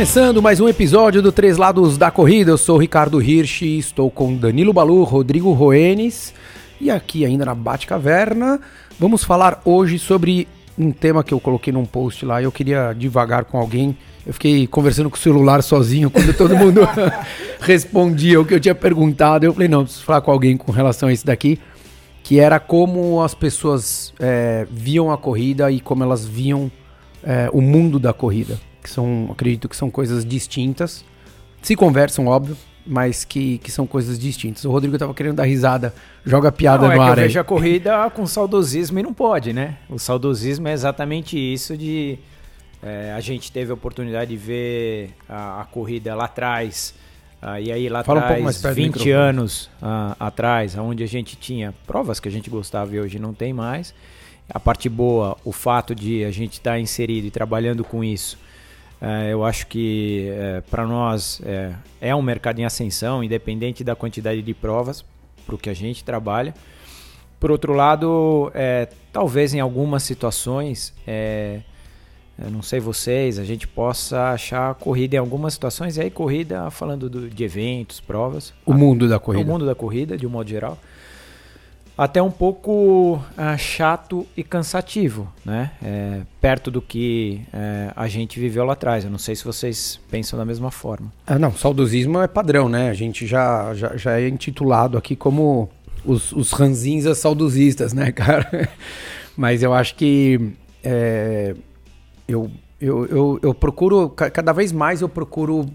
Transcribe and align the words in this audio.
Começando 0.00 0.40
mais 0.40 0.60
um 0.60 0.68
episódio 0.68 1.20
do 1.20 1.30
Três 1.30 1.56
Lados 1.56 1.98
da 1.98 2.10
Corrida, 2.10 2.52
eu 2.52 2.56
sou 2.56 2.78
Ricardo 2.78 3.20
Hirsch, 3.20 3.62
estou 3.62 4.10
com 4.10 4.34
Danilo 4.34 4.72
Balu, 4.72 5.04
Rodrigo 5.04 5.52
Roenes 5.52 6.32
e 6.80 6.90
aqui 6.90 7.24
ainda 7.24 7.44
na 7.44 7.54
Bate 7.54 7.86
Caverna 7.86 8.60
vamos 8.98 9.24
falar 9.24 9.60
hoje 9.64 9.98
sobre 9.98 10.48
um 10.80 10.90
tema 10.90 11.22
que 11.22 11.34
eu 11.34 11.38
coloquei 11.38 11.72
num 11.72 11.84
post 11.84 12.24
lá 12.24 12.40
e 12.40 12.44
eu 12.44 12.52
queria 12.52 12.94
devagar 12.94 13.44
com 13.44 13.58
alguém. 13.58 13.96
Eu 14.26 14.32
fiquei 14.32 14.66
conversando 14.66 15.10
com 15.10 15.16
o 15.16 15.18
celular 15.18 15.62
sozinho 15.62 16.10
quando 16.10 16.32
todo 16.34 16.56
mundo 16.58 16.80
respondia 17.60 18.40
o 18.40 18.44
que 18.44 18.54
eu 18.54 18.60
tinha 18.60 18.74
perguntado. 18.74 19.44
Eu 19.44 19.52
falei, 19.52 19.68
não, 19.68 19.84
preciso 19.84 20.04
falar 20.04 20.22
com 20.22 20.30
alguém 20.30 20.56
com 20.56 20.72
relação 20.72 21.08
a 21.08 21.12
isso 21.12 21.26
daqui, 21.26 21.60
que 22.22 22.40
era 22.40 22.58
como 22.58 23.22
as 23.22 23.34
pessoas 23.34 24.14
é, 24.18 24.66
viam 24.70 25.12
a 25.12 25.18
corrida 25.18 25.70
e 25.70 25.80
como 25.80 26.02
elas 26.02 26.24
viam 26.24 26.70
é, 27.22 27.50
o 27.52 27.60
mundo 27.60 27.98
da 27.98 28.12
corrida 28.12 28.58
que 28.82 28.88
são, 28.88 29.28
acredito 29.30 29.68
que 29.68 29.76
são 29.76 29.90
coisas 29.90 30.24
distintas. 30.24 31.04
Se 31.62 31.76
conversam, 31.76 32.26
óbvio, 32.26 32.56
mas 32.86 33.24
que, 33.24 33.58
que 33.58 33.70
são 33.70 33.86
coisas 33.86 34.18
distintas. 34.18 34.64
O 34.64 34.70
Rodrigo 34.70 34.96
tava 34.98 35.14
querendo 35.14 35.36
dar 35.36 35.44
risada, 35.44 35.94
joga 36.24 36.50
piada 36.50 36.88
não, 36.88 36.94
no 36.94 37.02
é 37.02 37.04
ar. 37.04 37.14
Que 37.14 37.20
eu 37.20 37.24
vejo 37.24 37.40
a 37.40 37.44
corrida 37.44 38.10
com 38.10 38.26
saudosismo 38.26 38.98
e 38.98 39.02
não 39.02 39.12
pode, 39.12 39.52
né? 39.52 39.76
O 39.88 39.98
saudosismo 39.98 40.68
é 40.68 40.72
exatamente 40.72 41.38
isso 41.38 41.76
de 41.76 42.18
é, 42.82 43.12
a 43.14 43.20
gente 43.20 43.52
teve 43.52 43.70
a 43.70 43.74
oportunidade 43.74 44.30
de 44.30 44.36
ver 44.36 45.10
a, 45.28 45.62
a 45.62 45.64
corrida 45.64 46.14
lá 46.14 46.24
atrás. 46.24 46.94
Uh, 47.42 47.58
e 47.58 47.72
aí 47.72 47.88
lá 47.88 48.04
Fala 48.04 48.20
atrás, 48.20 48.64
um 48.64 48.72
20 48.74 49.10
anos 49.10 49.70
uh, 49.80 50.14
atrás, 50.18 50.76
onde 50.76 51.02
a 51.02 51.06
gente 51.06 51.36
tinha 51.36 51.74
provas 51.86 52.20
que 52.20 52.28
a 52.28 52.30
gente 52.30 52.50
gostava 52.50 52.94
e 52.94 53.00
hoje 53.00 53.18
não 53.18 53.32
tem 53.32 53.52
mais. 53.52 53.94
A 54.48 54.60
parte 54.60 54.88
boa, 54.88 55.36
o 55.44 55.52
fato 55.52 55.94
de 55.94 56.24
a 56.24 56.30
gente 56.30 56.54
estar 56.54 56.72
tá 56.72 56.78
inserido 56.78 57.26
e 57.26 57.30
trabalhando 57.30 57.82
com 57.82 58.04
isso, 58.04 58.36
é, 58.36 58.49
eu 59.30 59.44
acho 59.44 59.66
que 59.66 60.28
é, 60.30 60.60
para 60.70 60.86
nós 60.86 61.40
é, 61.44 61.72
é, 62.00 62.14
um 62.14 62.20
mercado 62.20 62.58
em 62.58 62.64
ascensão, 62.64 63.24
independente 63.24 63.82
da 63.82 63.96
quantidade 63.96 64.42
de 64.42 64.52
provas 64.52 65.04
para 65.46 65.54
o 65.54 65.58
que 65.58 65.70
a 65.70 65.74
gente 65.74 66.04
trabalha. 66.04 66.54
Por 67.38 67.50
outro 67.50 67.72
lado, 67.72 68.52
é, 68.54 68.88
talvez 69.10 69.54
em 69.54 69.60
algumas 69.60 70.02
situações, 70.02 70.92
é, 71.06 71.60
não 72.50 72.60
sei 72.60 72.78
vocês, 72.78 73.38
a 73.38 73.44
gente 73.44 73.66
possa 73.66 74.32
achar 74.32 74.74
corrida 74.74 75.16
em 75.16 75.18
algumas 75.18 75.54
situações, 75.54 75.96
e 75.96 76.02
aí 76.02 76.10
corrida 76.10 76.70
falando 76.70 77.08
do, 77.08 77.30
de 77.30 77.42
eventos, 77.42 78.00
provas. 78.00 78.52
O 78.66 78.74
mundo 78.74 79.08
da 79.08 79.18
corrida. 79.18 79.44
O 79.44 79.46
mundo 79.50 79.64
da 79.64 79.74
corrida, 79.74 80.18
de 80.18 80.26
um 80.26 80.30
modo 80.30 80.50
geral 80.50 80.78
até 82.00 82.22
um 82.22 82.30
pouco 82.30 83.16
uh, 83.16 83.58
chato 83.58 84.26
e 84.34 84.42
cansativo, 84.42 85.30
né? 85.44 85.72
É, 85.82 86.22
perto 86.40 86.70
do 86.70 86.80
que 86.80 87.42
é, 87.52 87.92
a 87.94 88.08
gente 88.08 88.40
viveu 88.40 88.64
lá 88.64 88.72
atrás. 88.72 89.04
Eu 89.04 89.10
não 89.10 89.18
sei 89.18 89.36
se 89.36 89.44
vocês 89.44 90.00
pensam 90.10 90.38
da 90.38 90.46
mesma 90.46 90.70
forma. 90.70 91.12
Ah, 91.26 91.38
não, 91.38 91.52
saudosismo 91.52 92.18
é 92.18 92.26
padrão, 92.26 92.70
né? 92.70 92.88
A 92.88 92.94
gente 92.94 93.26
já, 93.26 93.74
já, 93.74 93.98
já 93.98 94.18
é 94.18 94.26
intitulado 94.26 94.96
aqui 94.96 95.14
como 95.14 95.68
os, 96.02 96.32
os 96.32 96.52
ranzinhas 96.52 97.18
saudosistas, 97.18 97.92
né, 97.92 98.10
cara? 98.16 98.70
Mas 99.36 99.62
eu 99.62 99.74
acho 99.74 99.94
que 99.94 100.54
é, 100.82 101.54
eu, 102.26 102.50
eu, 102.80 103.06
eu, 103.08 103.40
eu 103.42 103.54
procuro, 103.54 104.08
cada 104.08 104.54
vez 104.54 104.72
mais 104.72 105.02
eu 105.02 105.08
procuro 105.08 105.66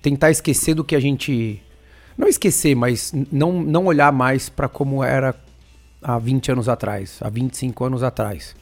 tentar 0.00 0.30
esquecer 0.30 0.72
do 0.72 0.82
que 0.82 0.96
a 0.96 1.00
gente. 1.00 1.62
Não 2.16 2.26
esquecer, 2.26 2.74
mas 2.74 3.12
não, 3.30 3.62
não 3.62 3.84
olhar 3.84 4.10
mais 4.10 4.48
para 4.48 4.70
como 4.70 5.04
era 5.04 5.34
há 6.06 6.18
20 6.20 6.52
anos 6.52 6.68
atrás, 6.68 7.18
há 7.20 7.28
25 7.28 7.84
anos 7.84 8.02
atrás. 8.04 8.54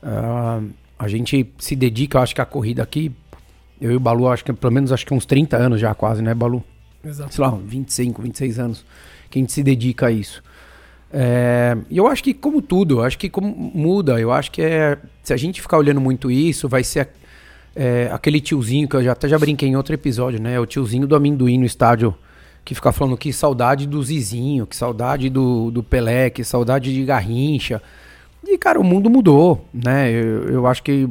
Uh, 0.00 0.70
a 0.96 1.08
gente 1.08 1.52
se 1.58 1.74
dedica, 1.74 2.18
eu 2.18 2.22
acho 2.22 2.32
que 2.32 2.40
a 2.40 2.46
corrida 2.46 2.84
aqui, 2.84 3.10
eu 3.80 3.90
e 3.90 3.96
o 3.96 4.00
Balu, 4.00 4.28
acho 4.28 4.44
que 4.44 4.52
pelo 4.52 4.72
menos 4.72 4.92
acho 4.92 5.04
que 5.04 5.12
uns 5.12 5.26
30 5.26 5.56
anos 5.56 5.80
já 5.80 5.92
quase, 5.92 6.22
né, 6.22 6.32
Balu? 6.34 6.62
Exato. 7.04 7.34
Sei 7.34 7.44
lá, 7.44 7.50
25, 7.50 8.22
26 8.22 8.58
anos 8.60 8.84
que 9.28 9.38
a 9.38 9.40
gente 9.40 9.52
se 9.52 9.62
dedica 9.62 10.06
a 10.06 10.10
isso. 10.12 10.40
É, 11.12 11.76
e 11.90 11.98
eu 11.98 12.06
acho 12.06 12.22
que, 12.22 12.32
como 12.32 12.62
tudo, 12.62 13.00
eu 13.00 13.04
acho 13.04 13.18
que 13.18 13.28
como 13.28 13.48
muda, 13.74 14.20
eu 14.20 14.30
acho 14.30 14.52
que 14.52 14.62
é. 14.62 14.98
Se 15.22 15.32
a 15.32 15.36
gente 15.36 15.60
ficar 15.60 15.78
olhando 15.78 16.00
muito 16.00 16.30
isso, 16.30 16.68
vai 16.68 16.84
ser 16.84 17.08
é, 17.74 18.08
aquele 18.12 18.40
tiozinho 18.40 18.88
que 18.88 18.94
eu 18.94 19.02
já 19.02 19.12
até 19.12 19.28
já 19.28 19.38
brinquei 19.38 19.68
em 19.68 19.76
outro 19.76 19.94
episódio, 19.94 20.40
né? 20.40 20.60
O 20.60 20.66
tiozinho 20.66 21.06
do 21.06 21.16
amendoim 21.16 21.58
no 21.58 21.64
estádio 21.64 22.14
que 22.68 22.74
fica 22.74 22.92
falando 22.92 23.16
que 23.16 23.32
saudade 23.32 23.86
do 23.86 24.02
Zizinho, 24.02 24.66
que 24.66 24.76
saudade 24.76 25.30
do, 25.30 25.70
do 25.70 25.82
Pelé, 25.82 26.28
que 26.28 26.44
saudade 26.44 26.92
de 26.92 27.02
Garrincha. 27.02 27.80
E, 28.46 28.58
cara, 28.58 28.78
o 28.78 28.84
mundo 28.84 29.08
mudou, 29.08 29.64
né? 29.72 30.10
Eu, 30.10 30.50
eu 30.50 30.66
acho 30.66 30.82
que 30.82 31.08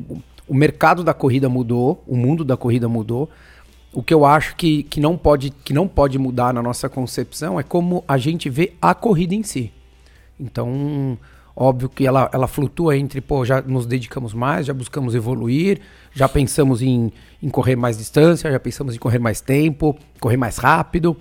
o 0.48 0.54
mercado 0.54 1.04
da 1.04 1.16
corrida 1.16 1.50
mudou, 1.50 2.04
o 2.06 2.16
mundo 2.16 2.46
da 2.46 2.56
corrida 2.56 2.88
mudou. 2.88 3.28
O 3.92 4.04
que 4.04 4.14
eu 4.14 4.24
acho 4.24 4.56
que, 4.56 4.84
que, 4.84 5.00
não 5.00 5.18
pode, 5.18 5.50
que 5.50 5.74
não 5.74 5.88
pode 5.88 6.20
mudar 6.20 6.54
na 6.54 6.62
nossa 6.62 6.88
concepção 6.88 7.60
é 7.60 7.64
como 7.64 8.04
a 8.08 8.20
gente 8.20 8.52
vê 8.52 8.74
a 8.80 8.94
corrida 8.94 9.34
em 9.34 9.42
si. 9.42 9.74
Então, 10.40 11.18
óbvio 11.56 11.90
que 11.90 12.06
ela, 12.06 12.30
ela 12.32 12.46
flutua 12.46 12.96
entre, 12.96 13.20
pô, 13.20 13.44
já 13.44 13.64
nos 13.64 13.88
dedicamos 13.88 14.32
mais, 14.32 14.68
já 14.68 14.76
buscamos 14.76 15.16
evoluir, 15.16 15.82
já 16.14 16.30
pensamos 16.30 16.84
em, 16.84 17.12
em 17.42 17.50
correr 17.50 17.76
mais 17.76 17.98
distância, 17.98 18.52
já 18.52 18.60
pensamos 18.60 18.96
em 18.96 19.00
correr 19.00 19.18
mais 19.18 19.42
tempo, 19.42 19.98
correr 20.20 20.38
mais 20.38 20.58
rápido 20.58 21.18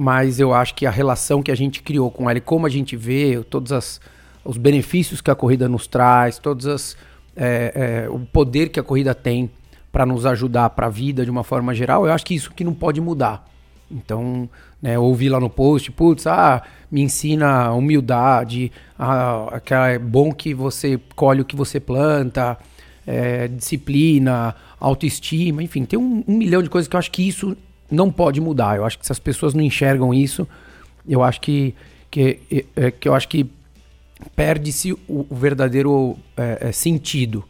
mas 0.00 0.38
eu 0.38 0.54
acho 0.54 0.76
que 0.76 0.86
a 0.86 0.92
relação 0.92 1.42
que 1.42 1.50
a 1.50 1.56
gente 1.56 1.82
criou 1.82 2.08
com 2.08 2.30
ela 2.30 2.38
e 2.38 2.40
como 2.40 2.64
a 2.64 2.68
gente 2.68 2.94
vê 2.94 3.42
todos 3.50 3.72
as, 3.72 4.00
os 4.44 4.56
benefícios 4.56 5.20
que 5.20 5.28
a 5.28 5.34
corrida 5.34 5.68
nos 5.68 5.88
traz, 5.88 6.38
todos 6.38 6.96
é, 7.36 8.04
é, 8.04 8.08
o 8.08 8.20
poder 8.20 8.68
que 8.68 8.78
a 8.78 8.82
corrida 8.84 9.12
tem 9.12 9.50
para 9.90 10.06
nos 10.06 10.24
ajudar 10.24 10.70
para 10.70 10.86
a 10.86 10.88
vida 10.88 11.24
de 11.24 11.30
uma 11.32 11.42
forma 11.42 11.74
geral, 11.74 12.06
eu 12.06 12.12
acho 12.12 12.24
que 12.24 12.32
isso 12.32 12.52
que 12.54 12.62
não 12.62 12.74
pode 12.74 13.00
mudar. 13.00 13.44
Então, 13.90 14.48
né, 14.80 14.96
ouvi 14.96 15.28
lá 15.28 15.40
no 15.40 15.50
post, 15.50 15.90
putz, 15.90 16.28
ah, 16.28 16.62
me 16.88 17.02
ensina 17.02 17.72
humildade, 17.72 18.70
ah, 18.96 19.60
é 19.88 19.98
bom 19.98 20.32
que 20.32 20.54
você 20.54 21.00
colhe 21.16 21.40
o 21.40 21.44
que 21.44 21.56
você 21.56 21.80
planta, 21.80 22.56
é, 23.04 23.48
disciplina, 23.48 24.54
autoestima, 24.78 25.60
enfim, 25.60 25.84
tem 25.84 25.98
um, 25.98 26.22
um 26.28 26.36
milhão 26.36 26.62
de 26.62 26.70
coisas 26.70 26.86
que 26.86 26.94
eu 26.94 27.00
acho 27.00 27.10
que 27.10 27.26
isso 27.26 27.56
não 27.90 28.10
pode 28.10 28.40
mudar. 28.40 28.76
Eu 28.76 28.84
acho 28.84 28.98
que 28.98 29.06
se 29.06 29.12
as 29.12 29.18
pessoas 29.18 29.54
não 29.54 29.62
enxergam 29.62 30.12
isso, 30.12 30.46
eu 31.06 31.22
acho 31.22 31.40
que, 31.40 31.74
que, 32.10 32.38
é, 32.76 32.90
que 32.90 33.08
eu 33.08 33.14
acho 33.14 33.28
que 33.28 33.50
perde-se 34.34 34.92
o, 34.92 35.00
o, 35.08 35.34
verdadeiro 35.34 36.18
é, 36.36 36.72
sentido. 36.72 37.44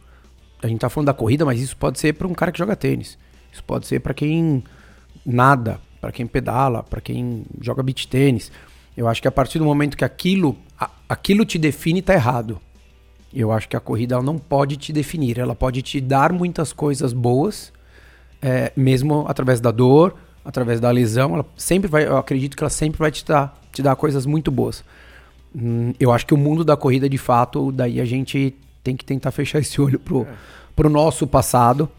A 0.61 0.67
gente 0.67 0.79
tá 0.79 0.89
falando 0.89 1.07
da 1.07 1.13
corrida, 1.13 1.45
mas 1.45 1.59
isso 1.59 1.75
pode 1.75 1.99
ser 1.99 2.13
para 2.13 2.27
um 2.27 2.33
cara 2.33 2.51
que 2.51 2.59
joga 2.59 2.75
tênis. 2.75 3.17
Isso 3.51 3.63
pode 3.63 3.87
ser 3.87 3.99
para 3.99 4.13
quem 4.13 4.63
nada, 5.25 5.79
para 5.99 6.11
quem 6.11 6.27
pedala, 6.27 6.83
para 6.83 7.01
quem 7.01 7.45
joga 7.61 7.83
beach 7.83 8.07
tênis. 8.07 8.51
Eu 8.95 9.07
acho 9.07 9.21
que 9.21 9.27
a 9.27 9.31
partir 9.31 9.59
do 9.59 9.65
momento 9.65 9.97
que 9.97 10.05
aquilo, 10.05 10.57
a, 10.79 10.89
aquilo 11.07 11.45
te 11.45 11.57
define, 11.57 12.01
tá 12.01 12.13
errado. 12.13 12.59
Eu 13.33 13.51
acho 13.51 13.69
que 13.69 13.75
a 13.75 13.79
corrida 13.79 14.21
não 14.21 14.37
pode 14.37 14.75
te 14.75 14.91
definir. 14.91 15.37
Ela 15.37 15.55
pode 15.55 15.81
te 15.81 16.01
dar 16.01 16.33
muitas 16.33 16.73
coisas 16.73 17.13
boas, 17.13 17.71
é, 18.41 18.71
mesmo 18.75 19.25
através 19.27 19.59
da 19.59 19.71
dor, 19.71 20.15
através 20.43 20.79
da 20.79 20.89
lesão, 20.91 21.35
ela 21.35 21.45
sempre 21.55 21.89
vai, 21.89 22.05
eu 22.05 22.17
acredito 22.17 22.55
que 22.55 22.63
ela 22.63 22.69
sempre 22.69 22.99
vai 22.99 23.11
te 23.11 23.25
dar, 23.25 23.59
te 23.71 23.81
dar 23.81 23.95
coisas 23.95 24.25
muito 24.25 24.51
boas. 24.51 24.83
Hum, 25.55 25.93
eu 25.99 26.11
acho 26.11 26.25
que 26.25 26.33
o 26.33 26.37
mundo 26.37 26.63
da 26.63 26.77
corrida, 26.77 27.09
de 27.09 27.17
fato, 27.17 27.71
daí 27.71 27.99
a 27.99 28.05
gente 28.05 28.55
tem 28.83 28.95
que 28.95 29.03
tentar 29.03 29.31
fechar 29.31 29.59
esse 29.59 29.79
olho 29.81 29.99
pro, 29.99 30.23
é. 30.23 30.27
pro 30.75 30.89
nosso 30.89 31.27
passado 31.27 31.89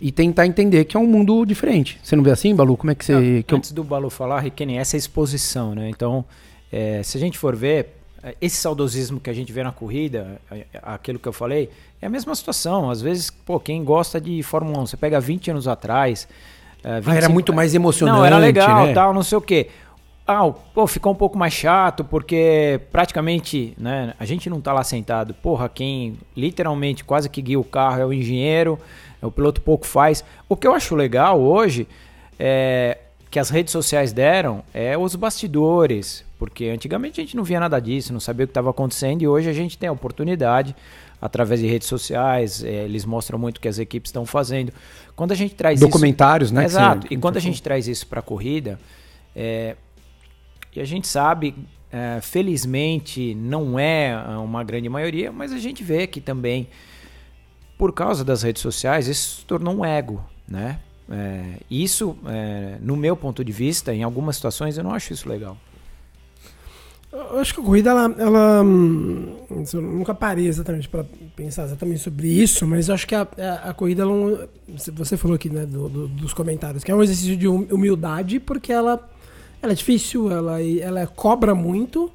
e 0.00 0.10
tentar 0.10 0.46
entender 0.46 0.84
que 0.84 0.96
é 0.96 1.00
um 1.00 1.06
mundo 1.06 1.44
diferente. 1.44 1.98
Você 2.02 2.16
não 2.16 2.22
vê 2.22 2.30
assim, 2.30 2.54
Balu? 2.54 2.76
Como 2.76 2.90
é 2.90 2.94
que 2.94 3.04
você. 3.04 3.42
que 3.46 3.54
antes 3.54 3.70
eu... 3.70 3.76
do 3.76 3.84
Balu 3.84 4.10
falar, 4.10 4.40
Riqueni, 4.40 4.76
essa 4.76 4.96
é 4.96 4.98
a 4.98 4.98
exposição, 4.98 5.74
né? 5.74 5.88
Então, 5.88 6.24
é, 6.70 7.02
se 7.02 7.16
a 7.16 7.20
gente 7.20 7.38
for 7.38 7.54
ver, 7.54 7.96
esse 8.40 8.56
saudosismo 8.56 9.20
que 9.20 9.30
a 9.30 9.32
gente 9.32 9.52
vê 9.52 9.62
na 9.62 9.72
corrida, 9.72 10.40
aquilo 10.82 11.18
que 11.18 11.28
eu 11.28 11.32
falei, 11.32 11.70
é 12.02 12.06
a 12.06 12.10
mesma 12.10 12.34
situação. 12.34 12.90
Às 12.90 13.00
vezes, 13.00 13.30
pô, 13.30 13.60
quem 13.60 13.84
gosta 13.84 14.20
de 14.20 14.42
Fórmula 14.42 14.80
1, 14.80 14.86
você 14.86 14.96
pega 14.96 15.20
20 15.20 15.52
anos 15.52 15.68
atrás, 15.68 16.26
25... 16.26 16.53
ah, 16.84 17.14
era 17.14 17.28
muito 17.28 17.52
mais 17.52 17.74
emocionante. 17.74 18.18
Não, 18.18 18.24
era 18.24 18.36
legal, 18.36 18.86
né? 18.86 18.92
tal, 18.92 19.14
não 19.14 19.22
sei 19.22 19.38
o 19.38 19.40
quê. 19.40 19.68
Ah, 20.26 20.50
pô, 20.74 20.86
ficou 20.86 21.12
um 21.12 21.16
pouco 21.16 21.36
mais 21.36 21.52
chato 21.52 22.02
porque 22.02 22.80
praticamente, 22.90 23.74
né, 23.76 24.14
a 24.18 24.24
gente 24.24 24.48
não 24.48 24.60
tá 24.60 24.72
lá 24.72 24.82
sentado. 24.82 25.34
Porra, 25.34 25.68
quem 25.68 26.18
literalmente 26.36 27.04
quase 27.04 27.28
que 27.28 27.42
guia 27.42 27.60
o 27.60 27.64
carro 27.64 28.00
é 28.00 28.06
o 28.06 28.12
engenheiro, 28.12 28.78
o 29.20 29.30
piloto 29.30 29.60
pouco 29.60 29.86
faz. 29.86 30.24
O 30.48 30.56
que 30.56 30.66
eu 30.66 30.74
acho 30.74 30.94
legal 30.94 31.40
hoje 31.40 31.86
é 32.38 32.98
que 33.30 33.38
as 33.38 33.50
redes 33.50 33.72
sociais 33.72 34.12
deram 34.12 34.62
é 34.72 34.96
os 34.96 35.14
bastidores, 35.14 36.24
porque 36.38 36.66
antigamente 36.66 37.20
a 37.20 37.24
gente 37.24 37.36
não 37.36 37.42
via 37.44 37.58
nada 37.58 37.80
disso, 37.80 38.12
não 38.12 38.20
sabia 38.20 38.44
o 38.44 38.46
que 38.46 38.52
estava 38.52 38.70
acontecendo 38.70 39.22
e 39.22 39.28
hoje 39.28 39.50
a 39.50 39.52
gente 39.52 39.76
tem 39.76 39.88
a 39.88 39.92
oportunidade 39.92 40.74
através 41.24 41.58
de 41.58 41.66
redes 41.66 41.88
sociais, 41.88 42.62
é, 42.62 42.84
eles 42.84 43.06
mostram 43.06 43.38
muito 43.38 43.56
o 43.56 43.60
que 43.62 43.66
as 43.66 43.78
equipes 43.78 44.10
estão 44.10 44.26
fazendo. 44.26 44.70
Quando 45.16 45.32
a 45.32 45.34
gente 45.34 45.54
traz 45.54 45.80
Documentários, 45.80 46.50
isso, 46.50 46.54
né? 46.54 46.66
Exato. 46.66 47.06
E 47.10 47.16
quando 47.16 47.38
a 47.38 47.40
gente 47.40 47.62
traz 47.62 47.88
isso 47.88 48.06
para 48.06 48.20
a 48.20 48.22
corrida, 48.22 48.78
é, 49.34 49.74
e 50.76 50.80
a 50.82 50.84
gente 50.84 51.08
sabe, 51.08 51.54
é, 51.90 52.20
felizmente, 52.20 53.34
não 53.34 53.78
é 53.78 54.14
uma 54.36 54.62
grande 54.62 54.86
maioria, 54.90 55.32
mas 55.32 55.50
a 55.50 55.58
gente 55.58 55.82
vê 55.82 56.06
que 56.06 56.20
também, 56.20 56.68
por 57.78 57.94
causa 57.94 58.22
das 58.22 58.42
redes 58.42 58.60
sociais, 58.60 59.08
isso 59.08 59.40
se 59.40 59.46
tornou 59.46 59.78
um 59.78 59.82
ego, 59.82 60.22
né? 60.46 60.78
É, 61.10 61.54
isso, 61.70 62.18
é, 62.26 62.76
no 62.82 62.96
meu 62.96 63.16
ponto 63.16 63.42
de 63.42 63.50
vista, 63.50 63.94
em 63.94 64.02
algumas 64.02 64.36
situações, 64.36 64.76
eu 64.76 64.84
não 64.84 64.92
acho 64.92 65.14
isso 65.14 65.26
legal. 65.26 65.56
Eu 67.14 67.38
acho 67.38 67.54
que 67.54 67.60
a 67.60 67.62
corrida, 67.62 67.90
ela, 67.90 68.12
ela 68.18 68.62
hum, 68.64 69.36
eu 69.72 69.80
nunca 69.80 70.12
parei 70.12 70.48
exatamente 70.48 70.88
para 70.88 71.04
pensar 71.36 71.62
exatamente 71.62 72.00
sobre 72.00 72.26
isso, 72.26 72.66
mas 72.66 72.90
acho 72.90 73.06
que 73.06 73.14
a, 73.14 73.20
a, 73.38 73.70
a 73.70 73.74
corrida, 73.74 74.02
ela, 74.02 74.48
você 74.92 75.16
falou 75.16 75.36
aqui, 75.36 75.48
né, 75.48 75.64
do, 75.64 75.88
do, 75.88 76.08
dos 76.08 76.34
comentários, 76.34 76.82
que 76.82 76.90
é 76.90 76.94
um 76.94 77.00
exercício 77.00 77.36
de 77.36 77.46
hum, 77.46 77.68
humildade, 77.70 78.40
porque 78.40 78.72
ela, 78.72 79.08
ela 79.62 79.70
é 79.70 79.76
difícil, 79.76 80.28
ela, 80.28 80.60
ela 80.60 81.06
cobra 81.06 81.54
muito, 81.54 82.10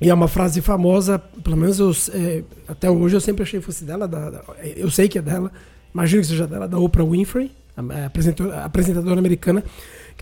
e 0.00 0.10
é 0.10 0.14
uma 0.14 0.26
frase 0.26 0.60
famosa, 0.60 1.16
pelo 1.16 1.56
menos 1.56 1.78
eu, 1.78 1.92
é, 2.14 2.42
até 2.66 2.90
hoje 2.90 3.14
eu 3.14 3.20
sempre 3.20 3.44
achei 3.44 3.60
que 3.60 3.66
fosse 3.66 3.84
dela, 3.84 4.08
da, 4.08 4.28
da, 4.28 4.44
eu 4.76 4.90
sei 4.90 5.08
que 5.08 5.18
é 5.20 5.22
dela, 5.22 5.52
imagino 5.94 6.20
que 6.20 6.26
seja 6.26 6.48
dela, 6.48 6.66
da 6.66 6.78
Oprah 6.78 7.04
Winfrey, 7.04 7.52
a 7.76 8.06
apresentadora, 8.06 8.64
apresentadora 8.64 9.20
americana, 9.20 9.62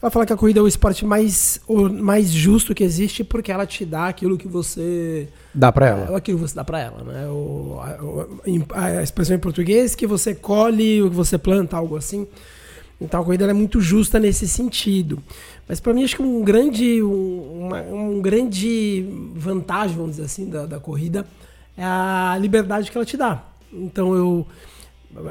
ela 0.00 0.10
fala 0.10 0.26
que 0.26 0.32
a 0.32 0.36
corrida 0.36 0.58
é 0.58 0.62
o 0.62 0.66
esporte 0.66 1.04
mais, 1.04 1.60
o 1.66 1.88
mais 1.88 2.30
justo 2.30 2.74
que 2.74 2.82
existe 2.82 3.22
porque 3.22 3.52
ela 3.52 3.66
te 3.66 3.84
dá 3.84 4.08
aquilo 4.08 4.36
que 4.36 4.48
você 4.48 5.28
dá 5.54 5.70
para 5.70 5.86
ela. 5.86 6.12
É, 6.12 6.16
aquilo 6.16 6.38
que 6.38 6.48
você 6.48 6.54
dá 6.54 6.64
para 6.64 6.80
ela, 6.80 7.04
né? 7.04 7.26
O, 7.28 7.78
a, 8.74 8.84
a, 8.84 9.02
expressão 9.02 9.36
em 9.36 9.38
português 9.38 9.94
que 9.94 10.06
você 10.06 10.34
colhe 10.34 11.02
o 11.02 11.10
que 11.10 11.14
você 11.14 11.38
planta, 11.38 11.76
algo 11.76 11.96
assim. 11.96 12.26
Então 13.00 13.20
a 13.20 13.24
corrida 13.24 13.44
é 13.44 13.52
muito 13.52 13.80
justa 13.80 14.18
nesse 14.18 14.48
sentido. 14.48 15.22
Mas 15.68 15.78
para 15.78 15.92
mim 15.92 16.04
acho 16.04 16.16
que 16.16 16.22
um 16.22 16.42
grande, 16.42 17.02
um, 17.02 17.66
uma 17.66 17.82
um 17.82 18.20
grande 18.20 19.06
vantagem, 19.34 19.96
vamos 19.96 20.12
dizer 20.12 20.24
assim, 20.24 20.48
da, 20.48 20.66
da 20.66 20.80
corrida 20.80 21.26
é 21.76 21.84
a 21.84 22.36
liberdade 22.40 22.90
que 22.90 22.96
ela 22.96 23.06
te 23.06 23.16
dá. 23.16 23.44
Então 23.72 24.14
eu 24.14 24.46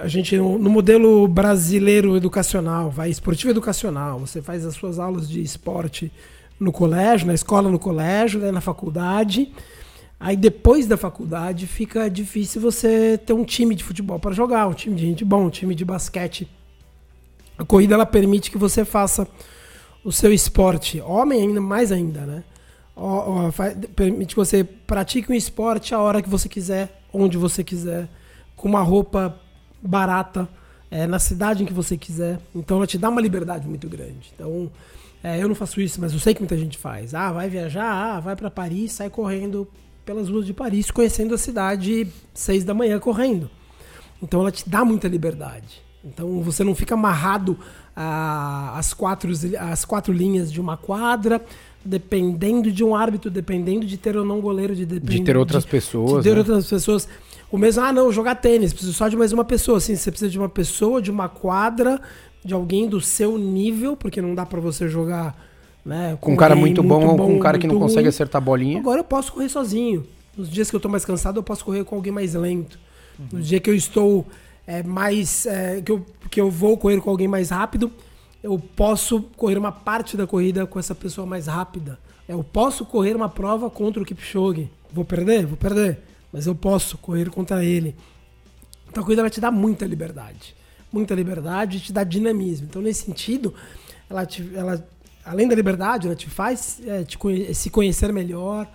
a 0.02 0.08
gente 0.08 0.38
no 0.38 0.70
modelo 0.70 1.28
brasileiro 1.28 2.16
educacional, 2.16 2.92
vai 2.92 3.10
esportivo 3.10 3.50
educacional, 3.50 4.20
você 4.20 4.42
faz 4.42 4.66
as 4.66 4.76
suas 4.76 5.00
aulas 5.00 5.28
de 5.28 5.42
esporte 5.42 6.12
no 6.60 6.72
colégio, 6.72 7.26
na 7.26 7.34
escola, 7.34 7.70
no 7.70 7.80
colégio, 7.80 8.40
né, 8.40 8.52
na 8.52 8.62
faculdade. 8.62 9.52
Aí 10.20 10.38
depois 10.38 10.86
da 10.86 10.96
faculdade 10.96 11.66
fica 11.66 12.08
difícil 12.08 12.62
você 12.62 13.18
ter 13.18 13.34
um 13.34 13.44
time 13.44 13.74
de 13.74 13.84
futebol 13.84 14.20
para 14.20 14.32
jogar, 14.32 14.68
um 14.68 14.74
time 14.74 14.96
de 14.96 15.02
gente 15.02 15.26
bom, 15.26 15.46
um 15.46 15.50
time 15.50 15.74
de 15.74 15.84
basquete. 15.84 16.48
A 17.58 17.66
corrida 17.66 17.96
ela 17.96 18.06
permite 18.06 18.52
que 18.52 18.58
você 18.58 18.86
faça 18.86 19.28
o 20.04 20.12
seu 20.12 20.32
esporte, 20.32 21.02
homem 21.02 21.42
ainda 21.42 21.60
mais 21.60 21.92
ainda, 21.92 22.22
né? 22.22 22.44
Ó, 22.96 23.48
ó, 23.48 23.52
faz, 23.52 23.76
permite 23.96 24.36
que 24.36 24.40
você 24.40 24.64
pratique 24.64 25.32
um 25.32 25.36
esporte 25.36 25.96
a 25.96 26.00
hora 26.00 26.22
que 26.22 26.30
você 26.30 26.48
quiser, 26.48 27.02
onde 27.12 27.38
você 27.38 27.64
quiser, 27.64 28.08
com 28.56 28.70
uma 28.70 28.82
roupa 28.82 29.40
barata, 29.82 30.48
é, 30.90 31.08
na 31.08 31.20
cidade 31.20 31.64
em 31.64 31.66
que 31.66 31.74
você 31.74 31.98
quiser. 31.98 32.40
Então 32.54 32.78
ela 32.78 32.88
te 32.88 32.98
dá 32.98 33.10
uma 33.10 33.22
liberdade 33.22 33.68
muito 33.68 33.88
grande. 33.88 34.32
Então 34.36 34.70
é, 35.24 35.42
eu 35.42 35.48
não 35.48 35.56
faço 35.56 35.80
isso, 35.80 36.02
mas 36.02 36.14
eu 36.14 36.20
sei 36.20 36.34
que 36.34 36.42
muita 36.42 36.58
gente 36.58 36.78
faz. 36.78 37.14
Ah, 37.14 37.32
vai 37.32 37.50
viajar, 37.50 37.92
ah, 37.92 38.20
vai 38.20 38.36
para 38.36 38.50
Paris, 38.50 38.94
sai 38.94 39.10
correndo 39.10 39.68
pelas 40.06 40.30
ruas 40.30 40.46
de 40.46 40.54
Paris, 40.54 40.90
conhecendo 40.90 41.34
a 41.34 41.38
cidade 41.38 42.08
seis 42.34 42.64
da 42.64 42.74
manhã 42.74 43.00
correndo. 43.00 43.50
Então 44.22 44.42
ela 44.42 44.52
te 44.52 44.68
dá 44.68 44.84
muita 44.84 45.08
liberdade. 45.08 45.82
Então 46.04 46.42
você 46.42 46.64
não 46.64 46.74
fica 46.74 46.96
amarrado 46.96 47.58
às, 47.96 48.94
quatro, 48.94 49.32
às 49.60 49.86
quatro 49.86 50.12
linhas 50.12 50.52
de 50.52 50.60
uma 50.60 50.76
quadra, 50.76 51.42
dependendo 51.86 52.72
de 52.72 52.84
um 52.84 52.96
árbitro, 52.96 53.30
dependendo 53.30 53.86
de 53.86 53.98
ter 53.98 54.18
ou 54.18 54.26
não 54.26 54.42
goleiro, 54.42 54.76
de, 54.76 54.86
de 54.86 55.24
ter 55.24 55.38
outras 55.38 55.64
de, 55.64 55.70
pessoas. 55.70 56.24
De 56.24 56.30
ter 56.30 56.34
né? 56.34 56.40
outras 56.40 56.68
pessoas. 56.68 57.08
O 57.52 57.58
mesmo, 57.58 57.84
ah, 57.84 57.92
não, 57.92 58.12
jogar 58.12 58.36
tênis, 58.36 58.72
preciso 58.72 58.94
só 58.94 59.10
de 59.10 59.18
mais 59.18 59.34
uma 59.34 59.44
pessoa. 59.44 59.78
Assim, 59.78 59.96
você 59.96 60.10
precisa 60.10 60.32
de 60.32 60.38
uma 60.38 60.48
pessoa, 60.48 61.02
de 61.02 61.12
uma 61.12 61.28
quadra, 61.28 62.00
de 62.46 62.54
alguém 62.54 62.88
do 62.88 63.02
seu 63.02 63.38
nível, 63.38 63.98
porque 63.98 64.22
não 64.22 64.34
dá 64.34 64.46
para 64.46 64.62
você 64.62 64.88
jogar 64.88 65.36
né, 65.86 66.12
com, 66.22 66.28
com 66.28 66.34
um 66.34 66.36
cara 66.38 66.56
muito 66.56 66.82
bom, 66.82 67.06
ou 67.06 67.18
com 67.18 67.36
um 67.36 67.40
cara 67.40 67.60
que 67.60 67.68
não 67.68 67.76
ruim. 67.76 67.88
consegue 67.88 68.08
acertar 68.08 68.42
a 68.42 68.46
bolinha. 68.46 68.80
Agora 68.80 69.02
eu 69.02 69.04
posso 69.04 69.34
correr 69.34 69.50
sozinho. 69.50 70.06
Nos 70.38 70.50
dias 70.50 70.70
que 70.70 70.76
eu 70.76 70.80
tô 70.80 70.88
mais 70.88 71.04
cansado, 71.04 71.40
eu 71.40 71.44
posso 71.44 71.66
correr 71.66 71.84
com 71.84 71.96
alguém 71.96 72.14
mais 72.14 72.34
lento. 72.36 72.80
Uhum. 73.20 73.28
No 73.34 73.42
dia 73.42 73.60
que 73.60 73.70
eu 73.70 73.76
estou 73.76 74.26
é, 74.66 74.82
mais. 74.82 75.46
É, 75.46 75.82
que, 75.82 75.92
eu, 75.92 76.06
que 76.30 76.40
eu 76.40 76.50
vou 76.50 76.78
correr 76.78 77.02
com 77.02 77.10
alguém 77.10 77.28
mais 77.28 77.50
rápido, 77.50 77.92
eu 78.42 78.58
posso 78.78 79.24
correr 79.36 79.58
uma 79.58 79.74
parte 79.74 80.16
da 80.16 80.26
corrida 80.26 80.66
com 80.66 80.80
essa 80.80 80.96
pessoa 80.96 81.28
mais 81.28 81.48
rápida. 81.48 82.00
Eu 82.30 82.46
posso 82.46 82.86
correr 82.86 83.14
uma 83.14 83.28
prova 83.28 83.70
contra 83.70 84.02
o 84.02 84.06
Kipchoge. 84.06 84.72
Vou 84.94 85.04
perder? 85.04 85.46
Vou 85.46 85.58
perder 85.58 86.00
mas 86.32 86.48
eu 86.48 86.56
posso 86.56 86.98
correr 86.98 87.30
contra 87.30 87.64
ele. 87.64 87.96
Então 88.90 89.02
a 89.02 89.06
corrida 89.06 89.22
ela 89.22 89.30
te 89.30 89.42
dá 89.42 89.52
muita 89.52 89.86
liberdade. 89.86 90.56
Muita 90.92 91.16
liberdade 91.16 91.78
e 91.78 91.80
te 91.80 91.94
dá 91.94 92.04
dinamismo. 92.04 92.68
Então, 92.70 92.82
nesse 92.82 93.06
sentido, 93.06 93.54
ela, 94.10 94.26
te, 94.26 94.50
ela 94.54 94.86
além 95.24 95.48
da 95.48 95.56
liberdade, 95.56 96.08
ela 96.08 96.16
te 96.16 96.30
faz 96.30 96.82
é, 96.86 97.04
te 97.04 97.18
se 97.54 97.70
conhecer 97.70 98.12
melhor, 98.12 98.68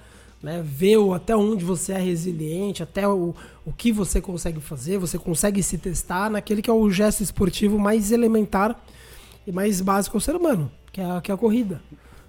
né? 0.43 0.63
ver 0.65 0.97
o, 0.97 1.13
até 1.13 1.37
onde 1.37 1.65
você 1.65 1.93
é 1.93 1.99
resiliente, 1.99 2.83
até 2.83 3.07
o, 3.07 3.35
o 3.65 3.73
que 3.73 3.93
você 3.93 4.21
consegue 4.21 4.61
fazer. 4.61 4.99
Você 4.99 5.19
consegue 5.19 5.63
se 5.63 5.77
testar 5.77 6.31
naquele 6.31 6.63
que 6.63 6.71
é 6.71 6.73
o 6.73 6.91
gesto 6.91 7.23
esportivo 7.23 7.79
mais 7.79 8.11
elementar 8.11 8.83
e 9.47 9.53
mais 9.53 9.81
básico 9.81 10.17
ao 10.17 10.21
ser 10.21 10.35
humano, 10.35 10.71
que 10.93 11.01
é 11.01 11.21
que 11.21 11.31
é 11.31 11.35
a 11.35 11.39
corrida. 11.39 11.83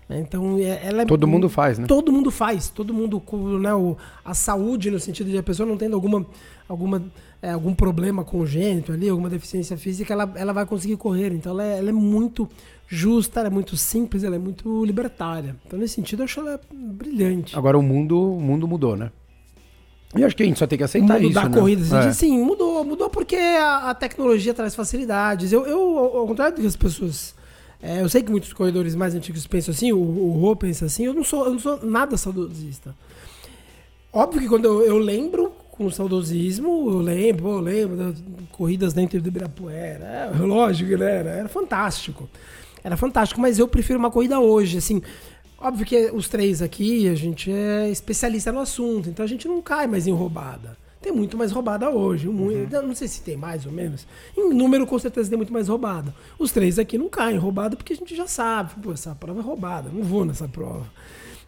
Então, 0.10 0.58
é, 0.58 0.80
ela 0.84 1.02
é, 1.02 1.06
todo 1.06 1.28
mundo 1.28 1.50
faz, 1.50 1.78
né? 1.78 1.86
Todo 1.86 2.12
mundo 2.12 2.32
faz, 2.32 2.70
todo 2.70 2.94
mundo, 2.94 3.22
né, 3.60 3.74
o, 3.74 3.98
a 4.24 4.34
saúde 4.34 4.90
no 4.90 5.00
sentido 5.00 5.30
de 5.30 5.38
a 5.38 5.44
pessoa 5.44 5.68
não 5.68 5.76
tendo 5.76 5.96
alguma, 5.96 6.26
alguma 6.68 7.04
é, 7.42 7.52
algum 7.52 7.74
problema 7.74 8.24
congênito 8.24 8.94
ali, 8.94 9.10
alguma 9.10 9.30
deficiência 9.30 9.78
física, 9.78 10.14
ela, 10.14 10.32
ela 10.36 10.54
vai 10.54 10.66
conseguir 10.66 10.96
correr. 10.96 11.34
Então, 11.34 11.52
ela 11.52 11.64
é, 11.64 11.78
ela 11.80 11.90
é 11.90 11.94
muito 11.94 12.48
justa, 12.88 13.42
ela 13.42 13.48
é 13.48 13.52
muito 13.52 13.76
simples, 13.76 14.24
ela 14.24 14.36
é 14.36 14.40
muito 14.40 14.86
libertária. 14.86 15.56
Então, 15.66 15.78
nesse 15.78 15.96
sentido, 15.96 16.22
eu 16.22 16.24
acho 16.24 16.40
ela 16.40 16.60
brilhante. 16.74 17.58
Agora, 17.58 17.78
o 17.78 17.84
mundo, 17.84 18.38
o 18.38 18.40
mundo 18.40 18.68
mudou, 18.68 18.96
né? 18.96 19.12
E 20.16 20.24
acho 20.24 20.36
que 20.36 20.44
a 20.44 20.46
gente 20.46 20.58
só 20.58 20.66
tem 20.66 20.78
que 20.78 20.86
aceitar 20.86 21.22
isso, 21.22 21.34
da 21.34 21.50
né? 21.50 21.60
corrida, 21.60 21.98
é. 21.98 22.14
sim, 22.14 22.42
mudou, 22.42 22.84
mudou 22.84 23.10
porque 23.10 23.36
a, 23.36 23.90
a, 23.90 23.94
tecnologia 23.94 24.54
traz 24.54 24.74
facilidades. 24.74 25.52
Eu, 25.52 25.66
eu, 25.68 25.98
ao 26.00 26.26
contrário 26.26 26.56
do 26.56 26.62
que 26.62 26.68
as 26.68 26.78
pessoas 26.78 27.36
é, 27.82 28.02
eu 28.02 28.10
sei 28.10 28.24
que 28.24 28.32
muitos 28.32 28.54
corredores 28.54 28.96
mais 28.96 29.14
antigos 29.14 29.46
pensam 29.46 29.72
assim, 29.72 29.92
o, 29.92 30.00
o 30.00 30.32
Rô 30.40 30.56
pensa 30.56 30.86
assim, 30.86 31.06
eu 31.06 31.14
não 31.14 31.24
sou, 31.24 31.46
eu 31.46 31.52
não 31.54 31.60
sou 31.60 31.86
nada 31.86 32.18
saudosista. 32.18 32.96
Óbvio 34.12 34.42
que 34.42 34.48
quando 34.48 34.66
eu, 34.66 34.82
eu 34.82 34.98
lembro 34.98 35.52
com 35.72 35.90
saudosismo, 35.92 36.90
eu 36.90 37.00
lembro, 37.00 37.50
eu 37.50 37.60
lembro 37.60 37.98
das 37.98 38.24
corridas 38.52 38.94
dentro 38.94 39.22
do 39.22 39.28
Ibirapuera. 39.28 40.32
É, 40.34 40.38
lógico, 40.40 40.98
né? 40.98 41.18
Era, 41.18 41.30
era 41.30 41.50
fantástico. 41.50 42.28
Era 42.84 42.98
fantástico, 42.98 43.40
mas 43.40 43.60
eu 43.60 43.68
prefiro 43.68 44.00
uma 44.00 44.10
corrida 44.10 44.40
hoje, 44.40 44.78
assim. 44.78 45.02
Óbvio 45.60 45.86
que 45.86 46.12
os 46.12 46.28
três 46.28 46.62
aqui, 46.62 47.08
a 47.08 47.16
gente 47.16 47.52
é 47.52 47.90
especialista 47.90 48.52
no 48.52 48.60
assunto, 48.60 49.10
então 49.10 49.24
a 49.24 49.28
gente 49.28 49.48
não 49.48 49.62
cai 49.62 49.88
mais 49.88 50.08
em 50.08 50.12
roubada 50.12 50.78
tem 51.02 51.12
muito 51.12 51.38
mais 51.38 51.52
roubada 51.52 51.90
hoje. 51.90 52.28
Uhum. 52.28 52.68
Não 52.70 52.96
sei 52.96 53.08
se 53.08 53.22
tem 53.22 53.38
mais 53.38 53.66
ou 53.66 53.72
menos. 53.72 54.08
Em 54.36 54.54
número, 54.54 54.86
com 54.86 54.98
certeza, 54.98 55.30
tem 55.30 55.38
muito 55.38 55.54
mais 55.54 55.68
roubada. 55.68 56.14
Os 56.38 56.52
três 56.52 56.80
aqui 56.80 56.98
não 56.98 57.10
caem 57.10 57.38
roubada 57.38 57.76
porque 57.76 57.94
a 57.94 57.96
gente 57.96 58.16
já 58.16 58.28
sabe. 58.28 58.74
Pô, 58.82 58.92
essa 58.92 59.16
prova 59.16 59.40
é 59.40 59.44
roubada, 59.44 59.90
não 59.94 60.04
vou 60.04 60.26
nessa 60.26 60.48
prova. 60.48 60.86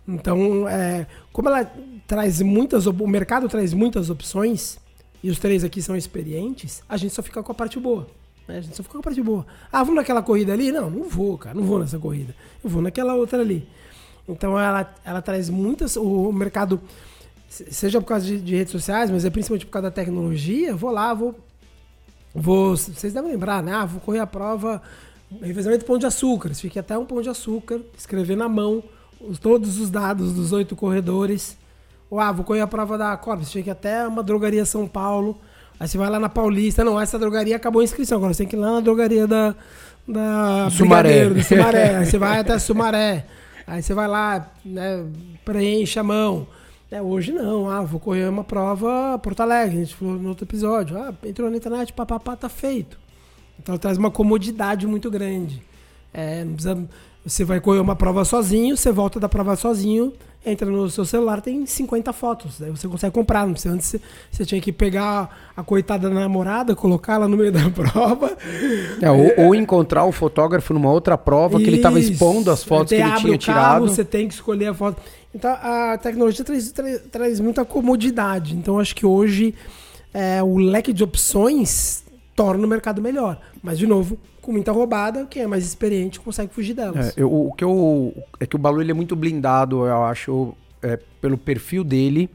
Então, 0.08 0.68
é, 0.68 1.06
como 1.32 1.50
ela 1.50 1.72
traz 2.08 2.42
muitas. 2.42 2.88
O 2.88 2.94
mercado 3.08 3.48
traz 3.48 3.74
muitas 3.74 4.10
opções, 4.10 4.80
e 5.24 5.30
os 5.30 5.38
três 5.38 5.64
aqui 5.64 5.82
são 5.82 5.96
experientes, 5.96 6.82
a 6.88 6.98
gente 6.98 7.14
só 7.14 7.22
fica 7.22 7.44
com 7.44 7.52
a 7.52 7.56
parte 7.56 7.80
boa. 7.80 8.08
Né? 8.48 8.58
A 8.58 8.62
gente 8.62 8.76
só 8.76 8.82
fica 8.82 8.94
com 8.94 9.00
a 9.00 9.04
parte 9.04 9.22
boa. 9.22 9.46
Ah, 9.72 9.84
vou 9.84 9.94
naquela 9.94 10.24
corrida 10.24 10.54
ali? 10.54 10.72
Não, 10.72 10.90
não 10.90 11.04
vou, 11.08 11.38
cara. 11.38 11.56
Não 11.56 11.64
vou 11.64 11.78
nessa 11.78 12.00
corrida. 12.00 12.36
Eu 12.64 12.70
vou 12.70 12.82
naquela 12.82 13.14
outra 13.14 13.42
ali. 13.42 13.68
Então 14.28 14.60
ela, 14.60 14.94
ela 15.04 15.22
traz 15.22 15.50
muitas. 15.50 15.96
O 15.96 16.32
mercado 16.32 16.82
seja 17.50 18.00
por 18.00 18.08
causa 18.08 18.26
de, 18.26 18.40
de, 18.40 18.56
redes 18.56 18.72
sociais, 18.72 19.10
mas 19.10 19.26
é 19.26 19.30
principalmente 19.30 19.66
por 19.66 19.72
causa 19.72 19.90
da 19.90 19.92
tecnologia, 19.92 20.76
vou 20.76 20.92
lá, 20.92 21.14
vou. 21.14 21.36
vou 22.34 22.78
vocês 22.78 23.12
devem 23.12 23.32
lembrar, 23.32 23.64
né? 23.64 23.74
Ah, 23.74 23.86
vou 23.86 24.00
correr 24.00 24.20
a 24.20 24.28
prova, 24.28 24.82
revezamento 25.42 25.84
pão 25.84 25.98
de 25.98 26.06
açúcar. 26.06 26.54
Fique 26.54 26.78
até 26.78 26.98
um 26.98 27.06
pão 27.06 27.22
de 27.22 27.30
açúcar, 27.30 27.82
escrever 27.98 28.38
na 28.38 28.48
mão 28.48 28.84
os, 29.20 29.40
todos 29.40 29.80
os 29.80 29.90
dados 29.90 30.34
dos 30.34 30.52
oito 30.52 30.76
corredores. 30.76 31.58
Ou, 32.10 32.20
ah, 32.20 32.32
vou 32.32 32.46
correr 32.46 32.62
a 32.62 32.68
prova 32.68 32.98
da 32.98 33.18
Corpus, 33.18 33.52
fique 33.52 33.70
até 33.70 34.08
uma 34.08 34.24
drogaria 34.24 34.64
São 34.64 34.88
Paulo. 34.88 35.40
Aí 35.80 35.88
você 35.88 35.98
vai 35.98 36.10
lá 36.10 36.20
na 36.20 36.30
Paulista. 36.30 36.84
Não, 36.84 37.00
essa 37.00 37.18
drogaria 37.18 37.56
acabou 37.56 37.82
a 37.82 37.84
inscrição. 37.84 38.18
Agora 38.18 38.34
você 38.34 38.44
tem 38.44 38.48
que 38.48 38.56
ir 38.56 38.60
lá 38.60 38.74
na 38.74 38.80
drogaria 38.80 39.26
da. 39.26 39.56
Da 40.08 40.70
Sumaré. 40.72 41.42
Sumaré. 41.44 41.98
Aí 41.98 42.06
você 42.06 42.18
vai 42.18 42.40
até 42.40 42.58
Sumaré. 42.58 43.26
Aí 43.68 43.84
você 43.84 43.94
vai 43.94 44.08
lá, 44.08 44.52
né, 44.66 45.06
preenche 45.46 46.00
a 46.00 46.04
mão 46.04 46.48
É, 46.92 47.02
hoje 47.02 47.32
não, 47.32 47.70
ah, 47.70 47.82
vou 47.82 48.00
correr 48.00 48.28
uma 48.28 48.44
prova 48.44 49.18
Porto 49.20 49.42
Alegre, 49.42 49.78
a 49.78 49.80
gente 49.82 49.96
falou 49.96 50.16
no 50.16 50.30
outro 50.30 50.46
episódio. 50.46 50.98
Ah, 50.98 51.14
entrou 51.24 51.50
na 51.50 51.58
internet, 51.58 51.94
papapá, 51.94 52.36
tá 52.36 52.50
feito. 52.50 52.98
Então 53.62 53.78
traz 53.78 53.98
uma 53.98 54.10
comodidade 54.10 54.88
muito 54.88 55.12
grande. 55.12 55.62
É, 56.12 56.44
precisa, 56.44 56.88
você 57.24 57.44
vai 57.44 57.60
correr 57.60 57.80
uma 57.80 57.96
prova 57.96 58.26
sozinho, 58.26 58.76
você 58.76 58.92
volta 58.92 59.20
da 59.20 59.30
prova 59.30 59.56
sozinho, 59.56 60.14
entra 60.46 60.70
no 60.70 60.90
seu 60.90 61.06
celular, 61.06 61.42
tem 61.42 61.66
50 61.66 62.14
fotos. 62.14 62.60
Daí 62.60 62.72
você 62.72 62.88
consegue 62.88 63.14
comprar. 63.14 63.46
Não 63.46 63.54
precisa, 63.54 63.74
antes 63.74 63.88
você, 63.88 64.02
você 64.32 64.46
tinha 64.46 64.62
que 64.62 64.72
pegar 64.72 65.52
a 65.56 65.62
coitada 65.62 66.10
da 66.10 66.16
namorada, 66.16 66.76
colocar 66.76 67.16
ela 67.16 67.28
no 67.28 67.38
meio 67.38 67.52
da 67.52 67.70
prova. 67.70 68.36
É, 69.02 69.12
ou, 69.12 69.46
ou, 69.46 69.56
encontrar 69.56 70.06
o 70.06 70.12
fotógrafo 70.12 70.74
numa 70.74 70.92
outra 70.92 71.18
prova 71.18 71.56
Isso. 71.56 71.64
que 71.64 71.70
ele 71.70 71.78
estava 71.78 72.00
expondo 72.00 72.50
as 72.50 72.64
fotos 72.64 72.90
que 72.90 72.96
ele 72.96 73.16
tinha 73.16 73.38
tirado. 73.38 73.60
Carro, 73.60 73.88
você 73.88 74.04
tem 74.04 74.28
que 74.28 74.34
escolher 74.34 74.68
a 74.68 74.74
foto. 74.74 75.02
Então 75.34 75.52
a 75.52 75.98
tecnologia 75.98 76.44
traz, 76.44 76.72
traz, 76.72 77.02
traz 77.12 77.40
muita 77.40 77.64
comodidade. 77.64 78.56
Então 78.56 78.80
acho 78.80 78.96
que 78.96 79.06
hoje 79.06 79.54
é, 80.14 80.42
o 80.42 80.58
leque 80.58 80.92
de 80.92 81.04
opções 81.04 82.04
torna 82.36 82.66
o 82.66 82.70
mercado 82.70 83.02
melhor. 83.02 83.40
Mas, 83.62 83.78
de 83.78 83.86
novo, 83.86 84.18
com 84.42 84.54
muita 84.54 84.72
roubada, 84.72 85.26
quem 85.26 85.44
é 85.44 85.48
mais 85.48 85.66
experiente 85.66 86.20
consegue 86.20 86.54
fugir 86.54 86.74
delas. 86.74 87.10
É, 87.10 87.22
eu, 87.22 87.32
o 87.32 87.54
que 87.54 87.64
eu. 87.64 88.14
É 88.40 88.46
que 88.46 88.56
o 88.56 88.60
Balu 88.60 88.82
ele 88.82 88.92
é 88.92 88.94
muito 88.94 89.16
blindado, 89.16 89.86
eu 89.86 90.04
acho, 90.06 90.54
é, 90.82 90.98
pelo 91.20 91.38
perfil 91.38 91.84
dele, 91.84 92.30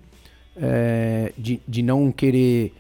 é, 0.57 1.33
de, 1.37 1.61
de 1.67 1.83
não 1.83 2.13
querer 2.13 2.75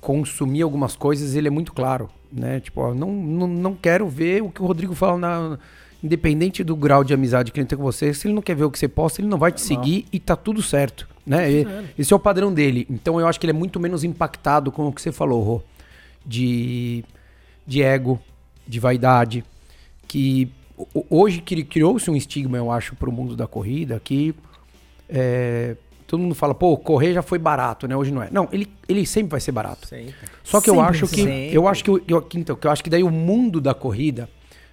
consumir 0.00 0.62
algumas 0.62 0.96
coisas, 0.96 1.36
ele 1.36 1.46
é 1.46 1.50
muito 1.50 1.72
claro. 1.72 2.10
Né? 2.32 2.58
Tipo, 2.58 2.80
ó, 2.80 2.94
não, 2.94 3.12
não, 3.12 3.46
não 3.46 3.74
quero 3.74 4.08
ver 4.08 4.42
o 4.42 4.50
que 4.50 4.60
o 4.60 4.66
Rodrigo 4.66 4.94
fala 4.94 5.18
na. 5.18 5.58
Independente 6.02 6.64
do 6.64 6.74
grau 6.74 7.04
de 7.04 7.14
amizade 7.14 7.52
que 7.52 7.60
ele 7.60 7.66
tem 7.66 7.78
com 7.78 7.84
você, 7.84 8.12
se 8.12 8.26
ele 8.26 8.34
não 8.34 8.42
quer 8.42 8.56
ver 8.56 8.64
o 8.64 8.70
que 8.70 8.78
você 8.78 8.88
posta, 8.88 9.20
ele 9.20 9.28
não 9.28 9.38
vai 9.38 9.52
te 9.52 9.60
seguir 9.60 10.04
e 10.12 10.18
tá 10.18 10.34
tudo 10.34 10.60
certo. 10.60 11.08
Né? 11.24 11.50
E, 11.50 11.66
esse 11.96 12.12
é 12.12 12.16
o 12.16 12.18
padrão 12.18 12.52
dele. 12.52 12.86
Então 12.90 13.20
eu 13.20 13.26
acho 13.26 13.38
que 13.38 13.46
ele 13.46 13.52
é 13.52 13.58
muito 13.58 13.78
menos 13.78 14.02
impactado 14.02 14.72
com 14.72 14.88
o 14.88 14.92
que 14.92 15.00
você 15.00 15.12
falou, 15.12 15.42
Rô. 15.42 15.62
De, 16.24 17.04
de 17.66 17.82
ego, 17.82 18.20
de 18.66 18.80
vaidade, 18.80 19.44
que 20.06 20.50
hoje 21.08 21.40
criou-se 21.40 22.10
um 22.10 22.16
estigma, 22.16 22.56
eu 22.56 22.70
acho, 22.70 22.94
para 22.96 23.08
o 23.08 23.12
mundo 23.12 23.36
da 23.36 23.46
corrida, 23.46 24.00
que 24.02 24.34
é, 25.08 25.76
todo 26.06 26.20
mundo 26.20 26.34
fala, 26.34 26.54
pô, 26.54 26.76
correr 26.76 27.14
já 27.14 27.22
foi 27.22 27.38
barato, 27.38 27.88
né? 27.88 27.96
Hoje 27.96 28.10
não 28.10 28.22
é. 28.22 28.28
Não, 28.30 28.48
ele, 28.52 28.68
ele 28.88 29.06
sempre 29.06 29.30
vai 29.30 29.40
ser 29.40 29.52
barato. 29.52 29.86
Sempre. 29.86 30.14
Só 30.44 30.60
que 30.60 30.66
sempre, 30.66 30.80
eu 30.80 30.84
acho 30.84 31.08
que 31.08 31.22
sempre. 31.22 31.54
eu 31.54 31.68
acho 31.68 31.84
que 31.84 31.90
eu, 31.90 32.28
então, 32.34 32.56
que 32.56 32.66
eu 32.66 32.70
acho 32.70 32.84
que 32.84 32.90
daí 32.90 33.02
o 33.02 33.10
mundo 33.10 33.60
da 33.60 33.74
corrida, 33.74 34.28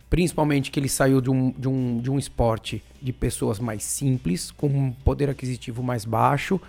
principalmente 0.10 0.72
que 0.72 0.80
ele 0.80 0.90
saiu 0.90 1.22
de 1.22 1.30
um, 1.30 1.52
de 1.52 1.68
um, 1.68 2.00
de 2.00 2.10
um 2.10 2.18
esporte 2.18 2.84
de 3.02 3.14
pessoas 3.14 3.60
mais 3.60 3.84
simples, 3.84 4.52
com 4.52 4.68
um 4.68 4.92
poder 4.92 5.30
aquisitivo 5.30 5.84
mais 5.84 6.04
baixo, 6.06 6.60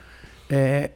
é, 0.48 0.90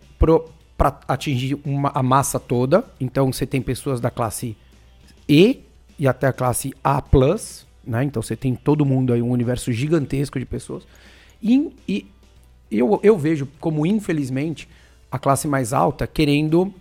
para 0.77 1.01
atingir 1.09 1.59
uma, 1.65 1.91
a 1.95 2.03
massa 2.03 2.39
toda. 2.39 2.85
Então 3.01 3.33
você 3.33 3.47
tem 3.47 3.63
pessoas 3.63 4.01
da 4.01 4.11
classe 4.11 4.57
E 5.29 5.61
e 5.99 6.09
até 6.09 6.27
a 6.27 6.33
classe 6.33 6.75
A+, 6.83 7.03
né? 7.85 8.05
Então 8.05 8.21
você 8.21 8.37
tem 8.37 8.55
todo 8.55 8.85
mundo 8.85 9.13
aí, 9.13 9.23
um 9.23 9.31
universo 9.31 9.73
gigantesco 9.73 10.39
de 10.39 10.45
pessoas. 10.45 10.87
E, 11.43 11.73
e 11.87 12.07
eu, 12.71 12.99
eu 13.03 13.17
vejo 13.17 13.49
como, 13.61 13.87
infelizmente, 13.87 14.69
a 15.11 15.19
classe 15.19 15.47
mais 15.47 15.73
alta 15.73 16.07
querendo 16.07 16.75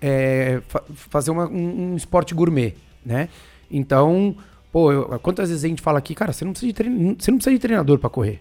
é, 0.00 0.60
fa 0.68 0.82
fazer 0.94 1.30
uma, 1.30 1.48
um, 1.48 1.92
um, 1.92 1.96
esporte 1.96 2.34
gourmet, 2.34 2.74
né? 3.04 3.28
Então, 3.70 4.36
pô, 4.72 4.92
eu, 4.92 5.18
quantas 5.20 5.48
vezes 5.48 5.64
a 5.64 5.68
gente 5.68 5.82
fala 5.82 5.98
aqui, 5.98 6.14
cara, 6.14 6.32
você 6.32 6.44
não 6.44 6.52
precisa 6.52 6.72
de, 6.72 6.74
trein 6.74 7.16
você 7.18 7.30
não 7.30 7.38
precisa 7.38 7.54
de 7.54 7.60
treinador 7.60 7.98
para 7.98 8.10
correr. 8.10 8.40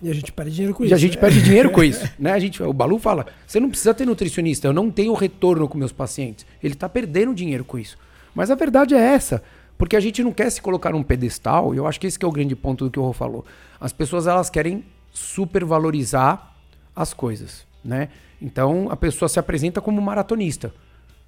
E 0.00 0.08
a 0.08 0.14
gente 0.14 0.30
perde 0.30 0.52
dinheiro 0.52 0.74
com 0.74 0.84
e 0.84 0.86
isso. 0.86 0.94
E 0.94 0.96
a 0.96 0.98
gente 0.98 1.14
né? 1.16 1.20
perde 1.20 1.42
dinheiro 1.42 1.70
com 1.70 1.82
isso, 1.84 2.08
né? 2.18 2.32
A 2.32 2.38
gente, 2.38 2.62
o 2.62 2.72
Balu 2.72 2.98
fala, 2.98 3.26
você 3.46 3.58
não 3.58 3.68
precisa 3.68 3.92
ter 3.92 4.06
nutricionista, 4.06 4.68
eu 4.68 4.72
não 4.72 4.90
tenho 4.90 5.12
retorno 5.14 5.68
com 5.68 5.76
meus 5.76 5.92
pacientes. 5.92 6.46
Ele 6.62 6.74
está 6.74 6.88
perdendo 6.88 7.34
dinheiro 7.34 7.64
com 7.64 7.78
isso. 7.78 7.98
Mas 8.34 8.50
a 8.50 8.54
verdade 8.54 8.94
é 8.94 9.00
essa. 9.00 9.42
Porque 9.76 9.96
a 9.96 10.00
gente 10.00 10.22
não 10.22 10.32
quer 10.32 10.50
se 10.50 10.60
colocar 10.60 10.90
num 10.90 11.02
pedestal, 11.02 11.72
e 11.72 11.76
eu 11.76 11.86
acho 11.86 12.00
que 12.00 12.06
esse 12.06 12.18
que 12.18 12.24
é 12.24 12.28
o 12.28 12.32
grande 12.32 12.56
ponto 12.56 12.84
do 12.84 12.90
que 12.90 12.98
o 12.98 13.02
Rô 13.02 13.12
falou. 13.12 13.44
As 13.80 13.92
pessoas 13.92 14.26
elas 14.26 14.50
querem 14.50 14.84
supervalorizar 15.12 16.54
as 16.94 17.14
coisas, 17.14 17.64
né? 17.84 18.08
Então 18.40 18.88
a 18.90 18.96
pessoa 18.96 19.28
se 19.28 19.38
apresenta 19.38 19.80
como 19.80 20.00
maratonista. 20.00 20.72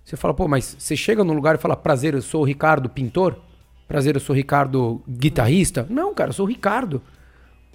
Você 0.05 0.17
fala, 0.17 0.35
pô, 0.35 0.49
mas 0.49 0.77
você 0.79 0.97
chega 0.97 1.23
num 1.23 1.35
lugar 1.35 1.55
e 1.55 1.59
fala, 1.59 1.77
prazer, 1.77 2.15
eu 2.15 2.23
sou 2.23 2.43
o 2.43 2.45
Ricardo 2.45 2.89
pintor? 2.89 3.39
Prazer, 3.91 4.15
eu 4.15 4.21
sou 4.21 4.37
Ricardo 4.37 5.03
guitarrista? 5.09 5.85
Não, 5.91 6.15
cara, 6.15 6.31
eu 6.31 6.33
sou 6.33 6.47
o 6.47 6.49
Ricardo 6.49 7.03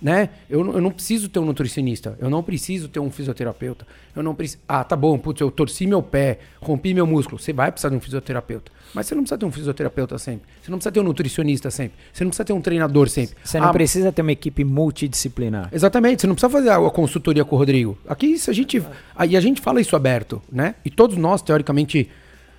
né? 0.02 0.30
Eu, 0.50 0.60
eu 0.74 0.82
não 0.82 0.92
preciso 0.92 1.30
ter 1.30 1.40
um 1.40 1.46
nutricionista, 1.46 2.18
eu 2.20 2.30
não 2.30 2.44
preciso 2.44 2.88
ter 2.90 3.00
um 3.00 3.10
fisioterapeuta, 3.10 3.88
eu 4.16 4.22
não 4.22 4.36
preciso. 4.36 4.62
Ah, 4.68 4.84
tá 4.84 4.96
bom, 4.96 5.18
putz, 5.18 5.40
eu 5.42 5.50
torci 5.50 5.88
meu 5.88 6.04
pé, 6.04 6.40
rompi 6.62 6.94
meu 6.94 7.08
músculo. 7.08 7.40
Você 7.40 7.54
vai 7.54 7.72
precisar 7.72 7.90
de 7.90 7.96
um 7.96 8.00
fisioterapeuta, 8.00 8.72
mas 8.94 9.08
você 9.08 9.16
não 9.16 9.24
precisa 9.24 9.38
ter 9.38 9.46
um 9.46 9.52
fisioterapeuta 9.52 10.18
sempre. 10.18 10.48
Você 10.62 10.70
não 10.70 10.78
precisa 10.78 10.92
ter 10.92 11.00
um 11.00 11.04
nutricionista 11.04 11.72
sempre. 11.72 11.98
Você 12.12 12.24
não 12.24 12.30
precisa 12.30 12.46
ter 12.46 12.54
um 12.54 12.62
treinador 12.62 13.08
sempre. 13.08 13.36
Você 13.44 13.60
não 13.60 13.70
ah, 13.70 13.74
precisa 13.74 14.12
ter 14.12 14.22
uma 14.22 14.32
equipe 14.32 14.64
multidisciplinar. 14.64 15.70
Exatamente. 15.72 16.22
Você 16.22 16.28
não 16.28 16.36
precisa 16.36 16.52
fazer 16.52 16.70
a, 16.70 16.90
consultoria 16.90 17.46
com 17.46 17.56
o 17.56 17.60
Rodrigo. 17.60 17.98
Aqui 18.08 18.38
se 18.38 18.50
a 18.50 18.54
gente 18.54 18.84
aí 19.16 19.36
a 19.36 19.42
gente 19.42 19.62
fala 19.62 19.80
isso 19.80 19.96
aberto, 19.96 20.42
né? 20.52 20.76
E 20.84 20.90
todos 20.90 21.18
nós 21.18 21.42
teoricamente 21.42 22.10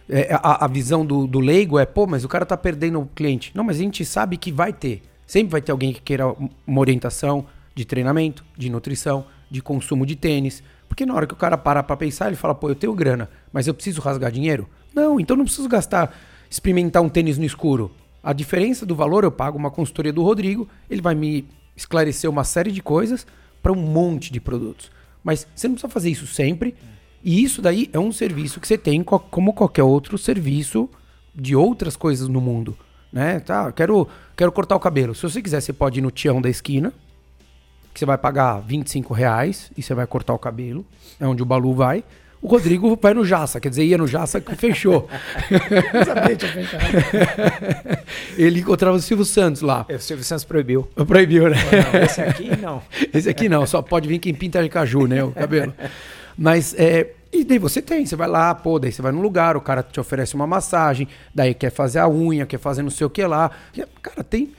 é, 0.09 0.33
a, 0.35 0.65
a, 0.65 0.69
visão 0.69 1.05
do, 1.05 1.27
do 1.27 1.41
leigo 1.41 1.79
é, 1.79 1.85
pô, 1.85 2.07
mas 2.07 2.25
o 2.25 2.29
cara 2.29 2.47
tá 2.47 2.57
perdendo 2.57 3.01
o 3.01 3.07
cliente. 3.07 3.53
Não, 3.55 3.65
mas 3.65 3.77
a 3.77 3.81
gente 3.81 4.05
sabe 4.05 4.37
que 4.37 4.53
vai 4.53 4.73
ter. 4.73 5.03
Sempre 5.27 5.53
vai 5.53 5.61
ter 5.61 5.73
alguém 5.73 5.93
que 5.93 6.01
queira 6.01 6.35
uma 6.67 6.81
orientação 6.81 7.47
de 7.75 7.85
treinamento, 7.85 8.45
de 8.57 8.71
nutrição, 8.71 9.27
de 9.51 9.61
consumo 9.61 10.07
de 10.07 10.15
tênis. 10.15 10.63
Porque 10.89 11.05
na 11.05 11.15
hora 11.15 11.27
que 11.27 11.35
o 11.35 11.37
cara 11.37 11.59
para 11.59 11.83
pra 11.83 11.97
pensar, 11.97 12.29
ele 12.29 12.37
fala, 12.37 12.55
pô, 12.55 12.69
eu 12.69 12.75
tenho 12.75 12.95
grana, 12.95 13.29
mas 13.53 13.67
eu 13.67 13.75
preciso 13.75 14.01
rasgar 14.01 14.31
dinheiro? 14.31 14.69
Não, 14.95 15.19
então 15.19 15.37
não 15.37 15.45
preciso 15.45 15.69
gastar, 15.69 16.17
experimentar 16.49 17.03
um 17.03 17.09
tênis 17.09 17.37
no 17.37 17.45
escuro. 17.45 17.91
A 18.23 18.33
diferença 18.33 18.87
do 18.87 18.95
valor, 18.95 19.25
eu 19.25 19.33
pago 19.33 19.59
uma 19.59 19.71
consultoria 19.71 20.13
do 20.13 20.23
Rodrigo, 20.23 20.69
ele 20.89 21.03
vai 21.03 21.15
me 21.15 21.47
esclarecer 21.77 22.31
uma 22.31 22.45
série 22.45 22.73
de 22.73 22.81
coisas 22.81 23.27
para 23.63 23.73
um 23.73 23.77
monte 23.77 24.33
de 24.33 24.41
produtos. 24.41 24.91
Mas 25.23 25.47
você 25.55 25.67
não 25.67 25.75
precisa 25.75 25.93
fazer 25.93 26.11
isso 26.11 26.27
sempre. 26.27 26.75
E 27.27 27.43
isso 27.43 27.61
daí 27.61 27.91
é 27.93 27.99
um 27.99 28.11
serviço 28.11 28.59
que 28.59 28.67
você 28.67 28.79
tem 28.79 29.03
como 29.03 29.53
qualquer 29.53 29.83
outro 29.83 30.17
serviço 30.17 30.89
de 31.35 31.55
outras 31.55 31.95
coisas 31.95 32.29
no 32.29 32.41
mundo 32.41 32.75
né? 33.17 33.41
Tá, 33.41 33.73
quero, 33.73 34.07
quero 34.37 34.53
cortar 34.53 34.77
o 34.77 34.81
cabelo. 34.81 35.15
Se 35.15 35.23
você 35.23 35.41
quiser, 35.41 35.63
você 35.63 35.73
pode 35.73 36.01
ir 36.01 36.03
no 36.03 36.11
Tião 36.11 36.41
da 36.41 36.51
esquina, 36.51 36.93
que 37.95 37.99
você 37.99 38.05
vai 38.05 38.19
pagar 38.19 38.61
25 38.61 39.15
reais 39.15 39.71
e 39.75 39.83
você 39.83 39.95
vai 39.95 40.07
cortar 40.07 40.35
o 40.35 40.39
cabelo. 40.39 40.85
É 41.19 41.27
onde 41.27 41.43
o 41.43 41.47
Balu 41.47 41.75
vai. 41.75 42.05
O 42.43 42.49
Rodrigo 42.49 42.97
vai 43.01 43.15
no 43.15 43.25
Jaça, 43.25 43.59
quer 43.59 43.71
dizer, 43.71 43.85
ia 43.85 43.97
no 43.97 44.07
Jaça 44.07 44.39
que 44.43 44.55
fechou. 44.55 45.09
Ele 48.37 48.61
encontrava 48.61 48.99
o 48.99 49.01
Silvio 49.01 49.25
Santos 49.25 49.63
lá. 49.63 49.87
É, 49.89 49.95
o 49.95 50.01
Silvio 50.01 50.25
Santos 50.25 50.45
proibiu. 50.45 50.87
Proibiu, 51.09 51.49
né? 51.49 51.57
Não, 51.57 52.01
esse 52.03 52.21
aqui 52.21 52.57
não. 52.61 52.83
Esse 53.15 53.31
aqui 53.31 53.49
não, 53.49 53.67
só 53.67 53.81
pode 53.81 54.07
vir 54.07 54.19
quem 54.19 54.35
pinta 54.35 54.63
de 54.63 54.69
caju, 54.69 55.07
né? 55.07 55.25
O 55.25 55.33
cabelo. 55.33 55.73
Mas 56.37 56.75
é, 56.79 57.13
e 57.33 57.45
daí 57.45 57.59
você 57.59 57.83
tem, 57.83 58.05
você 58.07 58.17
vai 58.17 58.29
lá, 58.29 58.55
pô, 58.55 58.79
daí 58.79 58.93
você 58.93 59.03
vai 59.03 59.13
num 59.13 59.21
lugar, 59.21 59.57
o 59.57 59.61
cara 59.61 59.83
te 59.83 60.01
oferece 60.01 60.35
uma 60.35 60.47
massagem, 60.47 61.09
daí 61.35 61.55
quer 61.55 61.71
fazer 61.71 61.99
a 61.99 62.09
unha, 62.09 62.47
quer 62.47 62.59
fazer 62.59 62.83
não 62.83 62.91
sei 62.91 63.07
o 63.07 63.11
que 63.11 63.25
lá. 63.25 63.51
Cara, 64.03 64.25
tem, 64.25 64.53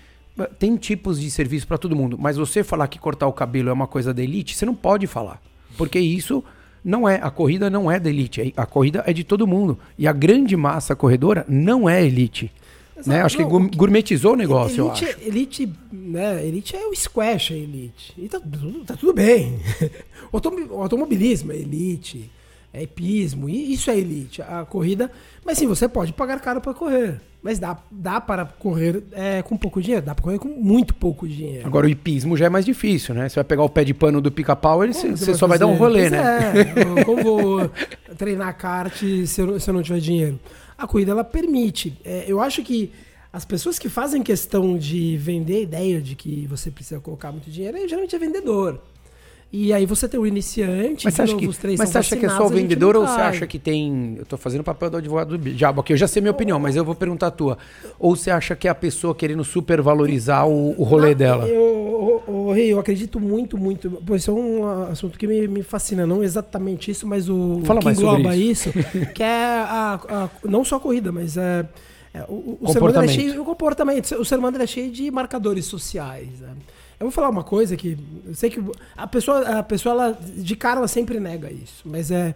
tem 0.60 0.75
tipos 0.75 1.19
de 1.19 1.29
serviço 1.31 1.67
para 1.67 1.77
todo 1.77 1.96
mundo. 1.96 2.17
Mas 2.19 2.38
você 2.38 2.63
falar 2.63 2.88
que 2.88 3.00
cortar 3.00 3.27
o 3.27 3.34
cabelo 3.34 3.69
é 3.69 3.74
uma 3.74 3.88
coisa 3.88 4.13
da 4.13 4.22
elite, 4.22 4.55
você 4.55 4.65
não 4.65 4.75
pode 4.75 5.07
falar. 5.07 5.41
Porque 5.77 6.00
isso 6.00 6.43
não 6.84 7.07
é, 7.07 7.19
a 7.22 7.29
corrida 7.29 7.69
não 7.69 7.91
é 7.91 8.00
da 8.00 8.10
elite, 8.10 8.53
a 8.55 8.65
corrida 8.65 9.03
é 9.05 9.13
de 9.13 9.24
todo 9.24 9.48
mundo. 9.48 9.77
E 9.98 10.07
a 10.07 10.13
grande 10.13 10.55
massa 10.55 10.96
corredora 10.96 11.46
não 11.48 11.89
é 11.89 12.05
elite. 12.05 12.51
Né? 13.06 13.22
Acho 13.22 13.39
não, 13.39 13.68
que 13.68 13.77
gourmetizou 13.77 14.34
o 14.34 14.36
negócio, 14.36 14.86
elite, 14.86 15.04
eu 15.04 15.10
acho. 15.10 15.22
Elite, 15.22 15.74
né? 15.92 16.46
elite 16.46 16.75
é 16.75 16.88
o 16.88 16.96
squash, 16.96 17.51
a 17.51 17.56
elite. 17.56 18.13
E 18.18 18.27
tá, 18.27 18.39
tá 18.86 18.96
tudo 18.96 19.13
bem. 19.13 19.60
o 20.32 20.82
automobilismo 20.82 21.51
é 21.51 21.58
elite 21.58 22.30
é 22.77 22.84
hipismo, 22.84 23.50
e 23.50 23.74
isso 23.74 23.89
é 23.89 23.98
elite, 23.98 24.42
a 24.42 24.66
corrida. 24.66 25.10
Mas 25.46 25.58
sim, 25.58 25.68
você 25.68 25.88
pode 25.88 26.13
pagar 26.13 26.39
caro 26.39 26.62
para 26.62 26.74
correr. 26.74 27.20
Mas 27.42 27.60
dá, 27.60 27.77
dá 27.89 28.20
para 28.20 28.46
correr 28.46 29.04
é, 29.13 29.42
com 29.42 29.56
pouco 29.56 29.82
dinheiro, 29.82 30.06
dá 30.06 30.13
para 30.13 30.24
correr 30.24 30.39
com 30.39 30.50
muito 30.50 30.94
pouco 30.94 31.27
dinheiro. 31.27 31.66
Agora 31.66 31.86
o 31.86 31.89
hipismo 31.89 32.36
já 32.36 32.48
é 32.48 32.50
mais 32.50 32.66
difícil, 32.66 33.16
né? 33.16 33.30
Você 33.30 33.36
vai 33.36 33.44
pegar 33.44 33.63
o 33.63 33.70
pé 33.70 33.84
de 33.84 33.94
pano 33.94 34.20
do 34.20 34.32
pica-pau, 34.32 34.86
você, 34.86 35.12
você 35.12 35.34
só 35.34 35.48
vai 35.48 35.58
dar 35.58 35.68
um 35.68 35.75
rolê, 35.75 36.10
né? 36.10 36.54
É, 36.56 37.04
como 37.04 37.24
vou 37.24 37.72
treinar 38.18 38.58
kart 38.58 38.94
se 38.96 39.42
eu, 39.42 39.60
se 39.60 39.70
eu 39.70 39.74
não 39.74 39.82
tiver 39.82 40.00
dinheiro? 40.00 40.39
A 40.77 40.86
corrida 40.86 41.12
ela 41.12 41.24
permite. 41.24 42.00
É, 42.03 42.25
eu 42.27 42.39
acho 42.39 42.63
que 42.63 42.91
as 43.31 43.46
pessoas 43.46 43.77
que 43.77 43.89
fazem 43.89 44.24
questão 44.24 44.77
de 44.77 45.17
vender 45.17 45.57
a 45.57 45.62
ideia 45.62 46.01
de 46.01 46.15
que 46.15 46.46
você 46.48 46.72
precisa 46.72 47.00
colocar 47.00 47.31
muito 47.31 47.50
dinheiro, 47.50 47.77
geralmente 47.88 48.15
é 48.15 48.19
vendedor. 48.19 48.81
E 49.51 49.72
aí 49.72 49.86
você 49.86 50.10
tem 50.10 50.20
o 50.20 50.27
iniciante, 50.27 51.06
mas 51.06 51.13
você 51.13 51.22
acha, 51.22 51.36
que, 51.38 51.48
mas 51.77 51.89
você 51.89 51.98
acha 51.98 52.18
que 52.18 52.25
é 52.25 52.30
só 52.30 52.46
o 52.46 52.50
vendedor 52.50 52.98
ou 52.98 53.08
você 53.08 53.22
acha 53.22 53.48
que 53.48 53.58
tem. 53.58 54.16
Eu 54.18 54.24
estou 54.24 54.38
fazendo 54.38 54.60
o 54.60 54.63
papel 54.63 54.89
do 54.89 54.98
advogado 54.98 55.38
do 55.38 55.50
diabo 55.51 55.80
aqui, 55.80 55.94
eu 55.94 55.98
já 55.98 56.06
sei 56.06 56.22
minha 56.22 56.32
opinião, 56.32 56.60
mas 56.60 56.75
eu 56.75 56.84
vou 56.84 56.94
perguntar 56.94 57.27
a 57.27 57.32
tua. 57.32 57.58
Ou 57.98 58.13
você 58.13 58.30
acha 58.30 58.58
que 58.58 58.68
é 58.68 58.72
a 58.72 58.75
pessoa 58.75 59.16
querendo 59.16 59.46
supervalorizar 59.46 60.46
o, 60.46 60.75
o 60.77 60.84
rolê 60.84 61.12
Não, 61.12 61.18
dela? 61.18 61.48
Eu, 61.48 61.62
o, 62.27 62.50
o, 62.50 62.56
eu 62.56 62.77
acredito 62.77 63.22
muito, 63.22 63.58
muito. 63.58 63.89
Pô, 63.89 64.18
isso 64.18 64.32
é 64.32 64.34
um 64.34 64.68
assunto 64.92 65.18
que 65.18 65.25
me, 65.25 65.48
me 65.48 65.63
fascina, 65.63 66.06
não 66.06 66.22
exatamente 66.22 66.92
isso, 66.92 67.08
mas 67.08 67.30
o 67.30 67.62
Fala 67.63 67.80
que 67.80 67.88
engloba 67.88 68.36
isso, 68.36 68.70
isso 68.77 69.13
que 69.13 69.24
é 69.24 69.62
a, 69.62 70.00
a, 70.10 70.30
não 70.44 70.66
só 70.66 70.75
a 70.75 70.80
corrida, 70.82 71.10
mas 71.10 71.38
é, 71.38 71.66
é 72.13 72.25
o, 72.27 72.58
o 72.60 72.68
ser 72.74 72.84
humano 72.84 73.01
é 73.01 73.08
cheio, 73.08 73.42
o 73.42 73.46
comportamento. 73.46 74.13
O 74.16 74.25
ser 74.25 74.38
humano 74.38 74.62
é 74.62 74.68
cheio 74.68 74.92
de 74.92 75.10
marcadores 75.10 75.63
sociais. 75.66 76.42
Né? 76.42 76.50
Eu 77.00 77.06
vou 77.06 77.12
falar 77.12 77.30
uma 77.30 77.44
coisa 77.44 77.77
que 77.77 77.98
eu 78.25 78.34
sei 78.34 78.50
que 78.50 78.63
a 78.96 79.06
pessoa, 79.06 79.60
a 79.60 79.63
pessoa 79.63 79.94
ela, 79.94 80.20
de 80.20 80.56
cara 80.56 80.80
ela 80.80 80.88
sempre 80.88 81.20
nega 81.20 81.51
isso, 81.51 81.84
mas 81.86 82.10
é 82.10 82.34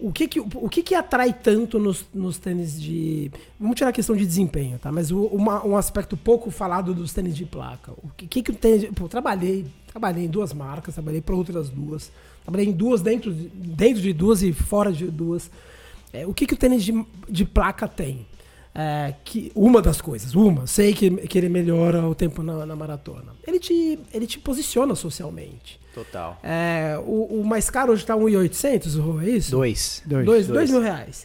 o 0.00 0.12
que 0.12 0.26
que, 0.26 0.40
o 0.40 0.68
que, 0.68 0.82
que 0.82 0.94
atrai 0.94 1.32
tanto 1.32 1.78
nos, 1.78 2.06
nos 2.12 2.38
tênis 2.38 2.80
de. 2.80 3.30
Vamos 3.58 3.76
tirar 3.76 3.90
a 3.90 3.92
questão 3.92 4.16
de 4.16 4.24
desempenho, 4.24 4.78
tá? 4.78 4.90
Mas 4.90 5.10
o, 5.10 5.24
uma, 5.26 5.64
um 5.64 5.76
aspecto 5.76 6.16
pouco 6.16 6.50
falado 6.50 6.94
dos 6.94 7.12
tênis 7.12 7.36
de 7.36 7.44
placa. 7.44 7.92
O 8.02 8.08
que, 8.16 8.26
que, 8.26 8.42
que 8.42 8.50
o 8.50 8.54
tênis. 8.54 8.90
Pô, 8.94 9.08
trabalhei, 9.08 9.66
trabalhei 9.86 10.24
em 10.24 10.28
duas 10.28 10.52
marcas, 10.52 10.94
trabalhei 10.94 11.20
para 11.20 11.34
outras 11.34 11.68
duas. 11.68 12.10
Trabalhei 12.42 12.68
em 12.68 12.72
duas, 12.72 13.02
dentro 13.02 13.32
de, 13.32 13.48
dentro 13.48 14.02
de 14.02 14.12
duas 14.12 14.42
e 14.42 14.52
fora 14.52 14.92
de 14.92 15.06
duas. 15.06 15.50
É, 16.12 16.26
o 16.26 16.32
que, 16.32 16.46
que 16.46 16.54
o 16.54 16.56
tênis 16.56 16.82
de, 16.82 17.04
de 17.28 17.44
placa 17.44 17.86
tem? 17.86 18.26
É, 18.76 19.14
que 19.24 19.52
uma 19.54 19.80
das 19.80 20.00
coisas, 20.00 20.34
uma, 20.34 20.66
sei 20.66 20.92
que, 20.92 21.08
que 21.28 21.38
ele 21.38 21.48
melhora 21.48 22.04
o 22.08 22.14
tempo 22.14 22.42
na, 22.42 22.66
na 22.66 22.74
maratona. 22.74 23.32
Ele 23.46 23.60
te, 23.60 24.00
ele 24.12 24.26
te 24.26 24.40
posiciona 24.40 24.96
socialmente. 24.96 25.78
Total. 25.94 26.36
É, 26.42 26.98
o, 27.06 27.40
o, 27.40 27.44
mais 27.44 27.70
caro 27.70 27.92
hoje 27.92 28.02
está 28.02 28.16
1.800, 28.16 29.22
é 29.22 29.30
isso? 29.30 29.50
Dois. 29.52 30.02
Dois. 30.04 30.26
Dois, 30.26 30.46
dois 30.48 30.70
mil 30.70 30.80
reais. 30.80 31.24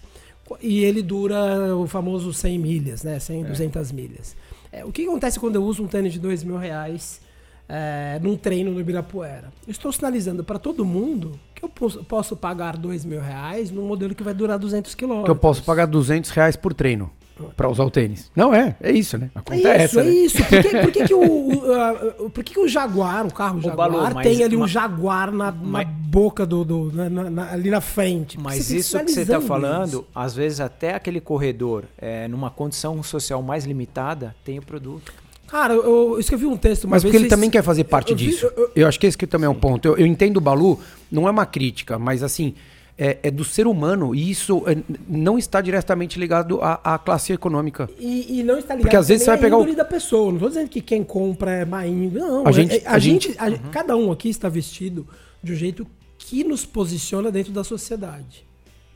E 0.62 0.84
ele 0.84 1.02
dura 1.02 1.76
o 1.76 1.88
famoso 1.88 2.32
100 2.32 2.60
milhas, 2.60 3.04
né? 3.04 3.18
100, 3.18 3.42
é. 3.42 3.48
200 3.48 3.92
milhas. 3.92 4.36
É, 4.72 4.86
o 4.86 4.92
que 4.92 5.04
acontece 5.08 5.40
quando 5.40 5.56
eu 5.56 5.64
uso 5.64 5.84
um 5.84 5.88
tênis 5.88 6.14
de 6.14 6.20
2 6.20 6.44
mil 6.44 6.58
reais 6.58 7.20
é, 7.68 8.20
num 8.22 8.38
treino 8.38 8.72
no 8.72 8.80
Ibirapuera? 8.80 9.52
Eu 9.66 9.72
estou 9.72 9.92
sinalizando 9.92 10.44
para 10.44 10.60
todo 10.60 10.86
mundo 10.86 11.40
que 11.56 11.66
eu 11.66 11.70
posso, 11.70 12.04
posso 12.04 12.36
pagar 12.36 12.78
2 12.78 13.06
mil 13.06 13.20
reais 13.20 13.72
num 13.72 13.88
modelo 13.88 14.14
que 14.14 14.22
vai 14.22 14.36
durar 14.36 14.60
200 14.60 14.94
quilômetros. 14.94 15.26
Que 15.26 15.32
eu 15.32 15.36
posso 15.36 15.64
pagar 15.64 15.88
200 15.88 16.30
reais 16.30 16.56
por 16.56 16.76
treino 16.76 17.12
para 17.56 17.70
usar 17.70 17.84
o 17.84 17.92
tênis. 17.92 18.32
Não 18.36 18.54
é, 18.54 18.76
é 18.82 18.92
isso, 18.92 19.18
né? 19.18 19.30
Acontece. 19.34 19.68
É 19.68 19.86
isso, 19.86 20.00
é 20.00 20.04
né? 20.04 20.10
isso. 20.12 20.38
Por 20.38 20.62
que, 20.62 20.78
por 20.78 20.92
que, 20.92 21.04
que 21.06 21.14
o, 21.14 22.26
o, 22.26 22.30
por 22.30 22.44
que, 22.44 22.54
que 22.54 22.60
o 22.60 22.68
Jaguar, 22.68 23.26
o 23.26 23.34
carro 23.34 23.60
o 23.60 23.62
Jaguar, 23.62 23.92
Balu, 23.92 24.22
tem 24.22 24.44
ali 24.44 24.58
um 24.58 24.68
Jaguar 24.68 25.32
na, 25.32 25.52
mas, 25.52 25.88
na 25.88 25.94
boca 25.94 26.46
do. 26.46 26.64
do 26.64 26.92
na, 26.94 27.10
na, 27.10 27.52
ali 27.52 27.70
na 27.70 27.82
frente? 27.82 28.40
Mas 28.40 28.70
isso 28.70 28.98
que 29.00 29.12
você 29.12 29.22
está 29.22 29.42
falando, 29.42 29.88
isso. 29.88 30.08
às 30.14 30.36
vezes 30.36 30.60
até 30.60 30.96
aquele 30.96 31.22
corredor, 31.22 31.86
é, 31.98 32.28
numa 32.28 32.50
condição 32.50 33.02
social 33.04 33.42
mais 33.42 33.66
limitada, 33.66 34.36
tem 34.44 34.60
o 34.60 34.62
produto. 34.62 35.12
Cara, 35.50 35.74
eu, 35.74 36.14
eu 36.14 36.20
escrevi 36.20 36.46
um 36.46 36.56
texto, 36.56 36.88
mas 36.88 37.02
porque 37.02 37.18
ele 37.18 37.28
também 37.28 37.50
quer 37.50 37.64
fazer 37.64 37.84
parte 37.86 38.12
eu, 38.12 38.16
disso. 38.16 38.46
Eu, 38.56 38.72
eu, 38.76 38.88
acho 38.88 39.00
que 39.00 39.08
esse 39.08 39.18
que 39.18 39.26
também 39.26 39.48
é 39.48 39.50
um 39.50 39.56
ponto. 39.56 39.88
Eu, 39.88 40.06
entendo 40.06 40.38
o 40.38 40.42
Balu, 40.42 40.80
não 41.12 41.28
é 41.28 41.32
uma 41.32 41.46
crítica, 41.46 41.98
mas 41.98 42.22
assim, 42.22 42.54
é, 43.00 43.18
é, 43.24 43.32
do 43.32 43.46
ser 43.46 43.66
humano 43.66 44.14
e 44.14 44.30
isso 44.30 44.62
é, 44.68 44.78
não 45.08 45.38
está 45.38 45.62
diretamente 45.62 46.20
ligado 46.20 46.62
à, 46.62 46.96
à 46.96 47.00
classe 47.00 47.32
econômica. 47.32 47.90
E, 47.98 48.40
e, 48.40 48.44
não 48.44 48.58
está 48.58 48.76
ligado 48.76 48.82
Porque 48.82 48.98
às 48.98 49.08
vezes 49.08 49.24
você 49.24 49.32
vai 49.32 49.40
pegar 49.40 49.58
o 49.58 49.76
da 49.76 49.86
pessoa. 49.86 50.28
Não 50.28 50.36
estou 50.36 50.50
dizendo 50.50 50.68
que 50.68 50.82
quem 50.82 51.02
compra 51.02 51.52
é 51.52 51.66
má 51.66 51.88
índole. 51.88 52.20
Não, 52.20 52.46
a 52.46 52.52
gente, 52.52 52.86
a, 52.86 52.92
a 52.92 53.00
gente, 53.00 53.34
a, 53.38 53.48
uhum. 53.48 53.58
cada 53.72 53.96
um 53.96 54.12
aqui 54.12 54.28
está 54.28 54.50
vestido 54.50 55.08
de 55.42 55.54
um 55.54 55.56
jeito 55.56 55.88
que 56.18 56.44
nos 56.44 56.66
posiciona 56.66 57.32
dentro 57.32 57.54
da 57.54 57.64
sociedade. 57.64 58.46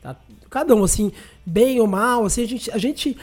Tá? 0.02 0.14
Cada 0.50 0.74
um, 0.74 0.84
assim, 0.84 1.10
bem 1.46 1.80
ou 1.80 1.86
mal, 1.86 2.26
assim, 2.26 2.42
a 2.42 2.46
gente, 2.46 2.70
a 2.72 2.76
gente 2.76 3.16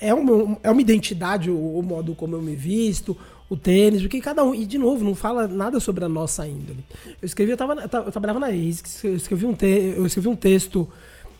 é, 0.00 0.12
uma, 0.12 0.58
é 0.64 0.70
uma 0.70 0.80
identidade 0.80 1.48
o, 1.48 1.78
o 1.78 1.80
modo 1.80 2.12
como 2.16 2.34
eu 2.34 2.42
me 2.42 2.56
visto, 2.56 3.16
o 3.48 3.56
tênis, 3.56 4.00
porque 4.00 4.20
cada 4.20 4.42
um. 4.42 4.54
E 4.54 4.64
de 4.64 4.78
novo, 4.78 5.04
não 5.04 5.14
fala 5.14 5.46
nada 5.46 5.78
sobre 5.80 6.04
a 6.04 6.08
nossa 6.08 6.46
índole. 6.46 6.84
Eu 7.20 7.26
escrevi, 7.26 7.52
eu, 7.52 7.56
tava, 7.56 7.74
eu 7.74 8.12
trabalhava 8.12 8.40
na 8.40 8.48
ASICS, 8.48 9.04
eu 9.04 9.16
escrevi 9.16 9.46
um, 9.46 9.54
te, 9.54 9.94
eu 9.96 10.06
escrevi 10.06 10.28
um 10.28 10.36
texto 10.36 10.88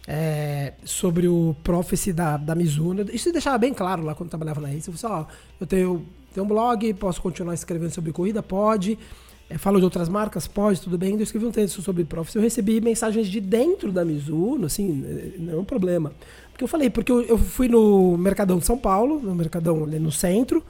é, 0.07 0.75
sobre 0.85 1.27
o 1.29 1.57
Prophecy 1.65 2.13
da, 2.13 2.37
da 2.37 2.55
Mizuno. 2.55 3.07
Isso 3.13 3.33
deixava 3.33 3.59
bem 3.59 3.73
claro 3.73 4.03
lá 4.03 4.15
quando 4.15 4.29
eu 4.29 4.31
trabalhava 4.31 4.61
na 4.61 4.69
ASICS. 4.69 4.87
Eu 4.89 4.93
falei 4.95 5.17
assim, 5.17 5.29
ó, 5.29 5.35
eu 5.61 5.67
tenho, 5.67 6.07
tenho 6.33 6.45
um 6.45 6.49
blog, 6.49 6.95
posso 6.95 7.21
continuar 7.21 7.55
escrevendo 7.55 7.91
sobre 7.91 8.13
corrida? 8.13 8.43
Pode. 8.43 8.99
É, 9.49 9.59
falo 9.59 9.79
de 9.79 9.85
outras 9.85 10.09
marcas? 10.09 10.47
Pode, 10.47 10.81
tudo 10.81 10.97
bem. 10.97 11.15
Eu 11.15 11.23
escrevi 11.23 11.47
um 11.47 11.51
texto 11.51 11.83
sobre 11.83 12.05
Prophecy. 12.05 12.37
Eu 12.37 12.43
recebi 12.43 12.81
mensagens 12.81 13.29
de 13.29 13.41
dentro 13.41 13.93
da 13.93 14.05
Mizuno, 14.05 14.67
assim, 14.67 15.35
não 15.39 15.55
é 15.55 15.57
um 15.57 15.65
problema. 15.65 16.13
Porque 16.51 16.65
eu 16.65 16.69
falei, 16.69 16.89
porque 16.89 17.11
eu, 17.11 17.23
eu 17.23 17.37
fui 17.37 17.69
no 17.69 18.17
Mercadão 18.17 18.59
de 18.59 18.65
São 18.65 18.79
Paulo, 18.79 19.21
no 19.21 19.35
Mercadão 19.35 19.85
ali 19.85 19.99
no 19.99 20.13
centro, 20.13 20.65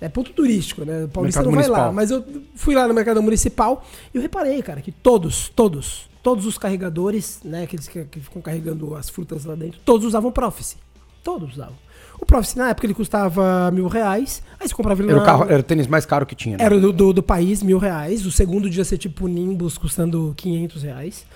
é 0.00 0.08
ponto 0.08 0.32
turístico, 0.32 0.84
né? 0.84 1.04
O 1.04 1.08
paulista 1.08 1.42
não 1.42 1.52
vai 1.52 1.66
lá. 1.66 1.90
Mas 1.92 2.10
eu 2.10 2.24
fui 2.54 2.74
lá 2.74 2.86
no 2.86 2.94
mercado 2.94 3.22
municipal 3.22 3.84
e 4.12 4.16
eu 4.16 4.22
reparei, 4.22 4.62
cara, 4.62 4.80
que 4.80 4.92
todos, 4.92 5.48
todos, 5.48 6.08
todos 6.22 6.46
os 6.46 6.56
carregadores, 6.56 7.40
né? 7.44 7.64
Aqueles 7.64 7.88
que, 7.88 8.04
que 8.04 8.20
ficam 8.20 8.40
carregando 8.40 8.94
as 8.94 9.08
frutas 9.08 9.44
lá 9.44 9.54
dentro, 9.54 9.80
todos 9.84 10.06
usavam 10.06 10.30
Prophecy. 10.30 10.76
Todos 11.24 11.52
usavam. 11.54 11.74
O 12.20 12.26
Prophecy, 12.26 12.58
na 12.58 12.70
época, 12.70 12.86
ele 12.86 12.94
custava 12.94 13.70
mil 13.70 13.86
reais. 13.86 14.42
Aí 14.58 14.68
você 14.68 14.74
comprava 14.74 15.02
ele 15.02 15.10
era, 15.10 15.20
o 15.20 15.24
carro, 15.24 15.44
era 15.48 15.60
o 15.60 15.62
tênis 15.62 15.86
mais 15.86 16.04
caro 16.04 16.26
que 16.26 16.34
tinha. 16.34 16.56
Né? 16.56 16.64
Era 16.64 16.78
do, 16.78 16.92
do, 16.92 17.12
do, 17.12 17.22
país, 17.22 17.62
mil 17.62 17.78
reais. 17.78 18.26
O 18.26 18.30
segundo 18.30 18.68
dia 18.68 18.84
ser 18.84 18.98
tipo 18.98 19.26
Nimbus, 19.28 19.78
custando 19.78 20.32
500 20.36 20.82
reais. 20.82 21.26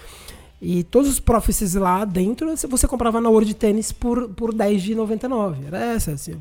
E 0.61 0.85
todos 0.85 1.09
os 1.09 1.21
Prophecies 1.21 1.75
lá 1.75 2.05
dentro, 2.05 2.49
você 2.69 2.87
comprava 2.87 3.21
na 3.21 3.29
World 3.29 3.55
Tênis 3.55 3.91
por, 3.91 4.29
por 4.31 4.55
10 4.55 4.83
de 4.83 4.95
99. 4.95 5.67
Era 5.67 5.79
essa, 5.95 6.13
assim. 6.13 6.37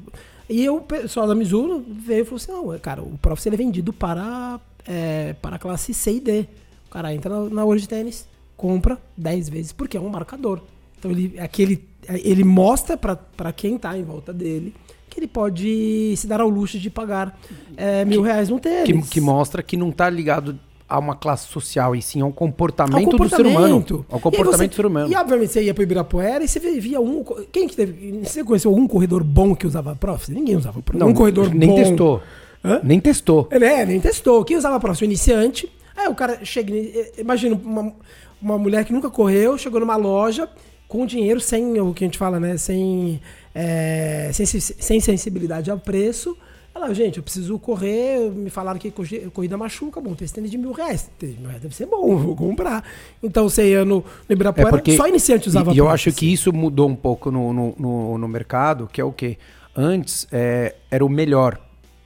E 0.52 0.70
o 0.70 0.82
pessoal 0.82 1.26
da 1.26 1.34
Mizuno 1.34 1.82
veio 1.88 2.24
e 2.24 2.26
falou 2.26 2.36
assim: 2.36 2.52
não, 2.52 2.80
cara, 2.80 3.02
o 3.02 3.18
Profit 3.18 3.48
ele 3.48 3.56
é 3.56 3.58
vendido 3.58 3.94
para, 3.94 4.60
é, 4.86 5.34
para 5.42 5.56
a 5.56 5.60
classe 5.60 5.94
C 5.94 6.16
e 6.16 6.20
D. 6.20 6.46
O 6.88 6.92
cara 6.92 7.14
entra 7.14 7.30
na, 7.30 7.50
na 7.50 7.64
World 7.64 7.88
Tennis, 7.88 8.28
compra 8.58 9.02
10 9.16 9.48
vezes, 9.48 9.72
porque 9.72 9.96
é 9.96 10.02
um 10.02 10.10
marcador. 10.10 10.60
Então 11.00 11.10
ele, 11.10 11.40
aquele, 11.40 11.88
ele 12.08 12.44
mostra 12.44 12.98
para 12.98 13.54
quem 13.54 13.78
está 13.78 13.98
em 13.98 14.04
volta 14.04 14.34
dele 14.34 14.74
que 15.10 15.20
ele 15.20 15.28
pode 15.28 16.14
se 16.16 16.26
dar 16.26 16.40
ao 16.40 16.48
luxo 16.48 16.80
de 16.80 16.90
pagar 16.90 17.38
é, 17.76 18.06
mil 18.06 18.22
que, 18.22 18.28
reais 18.30 18.48
no 18.48 18.60
tênis. 18.62 19.08
Que, 19.08 19.12
que 19.16 19.22
mostra 19.22 19.62
que 19.62 19.76
não 19.76 19.90
está 19.90 20.10
ligado 20.10 20.58
a 20.91 20.99
uma 20.99 21.15
classe 21.15 21.47
social, 21.47 21.95
e 21.95 22.01
sim 22.01 22.19
ao 22.19 22.34
comportamento, 22.34 22.97
ao 22.97 23.04
comportamento. 23.06 23.30
do 23.30 23.36
ser 23.38 23.45
humano. 23.45 24.06
Ao 24.10 24.19
comportamento 24.19 24.58
você, 24.58 24.67
do 24.67 24.75
ser 24.75 24.86
humano. 24.86 25.10
E 25.10 25.15
obviamente 25.15 25.54
você 25.54 25.63
ia 25.63 25.73
pro 25.73 25.84
Ibirapuera 25.84 26.43
e 26.43 26.49
você 26.49 26.60
via 26.60 26.99
um. 26.99 27.23
Quem 27.49 27.65
que 27.65 27.77
teve. 27.77 28.19
Você 28.21 28.43
conheceu 28.43 28.69
algum 28.69 28.86
corredor 28.86 29.23
bom 29.23 29.56
que 29.56 29.65
usava 29.65 29.95
Prof? 29.95 30.30
Ninguém 30.30 30.58
usava 30.58 30.82
Prof. 30.82 30.99
Não, 30.99 31.08
um 31.08 31.13
corredor 31.13 31.54
nem 31.54 31.69
bom. 31.69 31.75
testou. 31.75 32.21
Hã? 32.63 32.82
Nem 32.84 32.99
testou. 32.99 33.47
É, 33.49 33.86
nem 33.86 34.01
testou. 34.01 34.43
Quem 34.43 34.58
usava 34.58 34.77
Prof? 34.82 35.01
O 35.01 35.06
iniciante. 35.06 35.71
Aí 35.95 36.10
o 36.10 36.13
cara 36.13 36.43
chega. 36.43 36.73
Imagina 37.17 37.56
uma, 37.63 37.93
uma 38.41 38.58
mulher 38.58 38.84
que 38.84 38.91
nunca 38.91 39.10
correu, 39.10 39.58
chegou 39.58 39.80
numa 39.80 39.95
loja 39.95 40.49
com 40.89 41.06
dinheiro 41.06 41.39
sem 41.39 41.80
o 41.80 41.93
que 41.93 42.04
a 42.04 42.08
gente 42.08 42.17
fala, 42.17 42.38
né? 42.38 42.58
Sem, 42.58 43.21
é, 43.56 44.30
sem, 44.34 44.45
sem 44.45 44.99
sensibilidade 44.99 45.71
ao 45.71 45.80
preço 45.80 46.36
ela, 46.74 46.94
gente, 46.94 47.18
eu 47.18 47.24
preciso 47.24 47.60
correr, 47.60 48.32
me 48.32 48.50
falaram 48.50 48.80
que 48.80 48.92
corrida 49.34 49.58
machuca, 49.58 50.00
bom, 50.00 50.16
tem 50.16 50.26
esse 50.26 50.34
tênis 50.34 50.50
de 50.50 50.58
mil 50.58 50.72
reais. 50.72 51.12
Mil 51.22 51.48
reais 51.48 51.62
deve 51.62 51.76
ser 51.76 51.86
bom, 51.86 52.16
vou 52.16 52.36
comprar. 52.36 52.84
Então 53.22 53.50
você 53.50 53.72
ia 53.72 53.84
no, 53.84 53.98
no 53.98 54.34
Ibirapuera, 54.34 54.70
é 54.70 54.72
porque, 54.72 54.96
só 54.96 55.06
iniciante 55.06 55.50
usava 55.50 55.72
E, 55.72 55.76
e 55.76 55.78
eu 55.78 55.90
acho 55.90 56.12
que 56.14 56.32
isso 56.32 56.54
mudou 56.54 56.88
um 56.88 56.96
pouco 56.96 57.30
no, 57.30 57.52
no, 57.52 57.76
no, 57.78 58.18
no 58.18 58.28
mercado, 58.28 58.88
que 58.92 59.02
é 59.02 59.04
o 59.04 59.12
quê? 59.12 59.38
Antes 59.76 60.28
é, 60.32 60.76
era 60.90 61.06
o 61.06 61.10
melhor. 61.10 61.60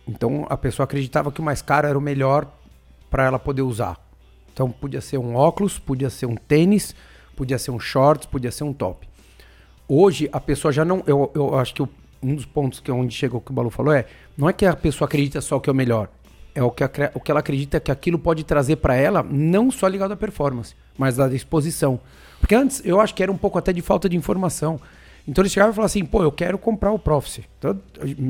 Então 0.08 0.48
a 0.50 0.58
pessoa 0.58 0.86
acreditava 0.86 1.32
que 1.32 1.40
o 1.40 1.44
mais 1.44 1.62
caro 1.62 1.88
era 1.88 1.98
o 1.98 2.02
melhor 2.02 2.48
para 3.10 3.26
ela 3.26 3.38
poder 3.38 3.62
usar. 3.62 4.04
Então 4.52 4.72
podia 4.72 5.02
ser 5.02 5.20
um 5.20 5.36
óculos, 5.36 5.78
podia 5.78 6.10
ser 6.10 6.26
um 6.26 6.36
tênis, 6.36 6.96
podia 7.36 7.60
ser 7.60 7.70
um 7.70 7.80
shorts, 7.80 8.26
podia 8.26 8.52
ser 8.52 8.64
um 8.64 8.74
top. 8.74 9.08
Hoje 9.88 10.28
a 10.32 10.40
pessoa 10.40 10.72
já 10.72 10.84
não. 10.84 11.04
Eu, 11.06 11.32
eu 11.36 11.56
acho 11.58 11.74
que 11.76 11.84
um 12.26 12.36
dos 12.36 12.46
pontos 12.46 12.80
que 12.80 12.90
é 12.90 12.94
onde 12.94 13.14
chega 13.14 13.38
o 13.38 13.42
que 13.42 13.52
o 13.52 13.54
Balu 13.54 13.70
falou 13.70 13.94
é, 13.94 14.06
não 14.38 14.50
é 14.50 14.54
que 14.54 14.66
a 14.66 14.76
pessoa 14.76 15.08
acredita 15.08 15.42
só 15.42 15.60
que 15.60 15.70
é 15.70 15.74
o 15.74 15.76
melhor, 15.76 16.10
é 16.54 16.64
o 16.64 16.72
que, 16.72 16.84
a, 16.84 16.90
o 17.14 17.20
que 17.20 17.32
ela 17.32 17.40
acredita 17.40 17.80
que 17.80 17.92
aquilo 17.92 18.18
pode 18.18 18.44
trazer 18.44 18.78
para 18.78 18.96
ela, 18.96 19.24
não 19.24 19.70
só 19.70 19.88
ligado 19.88 20.14
à 20.14 20.16
performance, 20.16 20.74
mas 20.98 21.18
da 21.18 21.28
disposição. 21.28 22.00
Porque 22.40 22.56
antes 22.56 22.82
eu 22.86 23.00
acho 23.00 23.14
que 23.14 23.24
era 23.24 23.32
um 23.32 23.38
pouco 23.38 23.58
até 23.58 23.74
de 23.74 23.82
falta 23.82 24.08
de 24.08 24.16
informação. 24.16 24.80
Então 25.28 25.42
eles 25.42 25.52
chegavam 25.52 25.72
e 25.72 25.76
falavam 25.76 25.88
assim, 25.88 26.06
pô, 26.06 26.22
eu 26.22 26.32
quero 26.32 26.56
comprar 26.58 26.92
o 26.92 27.00
Prophecy. 27.00 27.44
Então, 27.58 27.76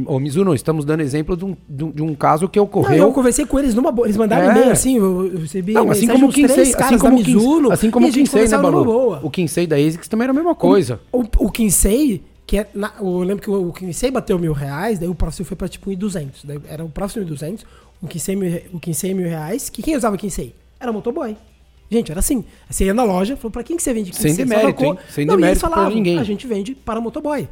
ô 0.05 0.17
Mizuno, 0.17 0.55
estamos 0.55 0.85
dando 0.85 1.01
exemplo 1.01 1.35
de 1.35 1.43
um, 1.43 1.55
de 1.67 2.01
um 2.01 2.15
caso 2.15 2.47
que 2.47 2.57
ocorreu. 2.57 2.97
Não, 2.97 3.07
eu 3.07 3.13
conversei 3.13 3.45
com 3.45 3.59
eles 3.59 3.75
numa 3.75 3.91
boa. 3.91 4.07
Eles 4.07 4.15
mandaram 4.15 4.47
é. 4.47 4.51
e-mail 4.51 4.71
assim, 4.71 4.95
eu 4.97 5.37
recebi 5.37 5.73
não, 5.73 5.91
assim 5.91 6.07
como 6.07 6.27
o 6.27 6.31
Kinsei, 6.31 6.73
assim 6.73 6.97
como 6.97 7.17
o 7.17 7.19
Mizuno. 7.19 7.71
Assim 7.71 7.91
como 7.91 8.07
o 8.07 8.11
Kinsei, 8.11 8.47
né, 8.47 8.57
Balu? 8.57 9.19
O 9.21 9.29
Kinsei 9.29 9.67
da 9.67 9.75
ASICS 9.75 10.07
também 10.07 10.23
era 10.23 10.31
a 10.31 10.35
mesma 10.35 10.55
coisa. 10.55 11.01
O, 11.11 11.21
o, 11.21 11.27
o 11.39 11.51
Kinsei, 11.51 12.23
que 12.45 12.59
é 12.59 12.69
na, 12.73 12.93
eu 12.99 13.19
lembro 13.19 13.43
que 13.43 13.49
o, 13.49 13.69
o 13.69 13.73
Kinsey 13.73 14.11
bateu 14.11 14.37
mil 14.37 14.53
reais, 14.53 14.99
daí 14.99 15.09
o 15.09 15.15
próximo 15.15 15.45
foi 15.45 15.57
pra 15.57 15.67
tipo 15.67 15.89
1.200. 15.89 16.31
Daí 16.43 16.61
era 16.67 16.83
o 16.83 16.89
próximo 16.89 17.25
1.200, 17.25 17.63
o 18.01 18.07
Kinsey, 18.07 18.35
mil, 18.35 18.61
o 18.73 18.79
Kinsey 18.79 19.13
mil 19.13 19.27
reais. 19.27 19.69
Que 19.69 19.81
quem 19.81 19.95
usava 19.95 20.17
Kinsey? 20.17 20.53
Era 20.79 20.91
motoboy. 20.91 21.35
Gente, 21.89 22.11
era 22.11 22.19
assim. 22.19 22.43
Você 22.69 22.85
ia 22.85 22.93
na 22.93 23.03
loja, 23.03 23.35
falou, 23.35 23.51
pra 23.51 23.63
quem 23.63 23.77
que 23.77 23.83
você 23.83 23.93
vende 23.93 24.11
Kinsey? 24.11 24.33
Sem 24.33 24.45
demérito, 24.45 24.83
hein? 24.83 24.97
Sem 25.09 25.25
Não, 25.25 25.35
demérito 25.35 25.61
falavam, 25.61 25.85
pra 25.85 25.95
ninguém. 25.95 26.19
A 26.19 26.23
gente 26.23 26.45
vende 26.45 26.75
para 26.75 27.01
motoboy. 27.01 27.47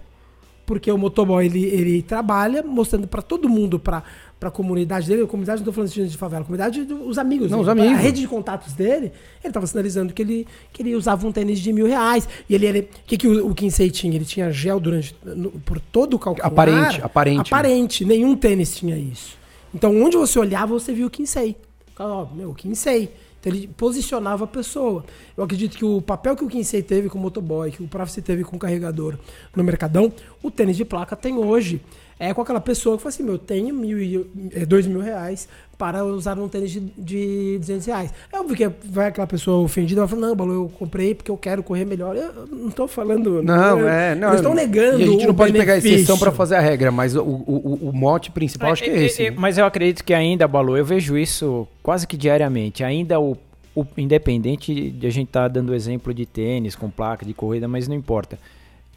Porque 0.65 0.91
o 0.91 0.97
motoboy, 0.97 1.45
ele, 1.45 1.65
ele 1.65 2.01
trabalha 2.01 2.63
mostrando 2.63 3.07
para 3.07 3.21
todo 3.21 3.49
mundo, 3.49 3.77
para 3.79 4.03
pra 4.43 4.51
comunidade 4.51 5.07
dele, 5.07 5.23
a 5.23 5.25
comunidade 5.25 5.61
não 5.61 5.65
tô 5.65 5.71
falando 5.71 5.89
de 5.89 6.05
de 6.05 6.17
favela, 6.17 6.41
a 6.41 6.45
comunidade 6.45 6.83
dos 6.83 7.17
amigos. 7.17 7.49
Não, 7.49 7.59
dele, 7.59 7.63
os 7.63 7.69
amigos. 7.69 7.97
A 7.97 8.01
rede 8.01 8.19
de 8.19 8.27
contatos 8.27 8.73
dele, 8.73 9.13
ele 9.41 9.53
tava 9.53 9.65
sinalizando 9.65 10.11
que 10.13 10.21
ele, 10.21 10.45
que 10.73 10.81
ele 10.81 10.93
usava 10.95 11.25
um 11.25 11.31
tênis 11.31 11.59
de 11.59 11.71
mil 11.71 11.87
reais. 11.87 12.27
E 12.49 12.53
ele, 12.53 12.65
ele 12.65 12.79
o 12.81 12.87
que, 13.07 13.15
que 13.17 13.25
o, 13.27 13.47
o 13.47 13.55
Kinsey 13.55 13.89
tinha? 13.89 14.13
Ele 14.13 14.25
tinha 14.25 14.51
gel 14.51 14.81
durante, 14.81 15.15
no- 15.23 15.51
por 15.51 15.79
todo 15.79 16.15
o 16.15 16.19
calcanhar. 16.19 16.47
Aparente, 16.51 17.01
aparente, 17.01 17.37
né? 17.37 17.43
Aparente, 17.57 18.05
nenhum 18.05 18.35
tênis 18.35 18.75
tinha 18.75 18.97
isso. 18.97 19.37
Então, 19.73 19.95
onde 20.03 20.17
você 20.17 20.37
olhava, 20.37 20.73
você 20.77 20.91
viu 20.91 21.07
o 21.07 21.09
Kinsey. 21.09 21.55
Ó, 21.97 22.25
meu, 22.35 22.49
o 22.49 22.53
Kinsey. 22.53 23.09
Então, 23.39 23.51
ele 23.53 23.67
posicionava 23.77 24.43
a 24.43 24.47
pessoa. 24.47 25.05
Eu 25.37 25.43
acredito 25.43 25.77
que 25.77 25.85
o 25.85 26.01
papel 26.01 26.35
que 26.35 26.43
o 26.43 26.47
Kinsey 26.47 26.81
teve 26.83 27.07
com 27.09 27.17
o 27.17 27.21
motoboy, 27.21 27.71
que 27.71 27.81
o 27.81 27.87
Prophecy 27.87 28.21
teve 28.21 28.43
com 28.43 28.55
o 28.57 28.59
carregador 28.59 29.15
no 29.55 29.63
Mercadão, 29.63 30.11
o 30.41 30.51
tênis 30.51 30.75
de 30.75 30.83
placa 30.85 31.15
tem 31.15 31.37
hoje. 31.37 31.81
É 32.19 32.33
com 32.33 32.41
aquela 32.41 32.61
pessoa 32.61 32.95
que 32.97 33.03
fala 33.03 33.13
assim, 33.13 33.23
meu, 33.23 33.33
eu 33.33 33.37
tenho 33.39 33.73
mil 33.73 33.99
e, 34.01 34.25
é, 34.53 34.65
dois 34.65 34.85
mil 34.87 34.99
reais 35.01 35.47
para 35.77 36.05
usar 36.05 36.37
um 36.39 36.47
tênis 36.47 36.71
de, 36.71 36.79
de 36.97 37.57
200 37.59 37.85
reais. 37.87 38.13
É 38.31 38.39
óbvio 38.39 38.55
que 38.55 38.69
vai 38.87 39.07
aquela 39.07 39.27
pessoa 39.27 39.57
ofendida, 39.63 39.99
ela 40.01 40.07
fala, 40.07 40.27
não, 40.27 40.35
Balu, 40.35 40.53
eu 40.53 40.71
comprei 40.79 41.13
porque 41.15 41.29
eu 41.31 41.35
quero 41.37 41.61
correr 41.63 41.83
melhor. 41.83 42.15
Eu 42.15 42.45
não 42.49 42.69
tô 42.69 42.87
falando... 42.87 43.41
Não, 43.43 43.79
eu- 43.79 43.89
é. 43.89 44.15
Não, 44.15 44.29
Eles 44.29 44.39
estão 44.39 44.53
negando 44.53 44.99
E 44.99 45.03
a 45.03 45.07
gente 45.07 45.27
não 45.27 45.33
pode 45.35 45.51
pegar 45.51 45.73
benefício. 45.73 45.95
exceção 45.97 46.17
pra 46.17 46.31
fazer 46.31 46.55
a 46.55 46.61
regra, 46.61 46.91
mas 46.91 47.15
o, 47.15 47.21
o, 47.23 47.79
o- 47.83 47.89
o 47.89 47.93
mote 47.93 48.31
principal 48.31 48.71
acho 48.71 48.83
que 48.83 48.89
é 48.89 49.03
esse. 49.05 49.23
né? 49.31 49.35
Mas 49.37 49.57
eu 49.57 49.65
acredito 49.65 50.03
que 50.03 50.13
ainda, 50.13 50.47
Balu, 50.47 50.77
eu 50.77 50.85
vejo 50.85 51.17
isso 51.17 51.67
quase 51.81 52.07
que 52.07 52.15
diariamente. 52.15 52.83
Ainda 52.83 53.19
o, 53.19 53.35
o 53.75 53.85
independente 53.97 54.91
de 54.91 55.07
a 55.07 55.09
gente 55.09 55.27
estar 55.27 55.47
dando 55.47 55.73
exemplo 55.73 56.13
de 56.13 56.25
tênis 56.25 56.75
com 56.75 56.89
placa 56.89 57.25
de 57.25 57.33
corrida, 57.33 57.67
mas 57.67 57.87
não 57.87 57.95
importa. 57.95 58.37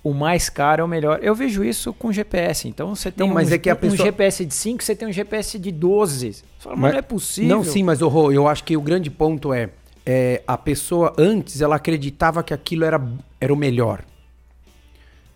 O 0.07 0.15
mais 0.15 0.49
caro 0.49 0.83
é 0.83 0.85
o 0.85 0.89
melhor. 0.89 1.19
Eu 1.21 1.35
vejo 1.35 1.65
isso 1.65 1.93
com 1.93 2.13
GPS. 2.13 2.69
Então 2.69 2.95
você 2.95 3.11
tem 3.11 3.27
Não, 3.27 3.35
mas 3.35 3.51
um, 3.51 3.55
é 3.55 3.59
que 3.59 3.69
a 3.69 3.73
um 3.73 3.77
pessoa- 3.77 4.07
GPS 4.07 4.45
de 4.45 4.55
5, 4.55 4.85
você 4.85 4.95
tem 4.95 5.09
um 5.09 5.13
GPS 5.13 5.59
de 5.59 5.73
12. 5.73 6.33
Você 6.33 6.45
fala, 6.61 6.77
mas, 6.77 6.83
Mas- 6.83 6.93
não 6.93 6.99
é 7.01 7.03
possível. 7.03 7.57
Não, 7.57 7.65
sim, 7.65 7.83
mas 7.83 8.01
o 8.01 8.07
Rô, 8.07 8.31
eu 8.31 8.47
acho 8.47 8.63
que 8.63 8.77
o 8.77 8.81
grande 8.81 9.11
ponto 9.11 9.53
é, 9.53 9.69
é, 10.07 10.45
a 10.47 10.57
pessoa 10.57 11.13
antes 11.19 11.61
ela 11.61 11.75
acreditava 11.75 12.41
que 12.45 12.55
aquilo 12.55 12.85
era, 12.85 13.03
era 13.41 13.53
o 13.53 13.57
melhor. 13.57 14.05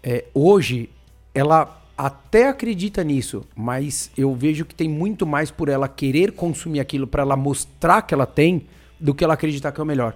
É, 0.05 0.27
hoje 0.33 0.89
ela 1.35 1.83
até 1.99 2.49
acredita 2.49 3.03
nisso, 3.03 3.45
mas 3.57 4.13
eu 4.17 4.33
vejo 4.37 4.65
que 4.65 4.75
tem 4.75 4.89
muito 4.89 5.27
mais 5.27 5.51
por 5.51 5.69
ela 5.69 5.89
querer 5.89 6.31
consumir 6.31 6.79
aquilo 6.79 7.09
para 7.09 7.23
ela 7.23 7.35
mostrar 7.37 8.03
que 8.03 8.15
ela 8.15 8.25
tem 8.25 8.69
do 9.01 9.13
que 9.15 9.25
ela 9.25 9.35
acreditar 9.35 9.73
que 9.73 9.81
é 9.81 9.83
o 9.83 9.87
melhor. 9.87 10.15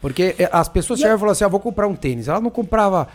Porque 0.00 0.34
é, 0.38 0.48
as 0.52 0.68
pessoas 0.68 0.98
chegavam 0.98 1.16
e 1.16 1.20
falavam 1.20 1.32
assim: 1.32 1.44
ah, 1.44 1.48
vou 1.48 1.60
comprar 1.60 1.86
um 1.86 1.94
tênis. 1.94 2.26
Ela 2.28 2.40
não 2.40 2.50
comprava. 2.50 3.08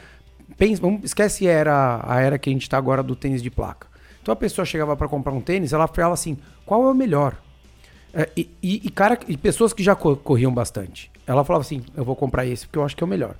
Pensa, 0.56 0.82
vamos, 0.82 1.04
esquece 1.04 1.46
era, 1.48 2.02
a 2.04 2.20
era 2.22 2.38
que 2.40 2.50
a 2.50 2.54
gente 2.54 2.70
tá 2.70 2.78
agora 2.78 3.04
do 3.04 3.16
tênis 3.16 3.42
de 3.44 3.50
placa. 3.50 3.88
Então 4.22 4.32
a 4.34 4.36
pessoa 4.36 4.66
chegava 4.66 4.96
para 4.96 5.08
comprar 5.08 5.34
um 5.34 5.42
tênis, 5.42 5.74
ela 5.74 5.88
falava 5.88 6.14
assim: 6.14 6.38
qual 6.66 6.88
é 6.88 6.92
o 6.92 6.96
melhor? 6.96 7.36
É, 8.14 8.30
e, 8.36 8.50
e- 8.62 8.90
cara, 8.90 9.20
e 9.28 9.38
pessoas 9.38 9.74
que 9.74 9.84
já 9.84 9.96
co- 9.96 10.16
corriam 10.16 10.54
bastante. 10.54 11.12
Ela 11.26 11.44
falava 11.44 11.62
assim: 11.64 11.84
eu 11.96 12.04
vou 12.06 12.16
comprar 12.16 12.46
esse 12.46 12.66
porque 12.66 12.80
eu 12.80 12.84
acho 12.86 12.96
que 12.96 13.04
é 13.04 13.06
o 13.06 13.10
melhor. 13.10 13.36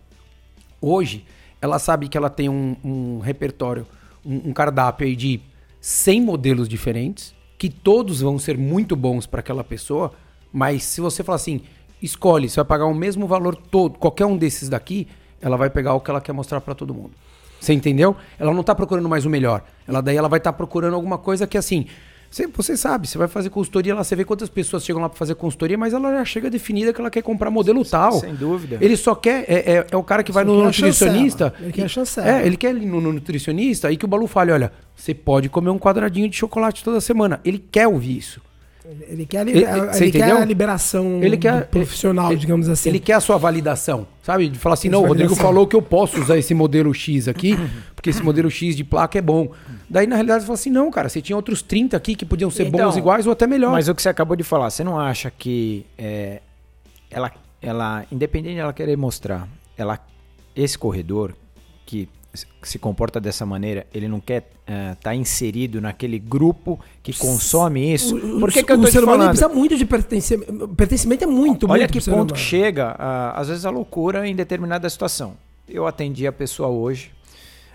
Hoje, 0.82 1.26
ela 1.62 1.80
sabe 1.80 2.08
que 2.08 2.18
ela 2.18 2.30
tem 2.30 2.50
um, 2.50 2.76
um 2.84 3.20
repertório, 3.20 3.86
um, 4.26 4.50
um 4.50 4.54
cardápio 4.54 5.16
de 5.16 5.40
100 5.82 6.22
modelos 6.22 6.68
diferentes, 6.70 7.34
que 7.58 7.70
todos 7.70 8.22
vão 8.22 8.38
ser 8.38 8.58
muito 8.58 8.96
bons 8.96 9.26
para 9.26 9.40
aquela 9.40 9.64
pessoa, 9.64 10.12
mas 10.54 10.84
se 10.84 11.02
você 11.02 11.24
falar 11.24 11.38
assim, 11.38 11.62
escolhe, 12.02 12.48
você 12.48 12.58
vai 12.58 12.66
pagar 12.66 12.86
o 12.86 12.94
mesmo 12.94 13.26
valor 13.26 13.56
todo, 13.56 13.98
qualquer 13.98 14.26
um 14.26 14.38
desses 14.38 14.70
daqui, 14.70 15.08
ela 15.42 15.58
vai 15.58 15.70
pegar 15.70 15.94
o 15.94 16.00
que 16.00 16.10
ela 16.10 16.22
quer 16.22 16.34
mostrar 16.34 16.62
para 16.62 16.74
todo 16.76 16.94
mundo. 16.94 17.12
Você 17.60 17.74
entendeu? 17.74 18.16
Ela 18.40 18.54
não 18.54 18.64
tá 18.64 18.76
procurando 18.76 19.10
mais 19.10 19.26
o 19.26 19.30
melhor. 19.30 19.64
Ela 19.88 20.02
daí 20.02 20.16
ela 20.16 20.30
vai 20.30 20.38
estar 20.38 20.54
procurando 20.54 20.94
alguma 20.94 21.18
coisa 21.18 21.48
que 21.48 21.58
assim, 21.58 21.88
você, 22.30 22.46
você 22.46 22.76
sabe, 22.78 23.08
você 23.08 23.18
vai 23.18 23.28
fazer 23.28 23.50
consultoria 23.50 23.96
lá, 23.96 24.04
você 24.04 24.16
vê 24.16 24.24
quantas 24.26 24.50
pessoas 24.50 24.84
chegam 24.86 25.02
lá 25.02 25.10
para 25.10 25.18
fazer 25.18 25.34
consultoria, 25.36 25.78
mas 25.78 25.94
ela 25.94 26.12
já 26.12 26.26
chega 26.26 26.50
definida 26.50 26.94
que 26.94 27.00
ela 27.02 27.10
quer 27.10 27.22
comprar 27.24 27.50
modelo 27.50 27.84
tal. 27.86 28.20
sem 28.20 28.36
dúvida. 28.36 28.78
Ele 28.80 28.96
só 28.98 29.16
quer. 29.16 29.46
É, 29.48 29.72
é- 29.78 29.88
é 29.92 29.98
o 29.98 30.04
cara 30.04 30.22
que 30.24 30.32
vai 30.32 30.46
Só 30.46 30.52
no 30.52 30.64
nutricionista. 30.66 31.46
chancela. 31.50 31.54
Ele 31.66 31.72
quer 31.74 31.90
chancela. 31.90 32.30
É, 32.30 32.46
ele 32.46 32.58
quer 32.58 32.76
ir 32.76 32.86
no, 32.86 33.02
no 33.02 33.14
nutricionista 33.14 33.92
e 33.92 33.98
que 33.98 34.06
o 34.06 34.08
Balu 34.08 34.28
fale: 34.28 34.52
olha, 34.52 34.72
você 34.96 35.14
pode 35.14 35.50
comer 35.50 35.70
um 35.70 35.80
quadradinho 35.80 36.30
de 36.30 36.36
chocolate 36.36 36.84
toda 36.84 37.00
semana. 37.02 37.40
Ele 37.46 37.58
quer 37.58 37.88
ouvir 37.88 38.18
isso. 38.18 38.42
Ele 39.10 39.26
quer, 39.26 39.40
a 39.40 39.42
Ele- 39.42 39.66
ele 39.66 40.12
quer 40.12 40.32
a 40.32 40.46
liberação 40.46 41.22
Ele 41.22 41.36
quer- 41.38 41.66
profissional, 41.68 42.32
ele- 42.32 42.40
digamos 42.40 42.70
assim. 42.70 42.88
Ele 42.88 43.00
quer 43.00 43.14
a 43.14 43.20
sua 43.20 43.38
validação, 43.38 44.08
sabe? 44.24 44.48
De 44.48 44.58
falar 44.58 44.74
assim: 44.76 44.88
não, 44.88 45.04
o 45.04 45.08
Rodrigo 45.08 45.36
falou 45.36 45.68
que 45.68 45.76
eu 45.76 45.82
posso 45.82 46.20
usar 46.22 46.38
esse 46.38 46.54
modelo 46.54 46.94
X 46.94 47.28
aqui, 47.28 47.58
porque 47.96 48.10
esse 48.10 48.24
modelo 48.24 48.50
X 48.50 48.76
de 48.78 48.84
placa 48.86 49.18
é 49.18 49.22
bom. 49.22 49.52
Daí, 49.90 50.08
na 50.08 50.16
realidade, 50.16 50.42
você 50.44 50.48
fala 50.48 50.54
assim: 50.56 50.70
não, 50.70 50.90
cara, 50.90 51.10
você 51.10 51.22
tinha 51.22 51.36
outros 51.36 51.62
30 51.62 51.98
aqui 51.98 52.16
que 52.16 52.26
podiam 52.26 52.50
ser 52.50 52.68
Então, 52.68 52.86
bons 52.88 52.96
iguais 52.96 53.26
ou 53.28 53.34
até 53.34 53.46
melhor. 53.46 53.72
Mas 53.72 53.90
o 53.90 53.96
que 53.96 54.02
você 54.02 54.10
acabou 54.10 54.38
de 54.38 54.44
falar, 54.44 54.70
você 54.70 54.84
não 54.86 54.98
acha 54.98 55.30
que 55.30 55.86
é, 55.98 56.42
ela, 57.12 57.32
ela, 57.62 58.06
independente 58.10 58.56
dela 58.56 58.72
querer 58.72 58.96
mostrar, 58.96 59.48
ela, 59.78 60.00
esse 60.56 60.78
corredor 60.78 61.34
que 61.86 62.08
se- 62.34 62.78
comporta 62.80 63.20
dessa 63.20 63.46
maneira, 63.46 63.88
ele 63.94 64.08
não 64.08 64.20
quer 64.20 64.50
estar 64.94 65.16
inserido 65.16 65.80
naquele 65.82 66.20
grupo 66.20 66.80
que 67.02 67.12
consome 67.18 67.94
isso? 67.94 68.16
O- 68.18 68.40
Por 68.40 68.52
que, 68.52 68.60
o- 68.60 68.66
que 68.66 68.72
eu 68.72 68.78
o 68.78 68.82
tô 68.82 68.88
te 68.88 68.92
ser 68.92 69.04
humano 69.04 69.26
precisa 69.30 69.48
muito 69.50 69.76
de 69.78 69.86
pertencimento. 69.86 70.68
Pertencimento 70.70 71.24
é 71.24 71.28
muito, 71.28 71.70
Olha 71.70 71.82
muito 71.88 72.00
que 72.00 72.10
ponto 72.10 72.34
que 72.34 72.40
chega, 72.40 72.96
ah, 73.00 73.34
às 73.40 73.48
vezes, 73.48 73.66
a 73.66 73.70
loucura 73.70 74.28
em 74.28 74.36
determinada 74.36 74.90
situação. 74.90 75.36
Eu 75.68 75.88
atendi 75.88 76.26
a 76.28 76.32
pessoa 76.32 76.70
hoje, 76.70 77.12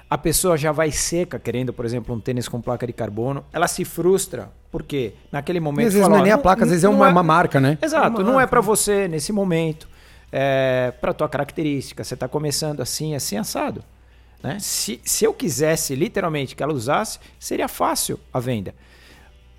a 0.09 0.17
pessoa 0.19 0.57
já 0.57 0.71
vai 0.73 0.91
seca, 0.93 1.39
querendo, 1.39 1.73
por 1.73 1.85
exemplo, 1.85 2.15
um 2.15 2.21
tênis 2.21 2.47
com 2.49 2.61
placa 2.61 2.87
de 2.87 2.93
carbono, 2.93 3.45
ela 3.53 3.67
se 3.67 3.85
frustra, 3.85 4.51
porque 4.71 5.15
naquele 5.33 5.59
E 5.59 5.61
momento... 5.61 5.89
às 5.89 5.95
vezes 5.95 6.07
fala, 6.07 6.17
não 6.19 6.23
é 6.23 6.29
nem 6.29 6.33
"Ó, 6.33 6.37
a 6.37 6.39
placa, 6.39 6.65
às 6.65 6.71
vezes 6.71 6.85
é 6.85 6.89
uma, 6.89 7.09
uma 7.09 7.23
marca, 7.23 7.59
né? 7.61 7.79
Exato, 7.83 8.19
Uma 8.19 8.23
não 8.25 8.33
é 8.33 8.37
marca. 8.37 8.49
para 8.51 8.61
você 8.61 9.09
nesse 9.09 9.33
momento, 9.33 9.89
é 10.31 10.93
para 11.01 11.13
tua 11.15 11.29
característica, 11.29 12.05
você 12.05 12.15
está 12.15 12.29
começando 12.29 12.81
assim, 12.81 13.15
assim, 13.15 13.37
assado. 13.37 13.83
Né? 14.43 14.59
Se, 14.59 15.01
se 15.05 15.25
eu 15.25 15.33
quisesse 15.33 15.95
literalmente 15.95 16.57
que 16.57 16.63
ela 16.63 16.73
usasse, 16.73 17.19
seria 17.39 17.69
fácil 17.69 18.19
a 18.33 18.41
venda. 18.41 18.75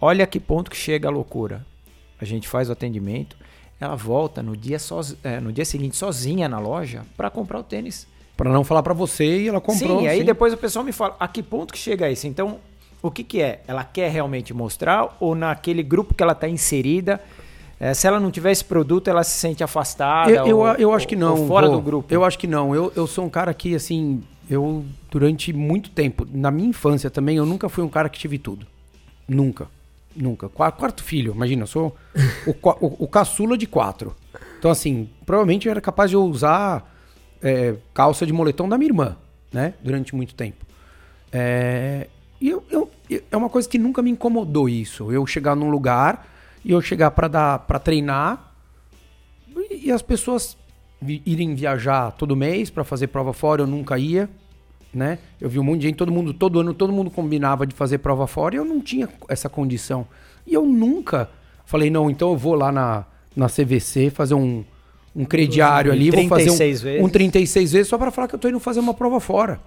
Olha 0.02 0.28
que 0.28 0.40
ponto 0.40 0.70
que 0.70 0.76
chega 0.78 1.08
a 1.08 1.12
loucura. 1.12 1.66
A 2.20 2.26
gente 2.26 2.48
faz 2.48 2.70
o 2.70 2.74
atendimento, 2.74 3.38
ela 3.80 3.96
volta 3.96 4.44
no 4.44 4.56
dia, 4.58 4.80
soz- 4.80 5.16
é, 5.24 5.40
no 5.40 5.52
dia 5.52 5.66
seguinte 5.66 5.96
sozinha 5.96 6.48
na 6.50 6.60
loja 6.60 7.04
para 7.16 7.30
comprar 7.30 7.60
o 7.60 7.64
tênis. 7.64 8.08
Pra 8.36 8.50
não 8.52 8.64
falar 8.64 8.82
pra 8.84 8.94
você 8.94 9.42
e 9.42 9.48
ela 9.48 9.62
comprou. 9.62 10.02
sim, 10.02 10.08
aí 10.08 10.20
sim. 10.20 10.26
depois 10.26 10.52
o 10.54 10.58
pessoal 10.58 10.84
me 10.84 10.92
fala, 10.92 11.16
a 11.20 11.28
que 11.28 11.42
ponto 11.44 11.72
que 11.72 11.78
chega 11.80 12.10
isso? 12.10 12.26
Então, 12.28 12.58
o 13.02 13.12
que, 13.12 13.24
que 13.24 13.42
é? 13.42 13.62
Ela 13.68 13.84
quer 13.84 14.10
realmente 14.10 14.54
mostrar 14.54 15.16
ou 15.20 15.36
naquele 15.36 15.84
grupo 15.84 16.14
que 16.14 16.24
ela 16.24 16.32
está 16.34 16.50
inserida, 16.50 17.22
eh, 17.80 17.94
se 17.94 18.08
ela 18.08 18.20
não 18.20 18.32
tiver 18.32 18.52
esse 18.52 18.66
produto, 18.66 19.08
ela 19.08 19.24
se 19.24 19.38
sente 19.38 19.64
afastada? 19.64 20.32
Eu, 20.32 20.48
eu, 20.48 20.58
ou- 20.60 20.68
eu 20.76 20.94
acho 20.94 21.08
que 21.08 21.16
não. 21.16 21.48
fora 21.48 21.68
Rô. 21.68 21.74
do 21.76 21.82
grupo. 21.82 22.12
Eu 22.14 22.26
acho 22.26 22.40
que 22.40 22.48
não. 22.48 22.74
Eu, 22.74 22.92
eu 22.96 23.06
sou 23.06 23.24
um 23.26 23.30
cara 23.30 23.54
que, 23.54 23.76
assim, 23.76 24.24
eu, 24.50 24.86
durante 25.10 25.52
muito 25.54 25.90
tempo, 25.90 26.28
na 26.32 26.52
minha 26.52 26.70
infância 26.70 27.10
também, 27.10 27.38
eu 27.38 27.46
nunca 27.46 27.70
fui 27.70 27.84
um 27.84 27.90
cara 27.90 28.10
que 28.10 28.20
tive 28.20 28.38
tudo. 28.38 28.66
Nunca. 29.28 29.68
Nunca. 30.16 30.48
Qua- 30.50 30.72
Quarto 30.72 31.04
filho, 31.04 31.34
imagina, 31.34 31.64
eu 31.64 31.68
sou 31.68 31.96
o, 32.46 32.52
o, 32.52 33.04
o 33.06 33.08
caçula 33.08 33.58
de 33.58 33.66
quatro. 33.66 34.16
Então, 34.60 34.70
assim, 34.70 35.10
provavelmente 35.26 35.68
eu 35.68 35.72
era 35.72 35.82
capaz 35.82 36.10
de 36.10 36.18
usar 36.18 36.94
é, 37.42 37.76
calça 37.94 38.26
de 38.26 38.32
moletom 38.34 38.70
da 38.70 38.78
minha 38.78 38.90
irmã, 38.90 39.18
né? 39.52 39.74
Durante 39.84 40.16
muito 40.16 40.36
tempo. 40.36 40.64
É, 41.32 42.08
e 42.40 42.50
eu, 42.50 42.64
eu- 42.70 42.90
é 43.32 43.36
uma 43.38 43.50
coisa 43.50 43.68
que 43.68 43.78
nunca 43.80 44.02
me 44.02 44.12
incomodou 44.12 44.68
isso. 44.70 45.12
Eu 45.12 45.26
chegar 45.26 45.56
num 45.56 45.70
lugar 45.70 46.28
e 46.64 46.72
eu 46.72 46.82
chegar 46.82 47.12
pra 47.12 47.28
dar 47.28 47.60
para 47.60 47.80
treinar 47.80 48.54
e, 49.70 49.88
e 49.88 49.92
as 49.92 50.02
pessoas 50.02 50.58
irem 51.26 51.54
viajar 51.56 52.12
todo 52.12 52.36
mês 52.36 52.70
pra 52.70 52.84
fazer 52.84 53.08
prova 53.08 53.34
fora, 53.34 53.62
eu 53.62 53.68
nunca 53.68 53.98
ia, 53.98 54.30
né? 54.94 55.20
Eu 55.42 55.50
vi 55.50 55.60
um 55.60 55.64
monte 55.64 55.82
de 55.82 55.88
gente, 55.88 55.96
todo 55.96 56.12
mundo, 56.12 56.34
todo 56.34 56.60
ano, 56.60 56.74
todo 56.74 56.94
mundo 56.94 57.10
combinava 57.10 57.66
de 57.66 57.74
fazer 57.74 57.98
prova 58.00 58.28
fora 58.28 58.56
e 58.56 58.58
eu 58.58 58.66
não 58.66 58.80
tinha 58.80 59.10
essa 59.28 59.50
condição. 59.50 60.06
E 60.46 60.54
eu 60.54 60.66
nunca 60.66 61.30
falei, 61.66 61.90
não, 61.90 62.10
então 62.10 62.30
eu 62.32 62.38
vou 62.38 62.54
lá 62.56 62.72
na, 62.72 63.06
na 63.36 63.48
CVC 63.48 64.10
fazer 64.10 64.34
um, 64.36 64.64
um 65.16 65.26
crediário 65.26 65.92
ali, 65.92 66.12
vou 66.12 66.28
fazer 66.28 66.44
36 66.46 66.82
um, 66.82 66.84
vezes. 66.84 67.06
um 67.06 67.10
36 67.10 67.72
vezes 67.72 67.88
só 67.88 67.98
pra 67.98 68.12
falar 68.12 68.28
que 68.28 68.36
eu 68.36 68.40
tô 68.40 68.48
indo 68.50 68.60
fazer 68.60 68.80
uma 68.80 68.94
prova 68.94 69.20
fora. 69.20 69.60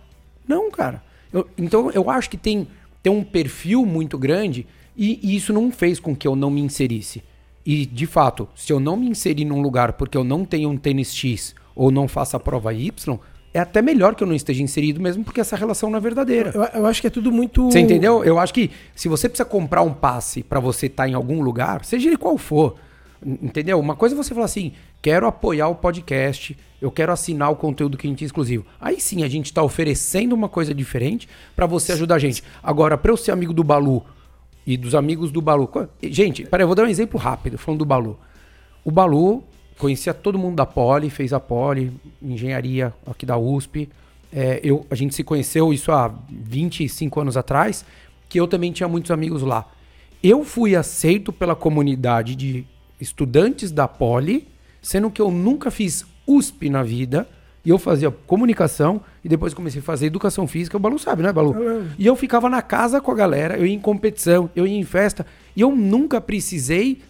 Não, 0.46 0.70
cara. 0.70 1.03
Eu- 1.33 1.49
então 1.59 1.90
eu 1.90 2.09
acho 2.09 2.31
que 2.31 2.37
tem, 2.37 2.68
tem 3.03 3.12
um 3.12 3.25
perfil 3.25 3.85
muito 3.85 4.16
grande 4.16 4.66
e, 4.96 5.18
e 5.22 5.35
isso 5.37 5.53
não 5.53 5.70
fez 5.72 5.99
com 5.99 6.14
que 6.14 6.27
eu 6.29 6.37
não 6.37 6.51
me 6.51 6.61
inserisse. 6.61 7.22
E, 7.66 7.85
de 7.85 8.07
fato, 8.07 8.48
se 8.55 8.72
eu 8.72 8.79
não 8.79 8.96
me 8.96 9.09
inserir 9.09 9.44
num 9.44 9.61
lugar 9.61 9.94
porque 9.94 10.16
eu 10.16 10.22
não 10.22 10.44
tenho 10.44 10.70
um 10.70 10.76
tênis 10.76 11.12
X 11.12 11.52
ou 11.74 11.90
não 11.90 12.07
faço 12.07 12.37
a 12.37 12.40
prova 12.40 12.72
Y, 12.72 13.18
é 13.52 13.59
até 13.59 13.83
melhor 13.83 14.14
que 14.14 14.22
eu 14.22 14.26
não 14.26 14.35
esteja 14.35 14.62
inserido 14.62 15.00
mesmo 15.00 15.24
porque 15.24 15.40
essa 15.40 15.57
relação 15.57 15.90
não 15.90 15.98
é 15.98 16.00
verdadeira. 16.00 16.52
Eu, 16.55 16.62
eu 16.81 16.87
acho 16.87 17.00
que 17.00 17.09
é 17.09 17.11
tudo 17.11 17.33
muito. 17.33 17.64
Você 17.64 17.81
entendeu? 17.81 18.22
Eu 18.22 18.38
acho 18.38 18.55
que 18.55 18.70
se 18.94 19.09
você 19.09 19.29
precisa 19.29 19.48
comprar 19.48 19.83
um 19.83 19.92
passe 19.92 20.44
pra 20.44 20.61
você 20.61 20.87
estar 20.87 21.09
em 21.09 21.14
algum 21.14 21.42
lugar, 21.42 21.85
seja 21.85 22.07
ele 22.07 22.16
qual 22.16 22.38
for, 22.38 22.76
entendeu? 23.24 23.81
Uma 23.81 23.96
coisa 23.96 24.14
é 24.14 24.16
você 24.16 24.33
falar 24.33 24.46
assim, 24.46 24.72
quero 25.02 25.26
apoiar 25.26 25.68
o 25.68 25.74
podcast, 25.74 26.57
eu 26.81 26.90
quero 26.92 27.12
assinar 27.12 27.50
o 27.50 27.57
conteúdo 27.57 27.96
que 27.96 28.07
a 28.07 28.11
gente 28.11 28.22
é 28.22 28.26
exclusivo. 28.26 28.64
Aí 28.81 29.00
sim 29.00 29.24
a 29.24 29.29
gente 29.29 29.52
tá 29.52 29.62
oferecendo 29.62 30.35
uma 30.35 30.48
coisa 30.48 30.72
diferente 30.72 31.29
pra 31.57 31.66
você 31.66 31.92
ajudar 31.92 32.16
a 32.16 32.18
gente. 32.20 32.44
Agora, 32.62 32.96
pra 32.96 33.11
eu 33.11 33.16
ser 33.16 33.33
amigo 33.33 33.52
do 33.52 33.64
Balu 33.64 34.05
e 34.66 34.76
dos 34.76 34.94
amigos 34.94 35.31
do 35.31 35.40
Balu. 35.40 35.70
Gente, 36.02 36.44
peraí, 36.44 36.64
eu 36.64 36.68
vou 36.68 36.74
dar 36.74 36.83
um 36.83 36.88
exemplo 36.88 37.18
rápido, 37.18 37.57
falando 37.57 37.79
do 37.79 37.85
Balu. 37.85 38.18
O 38.85 38.90
Balu 38.90 39.44
conhecia 39.79 40.12
todo 40.12 40.38
mundo 40.38 40.57
da 40.57 40.66
Poli, 40.66 41.09
fez 41.09 41.33
a 41.33 41.38
Poli, 41.38 41.92
engenharia 42.20 42.92
aqui 43.07 43.24
da 43.24 43.38
USP. 43.38 43.88
É, 44.33 44.61
eu, 44.62 44.85
a 44.90 44.94
gente 44.94 45.14
se 45.14 45.22
conheceu 45.22 45.72
isso 45.72 45.92
há 45.92 46.12
25 46.29 47.20
anos 47.20 47.37
atrás, 47.37 47.85
que 48.29 48.40
eu 48.40 48.48
também 48.48 48.72
tinha 48.72 48.88
muitos 48.88 49.11
amigos 49.11 49.42
lá. 49.42 49.66
Eu 50.22 50.44
fui 50.44 50.74
aceito 50.74 51.33
pela 51.33 51.55
comunidade 51.55 52.35
de 52.35 52.66
estudantes 53.00 53.70
da 53.70 53.87
Poli, 53.87 54.48
sendo 54.83 55.11
que 55.11 55.22
eu 55.22 55.31
nunca 55.31 55.70
fiz 55.70 56.05
USP 56.26 56.68
na 56.68 56.83
vida, 56.83 57.29
e 57.66 57.70
eu 57.70 57.81
fazia 57.81 58.12
comunicação 58.12 59.00
e 59.24 59.29
depois 59.29 59.52
comecei 59.52 59.81
a 59.81 59.83
fazer 59.83 60.07
educação 60.07 60.46
física. 60.46 60.76
O 60.76 60.81
Balu 60.81 61.00
sabe, 61.00 61.24
né, 61.24 61.33
Balu? 61.33 61.52
E 61.98 62.07
eu 62.07 62.14
ficava 62.14 62.48
na 62.48 62.62
casa 62.62 63.00
com 63.00 63.11
a 63.11 63.14
galera, 63.16 63.59
eu 63.59 63.66
ia 63.66 63.74
em 63.74 63.81
competição, 63.81 64.48
eu 64.55 64.64
ia 64.68 64.79
em 64.79 64.85
festa. 64.85 65.26
E 65.57 65.62
eu 65.62 65.74
nunca 65.74 66.20
precisei 66.20 67.02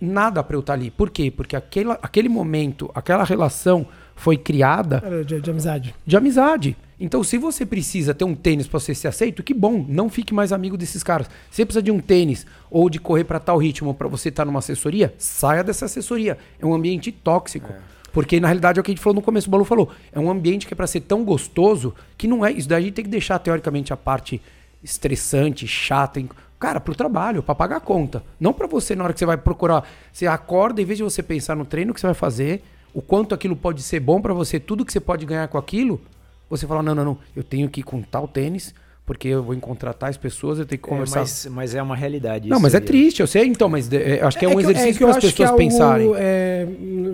nada 0.00 0.40
para 0.44 0.54
eu 0.54 0.60
estar 0.60 0.74
ali. 0.74 0.88
Por 0.88 1.10
quê? 1.10 1.32
Porque 1.32 1.56
aquele, 1.56 1.90
aquele 2.00 2.28
momento, 2.28 2.88
aquela 2.94 3.24
relação 3.24 3.88
foi 4.14 4.36
criada. 4.36 5.02
De, 5.26 5.40
de 5.40 5.50
amizade. 5.50 5.92
De 6.06 6.16
amizade. 6.16 6.76
Então, 7.00 7.24
se 7.24 7.36
você 7.36 7.66
precisa 7.66 8.14
ter 8.14 8.24
um 8.24 8.36
tênis 8.36 8.68
para 8.68 8.78
você 8.78 8.94
ser 8.94 9.08
aceito, 9.08 9.42
que 9.42 9.52
bom, 9.52 9.84
não 9.88 10.08
fique 10.08 10.32
mais 10.32 10.52
amigo 10.52 10.76
desses 10.76 11.02
caras. 11.02 11.26
Se 11.50 11.56
você 11.56 11.66
precisa 11.66 11.82
de 11.82 11.90
um 11.90 11.98
tênis 11.98 12.46
ou 12.70 12.88
de 12.88 13.00
correr 13.00 13.24
para 13.24 13.40
tal 13.40 13.58
ritmo 13.58 13.92
para 13.92 14.06
você 14.06 14.28
estar 14.28 14.44
numa 14.44 14.60
assessoria, 14.60 15.12
saia 15.18 15.64
dessa 15.64 15.86
assessoria. 15.86 16.38
É 16.60 16.64
um 16.64 16.72
ambiente 16.72 17.10
tóxico. 17.10 17.72
É. 17.72 17.93
Porque 18.14 18.38
na 18.38 18.46
realidade 18.46 18.78
é 18.78 18.80
o 18.80 18.84
que 18.84 18.92
a 18.92 18.94
gente 18.94 19.02
falou 19.02 19.16
no 19.16 19.22
começo, 19.22 19.48
o 19.48 19.50
Balu 19.50 19.64
falou. 19.64 19.90
É 20.12 20.20
um 20.20 20.30
ambiente 20.30 20.68
que 20.68 20.72
é 20.72 20.76
para 20.76 20.86
ser 20.86 21.00
tão 21.00 21.24
gostoso 21.24 21.92
que 22.16 22.28
não 22.28 22.46
é. 22.46 22.52
Isso 22.52 22.68
daí 22.68 22.78
a 22.78 22.86
gente 22.86 22.94
tem 22.94 23.04
que 23.04 23.10
deixar, 23.10 23.40
teoricamente, 23.40 23.92
a 23.92 23.96
parte 23.96 24.40
estressante, 24.82 25.66
chata. 25.66 26.24
Cara, 26.56 26.78
pro 26.78 26.94
trabalho, 26.94 27.42
para 27.42 27.56
pagar 27.56 27.76
a 27.76 27.80
conta. 27.80 28.22
Não 28.38 28.52
para 28.52 28.68
você 28.68 28.94
na 28.94 29.02
hora 29.02 29.12
que 29.12 29.18
você 29.18 29.26
vai 29.26 29.36
procurar. 29.36 29.84
Você 30.12 30.28
acorda, 30.28 30.80
em 30.80 30.84
vez 30.84 30.96
de 30.96 31.02
você 31.02 31.24
pensar 31.24 31.56
no 31.56 31.64
treino 31.64 31.92
que 31.92 32.00
você 32.00 32.06
vai 32.06 32.14
fazer, 32.14 32.62
o 32.94 33.02
quanto 33.02 33.34
aquilo 33.34 33.56
pode 33.56 33.82
ser 33.82 33.98
bom 33.98 34.22
para 34.22 34.32
você, 34.32 34.60
tudo 34.60 34.84
que 34.84 34.92
você 34.92 35.00
pode 35.00 35.26
ganhar 35.26 35.48
com 35.48 35.58
aquilo, 35.58 36.00
você 36.48 36.68
fala: 36.68 36.84
não, 36.84 36.94
não, 36.94 37.04
não, 37.04 37.18
eu 37.34 37.42
tenho 37.42 37.68
que 37.68 37.80
ir 37.80 37.82
com 37.82 38.00
tal 38.00 38.28
tênis 38.28 38.72
porque 39.06 39.28
eu 39.28 39.42
vou 39.42 39.54
encontrar 39.54 39.92
tais 39.92 40.16
pessoas, 40.16 40.58
eu 40.58 40.64
tenho 40.64 40.80
que 40.80 40.88
conversar. 40.88 41.18
É, 41.18 41.20
mas, 41.20 41.46
mas, 41.50 41.74
é 41.74 41.82
uma 41.82 41.94
realidade. 41.94 42.48
Não, 42.48 42.58
mas 42.58 42.74
é 42.74 42.80
triste, 42.80 43.20
eu 43.20 43.26
sei, 43.26 43.44
então, 43.44 43.68
mas 43.68 43.92
é, 43.92 44.20
acho 44.22 44.38
que 44.38 44.46
é, 44.46 44.48
é 44.48 44.50
um 44.50 44.56
que, 44.56 44.62
exercício 44.62 45.04
é 45.04 45.08
para 45.08 45.18
as 45.18 45.24
pessoas 45.24 45.50
é 45.50 45.56
pensarem. 45.56 46.12
É, 46.16 46.66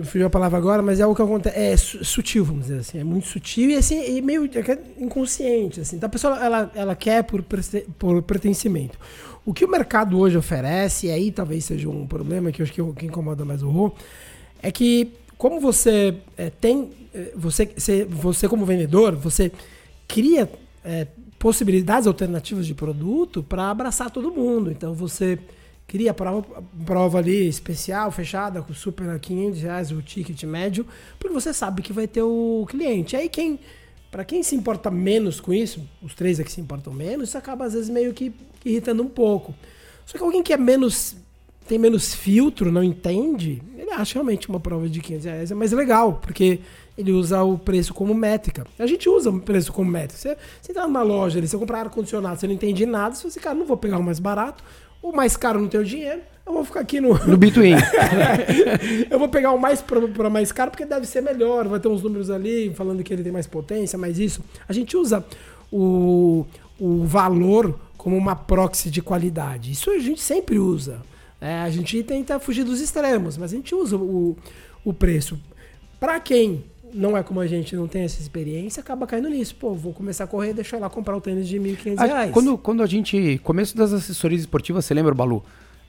fugiu 0.03 0.27
a 0.27 0.29
palavra 0.29 0.57
agora, 0.57 0.81
mas 0.81 1.01
é 1.01 1.03
algo 1.03 1.15
que 1.15 1.21
acontece. 1.21 1.57
É 1.57 1.75
sutil, 1.75 2.45
vamos 2.45 2.67
dizer 2.67 2.79
assim. 2.79 2.99
É 2.99 3.03
muito 3.03 3.27
sutil 3.27 3.71
e 3.71 3.75
assim, 3.75 4.15
e 4.15 4.21
meio 4.21 4.45
é 4.45 5.03
inconsciente. 5.03 5.81
Assim. 5.81 5.97
Então 5.97 6.07
a 6.07 6.09
pessoa 6.09 6.37
ela, 6.41 6.71
ela 6.73 6.95
quer 6.95 7.23
por, 7.23 7.43
por 7.99 8.21
pertencimento. 8.21 8.97
O 9.45 9.53
que 9.53 9.65
o 9.65 9.67
mercado 9.67 10.17
hoje 10.17 10.37
oferece, 10.37 11.07
e 11.07 11.11
aí 11.11 11.29
talvez 11.29 11.65
seja 11.65 11.89
um 11.89 12.07
problema 12.07 12.51
que 12.53 12.61
eu 12.61 12.63
acho 12.63 12.71
que, 12.71 12.81
que 12.93 13.05
incomoda 13.05 13.43
mais 13.43 13.63
o 13.63 13.69
Rô, 13.69 13.91
é 14.63 14.71
que 14.71 15.11
como 15.37 15.59
você 15.59 16.15
é, 16.37 16.49
tem. 16.49 16.91
Você, 17.35 17.65
você, 17.65 18.05
você, 18.05 18.47
como 18.47 18.65
vendedor, 18.65 19.13
você 19.15 19.51
cria 20.07 20.49
possibilidades 21.41 22.05
alternativas 22.05 22.67
de 22.67 22.75
produto 22.75 23.41
para 23.41 23.71
abraçar 23.71 24.11
todo 24.11 24.31
mundo. 24.31 24.69
Então 24.69 24.93
você 24.93 25.39
cria 25.87 26.13
prova, 26.13 26.63
prova 26.85 27.17
ali 27.17 27.47
especial, 27.47 28.11
fechada, 28.11 28.61
com 28.61 28.71
super 28.75 29.19
500 29.19 29.59
reais 29.59 29.91
o 29.91 30.03
ticket 30.03 30.43
médio, 30.43 30.85
porque 31.17 31.33
você 31.33 31.51
sabe 31.51 31.81
que 31.81 31.91
vai 31.91 32.07
ter 32.07 32.21
o 32.21 32.63
cliente. 32.69 33.15
Aí 33.15 33.27
quem, 33.27 33.59
para 34.11 34.23
quem 34.23 34.43
se 34.43 34.55
importa 34.55 34.91
menos 34.91 35.39
com 35.39 35.51
isso, 35.51 35.81
os 35.99 36.13
três 36.13 36.39
aqui 36.39 36.51
se 36.51 36.61
importam 36.61 36.93
menos, 36.93 37.29
isso 37.29 37.37
acaba 37.39 37.65
às 37.65 37.73
vezes 37.73 37.89
meio 37.89 38.13
que 38.13 38.31
irritando 38.63 39.01
um 39.01 39.09
pouco. 39.09 39.55
Só 40.05 40.19
que 40.19 40.23
alguém 40.23 40.43
que 40.43 40.53
é 40.53 40.57
menos 40.57 41.15
tem 41.67 41.79
menos 41.79 42.13
filtro, 42.13 42.71
não 42.71 42.83
entende, 42.83 43.63
ele 43.77 43.91
acha 43.91 44.15
realmente 44.15 44.47
uma 44.49 44.59
prova 44.59 44.87
de 44.89 44.99
500 44.99 45.25
reais 45.25 45.51
é 45.51 45.55
mais 45.55 45.71
legal, 45.71 46.19
porque 46.21 46.59
ele 47.01 47.11
usa 47.11 47.43
o 47.43 47.57
preço 47.57 47.93
como 47.93 48.13
métrica. 48.13 48.65
A 48.79 48.85
gente 48.85 49.09
usa 49.09 49.29
o 49.29 49.39
preço 49.39 49.71
como 49.73 49.89
métrica. 49.89 50.17
Você, 50.17 50.37
você 50.61 50.73
tá 50.73 50.87
numa 50.87 51.03
loja 51.03 51.37
ali, 51.37 51.47
você 51.47 51.57
comprar 51.57 51.81
ar-condicionado, 51.81 52.39
você 52.39 52.47
não 52.47 52.53
entende 52.53 52.85
nada, 52.85 53.15
você, 53.15 53.39
cara, 53.39 53.55
não 53.55 53.65
vou 53.65 53.77
pegar 53.77 53.97
o 53.97 54.03
mais 54.03 54.19
barato, 54.19 54.63
o 55.01 55.11
mais 55.11 55.35
caro 55.35 55.59
não 55.59 55.67
tem 55.67 55.79
o 55.79 55.85
dinheiro, 55.85 56.21
eu 56.45 56.53
vou 56.53 56.63
ficar 56.63 56.81
aqui 56.81 56.99
no. 56.99 57.13
No 57.25 57.37
Between. 57.37 57.75
eu 59.09 59.19
vou 59.19 59.29
pegar 59.29 59.51
o 59.51 59.59
mais 59.59 59.81
para 59.81 60.29
mais 60.29 60.51
caro, 60.51 60.71
porque 60.71 60.85
deve 60.85 61.05
ser 61.05 61.21
melhor, 61.21 61.67
vai 61.67 61.79
ter 61.79 61.87
uns 61.87 62.01
números 62.01 62.29
ali 62.29 62.73
falando 62.73 63.03
que 63.03 63.13
ele 63.13 63.23
tem 63.23 63.31
mais 63.31 63.47
potência, 63.47 63.97
mais 63.97 64.19
isso. 64.19 64.43
A 64.67 64.73
gente 64.73 64.95
usa 64.95 65.25
o, 65.71 66.45
o 66.79 67.03
valor 67.03 67.79
como 67.97 68.17
uma 68.17 68.35
proxy 68.35 68.89
de 68.89 69.01
qualidade. 69.01 69.71
Isso 69.71 69.91
a 69.91 69.99
gente 69.99 70.21
sempre 70.21 70.57
usa. 70.57 71.01
É, 71.39 71.59
a 71.59 71.69
gente 71.69 72.03
tenta 72.03 72.39
fugir 72.39 72.63
dos 72.63 72.79
extremos, 72.81 73.37
mas 73.37 73.51
a 73.51 73.55
gente 73.55 73.73
usa 73.73 73.95
o, 73.97 74.37
o 74.83 74.93
preço. 74.93 75.39
Para 75.99 76.19
quem 76.19 76.63
não 76.93 77.17
é 77.17 77.23
como 77.23 77.39
a 77.39 77.47
gente 77.47 77.75
não 77.75 77.87
tem 77.87 78.03
essa 78.03 78.21
experiência, 78.21 78.81
acaba 78.81 79.07
caindo 79.07 79.29
nisso. 79.29 79.55
Pô, 79.55 79.73
vou 79.73 79.93
começar 79.93 80.25
a 80.25 80.27
correr, 80.27 80.53
deixa 80.53 80.75
eu 80.75 80.79
lá 80.79 80.89
comprar 80.89 81.15
o 81.15 81.21
tênis 81.21 81.47
de 81.47 81.57
R$ 81.57 81.75
1.500. 81.75 82.31
Quando, 82.31 82.57
quando 82.57 82.83
a 82.83 82.85
gente. 82.85 83.39
Começo 83.43 83.75
das 83.75 83.93
assessorias 83.93 84.41
esportivas, 84.41 84.85
você 84.85 84.93
lembra, 84.93 85.13
Balu? 85.13 85.43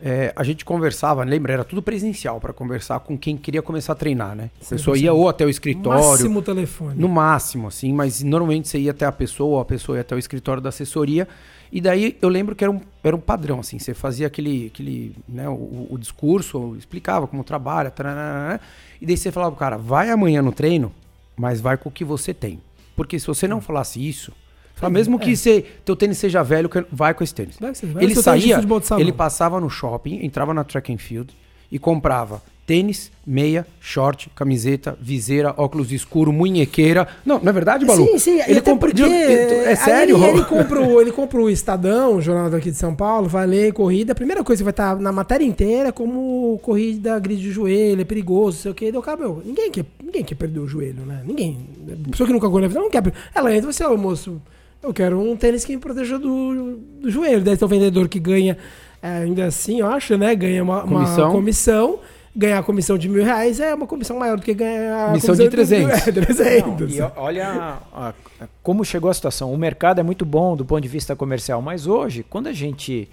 É, 0.05 0.33
a 0.35 0.43
gente 0.43 0.65
conversava, 0.65 1.23
lembra? 1.23 1.53
Era 1.53 1.65
tudo 1.65 1.81
presencial 1.81 2.41
para 2.41 2.53
conversar 2.53 2.99
com 3.01 3.17
quem 3.17 3.37
queria 3.37 3.63
começar 3.63 3.93
a 3.93 3.97
treinar, 3.97 4.35
né? 4.35 4.51
A 4.61 4.71
pessoa 4.71 4.99
ia 4.99 5.13
ou 5.13 5.29
até 5.29 5.47
o 5.47 5.49
escritório. 5.49 6.03
No 6.03 6.11
máximo 6.11 6.43
telefone. 6.43 7.01
No 7.01 7.09
máximo, 7.09 7.69
assim, 7.69 7.93
mas 7.93 8.21
normalmente 8.21 8.67
você 8.67 8.81
ia 8.81 8.91
até 8.91 9.07
a 9.07 9.13
pessoa, 9.13 9.51
ou 9.51 9.61
a 9.61 9.65
pessoa 9.65 9.97
ia 9.97 10.01
até 10.01 10.17
o 10.17 10.19
escritório 10.19 10.61
da 10.61 10.71
assessoria. 10.71 11.29
E 11.73 11.81
daí 11.81 12.19
eu 12.21 12.29
lembro 12.29 12.55
que 12.55 12.63
era 12.63 12.71
um, 12.71 12.81
era 13.03 13.17
um 13.17 13.21
padrão, 13.21 13.61
assim, 13.61 13.79
você 13.79 13.95
fazia 13.95 14.27
aquele, 14.27 14.67
aquele 14.67 15.17
né, 15.27 15.49
o, 15.49 15.87
o 15.91 15.97
discurso, 15.99 16.77
explicava 16.77 17.27
como 17.27 17.43
trabalha, 17.43 17.91
taranana, 17.91 18.61
e 19.01 19.07
daí 19.07 19.17
você 19.17 19.33
falava, 19.33 19.57
cara, 19.57 19.79
vai 19.79 20.11
amanhã 20.11 20.43
no 20.43 20.53
treino, 20.53 20.93
mas 21.35 21.63
vai 21.63 21.79
com 21.79 21.89
o 21.89 21.93
que 21.93 22.05
você 22.05 22.35
tem. 22.35 22.61
Porque 22.95 23.19
se 23.19 23.27
você 23.27 23.49
não 23.49 23.59
falasse 23.59 24.07
isso, 24.07 24.33
fala, 24.75 24.93
mesmo 24.93 25.19
que 25.19 25.33
é. 25.33 25.35
você, 25.35 25.63
teu 25.83 25.97
tênis 25.97 26.19
seja 26.19 26.43
velho, 26.43 26.69
vai 26.93 27.15
com 27.15 27.25
esse 27.25 27.35
tênis. 27.35 27.57
Vai, 27.59 27.73
vai 27.73 28.05
ele 28.05 28.15
saía, 28.17 28.61
ele 28.99 29.13
passava 29.13 29.59
no 29.59 29.71
shopping, 29.71 30.23
entrava 30.23 30.53
na 30.53 30.65
track 30.65 30.93
and 30.93 30.99
field 30.99 31.35
e 31.71 31.79
comprava 31.79 32.43
tênis, 32.67 33.11
meia, 33.27 33.67
short, 33.81 34.31
camiseta, 34.35 34.97
viseira, 35.01 35.55
óculos 35.57 35.93
escuro, 35.93 36.33
munhequeira. 36.33 37.09
Não, 37.25 37.39
não 37.39 37.51
é 37.51 37.53
verdade, 37.53 37.85
Balu? 37.85 38.07
Sim, 38.07 38.19
sim. 38.19 38.41
Ele 38.47 38.61
compra. 38.61 38.89
Porque, 38.89 39.03
é 39.03 39.75
sério? 39.75 40.17
Ele, 40.17 40.39
ele, 40.39 40.45
compra 40.45 40.81
o, 40.81 41.01
ele 41.01 41.13
compra 41.13 41.41
o 41.41 41.51
Estadão, 41.51 42.17
o 42.17 42.21
jornal 42.21 42.51
daqui 42.51 42.71
de 42.71 42.77
São 42.77 42.95
Paulo, 42.95 43.29
vai 43.29 43.47
ler 43.47 43.73
corrida. 43.73 44.13
A 44.13 44.15
primeira 44.15 44.45
coisa 44.45 44.61
que 44.61 44.65
vai 44.65 44.73
estar 44.73 44.97
na 44.97 45.13
matéria 45.13 45.45
inteira 45.45 45.89
é 45.89 45.93
como 45.93 46.59
corrida 46.63 47.19
grid 47.19 47.41
de 47.41 47.51
joelho, 47.51 48.01
é 48.01 48.05
perigoso, 48.05 48.57
não 48.57 48.63
sei 48.63 48.71
o 48.71 48.75
quê. 48.75 48.93
Deu, 48.93 49.03
meu, 49.19 49.43
ninguém 49.45 49.71
quer, 49.71 49.85
ninguém 50.03 50.25
quer 50.25 50.35
perder 50.37 50.61
o 50.61 50.69
joelho, 50.69 51.05
né? 51.05 51.23
Ninguém. 51.27 51.59
A 52.07 52.11
pessoa 52.11 52.27
que 52.27 52.33
nunca 52.33 52.49
correu 52.49 52.63
na 52.63 52.69
vida 52.69 52.81
não 52.81 52.91
quer 52.91 53.03
perder. 53.03 53.19
Ela 53.35 53.55
entra 53.55 53.71
e 53.71 53.73
você, 53.73 53.85
ô 53.85 53.97
moço, 53.97 54.41
eu 54.83 54.93
quero 54.93 55.21
um 55.21 55.37
tênis 55.37 55.65
que 55.65 55.75
me 55.75 55.81
proteja 55.81 56.19
do, 56.19 56.79
do 57.01 57.11
joelho. 57.11 57.41
Deve 57.41 57.57
ter 57.57 57.65
um 57.65 57.69
vendedor 57.69 58.09
que 58.09 58.19
ganha, 58.19 58.57
é, 59.03 59.19
ainda 59.19 59.47
assim, 59.47 59.81
eu 59.81 59.87
acho, 59.87 60.17
né? 60.17 60.35
Ganha 60.35 60.63
uma 60.63 60.83
comissão. 60.83 61.25
Uma 61.25 61.33
comissão 61.33 61.99
ganhar 62.35 62.59
a 62.59 62.63
comissão 62.63 62.97
de 62.97 63.09
mil 63.09 63.25
reais 63.25 63.61
é 63.61 63.75
uma 63.75 63.87
comissão 63.87 64.19
maior 64.19 64.37
do 64.37 64.43
que 64.43 64.55
ganhar 64.55 65.05
a 65.05 65.09
comissão 65.09 65.35
de 65.35 65.49
300. 65.49 66.05
De, 66.05 66.13
300. 66.13 66.97
Não, 66.97 67.13
olha 67.17 67.49
a, 67.93 68.09
a, 68.09 68.49
como 68.63 68.85
chegou 68.85 69.11
a 69.11 69.15
situação. 69.15 69.53
O 69.53 69.57
mercado 69.59 70.01
é 70.01 70.03
muito 70.03 70.25
bom 70.25 70.57
do 70.57 70.65
ponto 70.65 70.81
de 70.81 70.89
vista 70.89 71.15
comercial, 71.15 71.61
mas 71.61 71.87
hoje, 71.87 72.25
quando 72.29 72.47
a 72.47 72.53
gente 72.53 73.09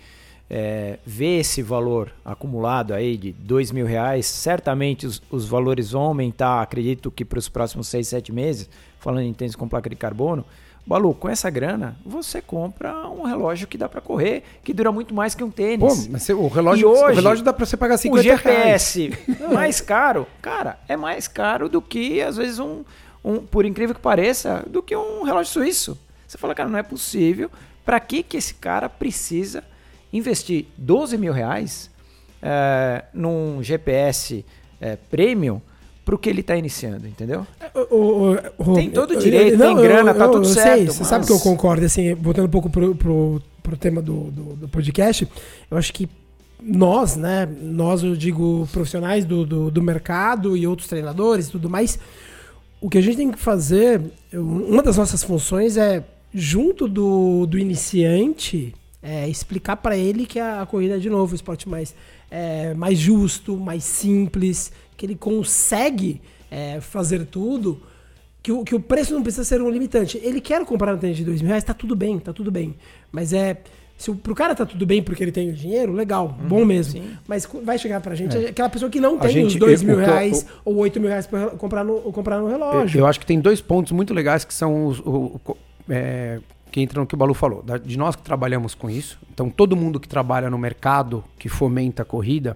é, 0.50 0.98
vê 1.06 1.40
esse 1.40 1.62
valor 1.62 2.12
acumulado 2.24 2.94
aí 2.94 3.18
de 3.18 3.32
dois 3.34 3.72
mil 3.72 3.86
reais, 3.86 4.26
certamente 4.26 5.06
os, 5.06 5.22
os 5.30 5.48
valores 5.48 5.92
vão 5.92 6.04
aumentar, 6.04 6.62
acredito 6.62 7.12
que 7.12 7.24
para 7.24 7.40
os 7.40 7.50
próximos 7.50 7.88
seis, 7.88 8.08
sete 8.08 8.32
meses, 8.32 8.70
falando 9.00 9.26
em 9.26 9.34
tênis 9.34 9.56
com 9.56 9.68
placa 9.68 9.90
de 9.90 9.96
carbono, 9.96 10.46
Balu, 10.90 11.14
com 11.14 11.30
essa 11.30 11.52
grana, 11.52 11.96
você 12.04 12.42
compra 12.42 13.08
um 13.10 13.22
relógio 13.22 13.68
que 13.68 13.78
dá 13.78 13.88
para 13.88 14.02
correr, 14.02 14.42
que 14.64 14.74
dura 14.74 14.92
muito 14.92 15.14
mais 15.14 15.36
que 15.36 15.44
um 15.44 15.52
tênis. 15.52 16.08
Pô, 16.08 16.12
mas 16.12 16.28
o 16.30 16.48
relógio, 16.48 16.90
hoje, 16.90 17.04
o 17.04 17.16
relógio 17.16 17.46
dá 17.46 17.54
para 17.54 17.64
você 17.64 17.78
pagar 17.78 17.96
50 18.00 18.24
reais. 18.24 18.40
O 18.40 18.44
GPS 18.44 19.08
reais. 19.28 19.54
mais 19.54 19.82
caro, 19.82 20.26
cara, 20.42 20.80
é 20.88 20.98
mais 20.98 21.28
caro 21.28 21.70
do 21.70 21.80
que, 21.80 22.20
às 22.24 22.38
vezes, 22.38 22.58
um, 22.58 22.84
um, 23.24 23.38
por 23.38 23.66
incrível 23.66 23.94
que 23.94 24.02
pareça, 24.02 24.66
do 24.66 24.82
que 24.82 24.96
um 24.96 25.22
relógio 25.22 25.54
suíço. 25.54 25.96
Você 26.28 26.40
fala, 26.40 26.56
cara, 26.56 26.68
não 26.68 26.80
é 26.80 26.84
possível. 26.84 27.52
Para 27.86 28.00
que, 28.00 28.24
que 28.24 28.38
esse 28.38 28.56
cara 28.56 28.90
precisa 28.90 29.64
investir 30.12 30.66
12 30.76 31.20
mil 31.20 31.32
reais 31.34 31.92
é, 32.42 33.04
num 33.14 33.62
GPS 33.62 34.44
é, 34.82 34.96
premium 34.96 35.62
para 36.10 36.16
o 36.16 36.18
que 36.18 36.28
ele 36.28 36.42
está 36.42 36.56
iniciando, 36.56 37.08
entendeu? 37.08 37.46
O, 37.92 37.96
o, 37.96 38.72
o, 38.72 38.74
tem 38.74 38.90
todo 38.90 39.12
o 39.12 39.20
direito, 39.20 39.60
não, 39.60 39.76
tem 39.76 39.84
grana, 39.84 40.10
eu, 40.10 40.18
tá 40.18 40.28
tudo 40.28 40.48
certo. 40.48 40.76
Sei, 40.76 40.86
mas... 40.88 40.96
Você 40.96 41.04
sabe 41.04 41.28
que 41.28 41.32
eu 41.32 41.40
concordo, 41.40 41.86
assim, 41.86 42.16
voltando 42.16 42.48
um 42.48 42.50
pouco 42.50 42.68
pro, 42.68 42.96
pro, 42.96 43.40
pro 43.62 43.78
tema 43.78 44.02
do, 44.02 44.32
do, 44.32 44.56
do, 44.56 44.68
podcast, 44.68 45.28
eu 45.70 45.78
acho 45.78 45.94
que 45.94 46.10
nós, 46.64 47.16
né, 47.16 47.48
nós 47.62 48.02
eu 48.02 48.16
digo 48.16 48.68
profissionais 48.72 49.24
do, 49.24 49.46
do, 49.46 49.70
do 49.70 49.84
mercado 49.84 50.58
e 50.58 50.66
outros 50.66 50.88
treinadores 50.88 51.48
e 51.48 51.52
tudo 51.52 51.70
mais, 51.70 52.00
o 52.82 52.90
que 52.90 52.98
a 52.98 53.02
gente 53.02 53.18
tem 53.18 53.32
que 53.32 53.38
fazer, 53.38 54.02
uma 54.34 54.82
das 54.82 54.98
nossas 54.98 55.24
funções 55.24 55.78
é, 55.78 56.04
junto 56.34 56.88
do, 56.88 57.46
do 57.46 57.60
iniciante, 57.60 58.74
é, 59.04 59.30
explicar 59.30 59.76
para 59.76 59.96
ele 59.96 60.26
que 60.26 60.40
a, 60.40 60.64
a, 60.64 60.66
corrida 60.66 60.96
é 60.96 61.00
de 61.00 61.08
novo 61.08 61.34
o 61.34 61.36
esporte 61.36 61.70
mais, 61.70 61.94
é, 62.32 62.74
mais 62.74 62.98
justo, 62.98 63.56
mais 63.56 63.84
simples, 63.84 64.72
que 65.00 65.06
ele 65.06 65.16
consegue 65.16 66.22
é, 66.52 66.82
fazer 66.82 67.26
tudo, 67.26 67.82
que 68.44 68.52
o, 68.52 68.66
que 68.66 68.76
o 68.76 68.82
preço 68.82 69.14
não 69.14 69.24
precisa 69.24 69.46
ser 69.46 69.62
um 69.62 69.70
limitante. 69.70 70.20
Ele 70.22 70.42
quer 70.42 70.64
comprar 70.66 70.94
um 70.94 70.98
tênis 70.98 71.16
de 71.16 71.24
dois 71.24 71.42
mil 71.42 71.48
reais, 71.48 71.64
tá 71.64 71.74
tudo 71.74 71.96
bem, 71.96 72.20
tá 72.20 72.34
tudo 72.34 72.52
bem. 72.52 72.76
Mas 73.10 73.32
é 73.32 73.62
se 73.98 74.14
pro 74.14 74.36
cara 74.36 74.54
tá 74.54 74.66
tudo 74.66 74.86
bem 74.86 75.02
porque 75.02 75.24
ele 75.24 75.32
tem 75.32 75.50
o 75.50 75.54
dinheiro, 75.54 75.94
legal, 75.94 76.38
uhum, 76.42 76.48
bom 76.48 76.66
mesmo. 76.66 77.02
Sim. 77.02 77.18
Mas 77.26 77.48
vai 77.64 77.78
chegar 77.78 78.02
pra 78.02 78.14
gente 78.14 78.36
é. 78.38 78.50
aquela 78.50 78.70
pessoa 78.70 78.92
que 78.92 79.00
não 79.00 79.18
tem 79.18 79.32
gente, 79.32 79.48
os 79.48 79.56
dois 79.56 79.82
mil 79.82 79.98
reais 79.98 80.46
ou 80.66 80.76
oito 80.78 81.00
mil 81.00 81.10
reais 81.10 81.26
pra 81.26 81.48
comprar 81.52 81.84
no, 81.84 82.00
comprar 82.12 82.40
no 82.40 82.48
relógio. 82.48 82.98
Eu, 82.98 83.04
eu, 83.04 83.08
acho 83.08 83.20
que 83.20 83.26
tem 83.26 83.40
dois 83.40 83.62
pontos 83.62 83.94
muito 83.94 84.14
legais 84.14 84.44
que 84.44 84.54
são 84.54 84.88
os. 84.88 85.00
O, 85.00 85.40
o, 85.46 85.58
é, 85.90 86.40
que 86.72 86.82
entram 86.82 87.02
no 87.02 87.08
que 87.08 87.16
o 87.16 87.18
Balu 87.18 87.34
falou. 87.34 87.64
De 87.84 87.98
nós 87.98 88.16
que 88.16 88.22
trabalhamos 88.22 88.76
com 88.76 88.90
isso. 88.90 89.18
Então, 89.34 89.50
todo 89.50 89.76
mundo 89.76 90.00
que 90.00 90.08
trabalha 90.08 90.50
no 90.50 90.58
mercado 90.58 91.24
que 91.38 91.50
fomenta 91.50 92.04
a 92.04 92.06
corrida, 92.06 92.56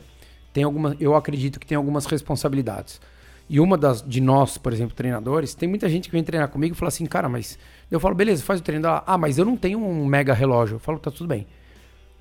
tem 0.53 0.63
alguma, 0.63 0.95
eu 0.99 1.15
acredito 1.15 1.59
que 1.59 1.65
tem 1.65 1.75
algumas 1.75 2.05
responsabilidades. 2.05 3.01
E 3.49 3.59
uma 3.59 3.77
das 3.77 4.01
de 4.01 4.21
nós, 4.21 4.57
por 4.57 4.71
exemplo, 4.71 4.95
treinadores, 4.95 5.53
tem 5.53 5.67
muita 5.67 5.89
gente 5.89 6.07
que 6.07 6.11
vem 6.11 6.23
treinar 6.23 6.47
comigo 6.47 6.73
e 6.73 6.77
fala 6.77 6.87
assim, 6.87 7.05
cara, 7.05 7.27
mas 7.27 7.57
eu 7.91 7.99
falo, 7.99 8.15
beleza, 8.15 8.43
faz 8.43 8.59
o 8.59 8.63
treino. 8.63 8.87
Ah, 8.87 9.17
mas 9.17 9.37
eu 9.37 9.45
não 9.45 9.57
tenho 9.57 9.79
um 9.79 10.05
mega 10.05 10.33
relógio. 10.33 10.75
Eu 10.75 10.79
falo, 10.79 10.97
tá 10.97 11.11
tudo 11.11 11.27
bem. 11.27 11.45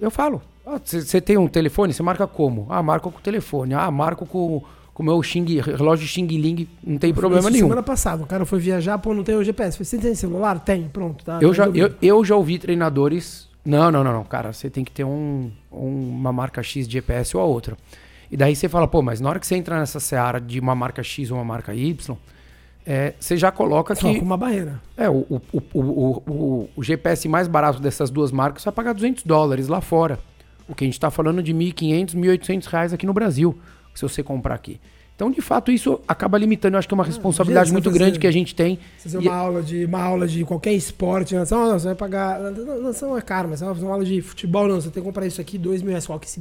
Eu 0.00 0.10
falo, 0.10 0.42
você 0.84 1.18
ah, 1.18 1.20
tem 1.20 1.38
um 1.38 1.46
telefone? 1.46 1.92
Você 1.92 2.02
marca 2.02 2.26
como? 2.26 2.66
Ah, 2.68 2.82
marco 2.82 3.10
com 3.10 3.18
o 3.18 3.22
telefone. 3.22 3.72
Ah, 3.74 3.90
marco 3.90 4.26
com 4.26 4.62
o 4.94 5.02
meu 5.02 5.22
Xing, 5.22 5.60
relógio 5.60 6.06
Xing 6.06 6.26
Ling, 6.26 6.68
não 6.84 6.98
tem 6.98 7.14
problema 7.14 7.50
nenhum. 7.50 7.66
Semana 7.66 7.82
passada, 7.82 8.22
o 8.22 8.26
cara 8.26 8.44
foi 8.44 8.58
viajar, 8.58 8.98
pô, 8.98 9.14
não 9.14 9.24
tem 9.24 9.34
o 9.34 9.44
GPS. 9.44 9.82
Você 9.82 9.98
tem 9.98 10.14
celular? 10.14 10.58
Tem, 10.60 10.88
pronto. 10.88 11.24
Tá, 11.24 11.38
eu, 11.40 11.50
tá 11.50 11.54
já, 11.54 11.66
eu, 11.68 11.94
eu 12.00 12.24
já 12.24 12.36
ouvi 12.36 12.58
treinadores. 12.58 13.48
Não, 13.64 13.90
não, 13.90 14.02
não, 14.02 14.12
não, 14.12 14.24
cara, 14.24 14.52
você 14.52 14.68
tem 14.68 14.84
que 14.84 14.90
ter 14.90 15.04
um, 15.04 15.50
uma 15.70 16.32
marca 16.32 16.62
X 16.62 16.86
de 16.86 16.94
GPS 16.94 17.36
ou 17.36 17.42
a 17.42 17.46
outra. 17.46 17.76
E 18.32 18.36
daí 18.36 18.56
você 18.56 18.66
fala, 18.66 18.88
pô, 18.88 19.02
mas 19.02 19.20
na 19.20 19.28
hora 19.28 19.38
que 19.38 19.46
você 19.46 19.56
entra 19.56 19.78
nessa 19.78 20.00
seara 20.00 20.40
de 20.40 20.58
uma 20.58 20.74
marca 20.74 21.02
X 21.02 21.30
ou 21.30 21.36
uma 21.36 21.44
marca 21.44 21.74
Y, 21.74 22.16
é, 22.86 23.12
você 23.20 23.36
já 23.36 23.52
coloca 23.52 23.94
Só 23.94 24.10
que. 24.10 24.18
com 24.18 24.24
uma 24.24 24.38
barreira. 24.38 24.80
É, 24.96 25.06
o, 25.10 25.26
o, 25.28 25.62
o, 25.74 26.68
o, 26.74 26.82
GPS 26.82 27.28
mais 27.28 27.46
barato 27.46 27.78
dessas 27.78 28.08
duas 28.08 28.32
marcas 28.32 28.64
vai 28.64 28.72
pagar 28.72 28.94
200 28.94 29.24
dólares 29.24 29.68
lá 29.68 29.82
fora. 29.82 30.18
O 30.66 30.74
que 30.74 30.82
a 30.82 30.86
gente 30.86 30.94
está 30.94 31.10
falando 31.10 31.42
de 31.42 31.52
1.500, 31.52 32.14
1.800 32.14 32.66
reais 32.68 32.92
aqui 32.94 33.04
no 33.04 33.12
Brasil, 33.12 33.58
se 33.94 34.00
você 34.00 34.22
comprar 34.22 34.54
aqui. 34.54 34.80
Então, 35.14 35.30
de 35.30 35.42
fato, 35.42 35.70
isso 35.70 36.00
acaba 36.08 36.38
limitando. 36.38 36.74
Eu 36.74 36.78
acho 36.78 36.88
que 36.88 36.94
é 36.94 36.96
uma 36.96 37.04
ah, 37.04 37.06
responsabilidade 37.06 37.70
muito 37.70 37.84
fazer, 37.84 37.98
grande 37.98 38.18
que 38.18 38.26
a 38.26 38.30
gente 38.30 38.54
tem. 38.54 38.78
Fazer 38.98 39.18
uma, 39.18 39.24
e... 39.24 39.28
aula 39.28 39.62
de, 39.62 39.84
uma 39.84 40.02
aula 40.02 40.26
de 40.26 40.42
qualquer 40.44 40.72
esporte, 40.72 41.34
não, 41.34 41.44
você 41.44 41.86
vai 41.86 41.94
pagar. 41.94 42.40
Não, 42.40 43.18
é 43.18 43.20
caro, 43.20 43.50
mas 43.50 43.58
você 43.58 43.66
vai 43.66 43.74
fazer 43.74 43.86
uma 43.86 43.92
aula 43.92 44.04
de 44.06 44.22
futebol, 44.22 44.66
não. 44.66 44.80
Você 44.80 44.88
tem 44.88 45.02
que 45.02 45.06
comprar 45.06 45.26
isso 45.26 45.40
aqui, 45.40 45.58
dois 45.58 45.82
mil 45.82 45.90
reais. 45.90 46.04
Só 46.04 46.18
que 46.18 46.26
esse, 46.26 46.40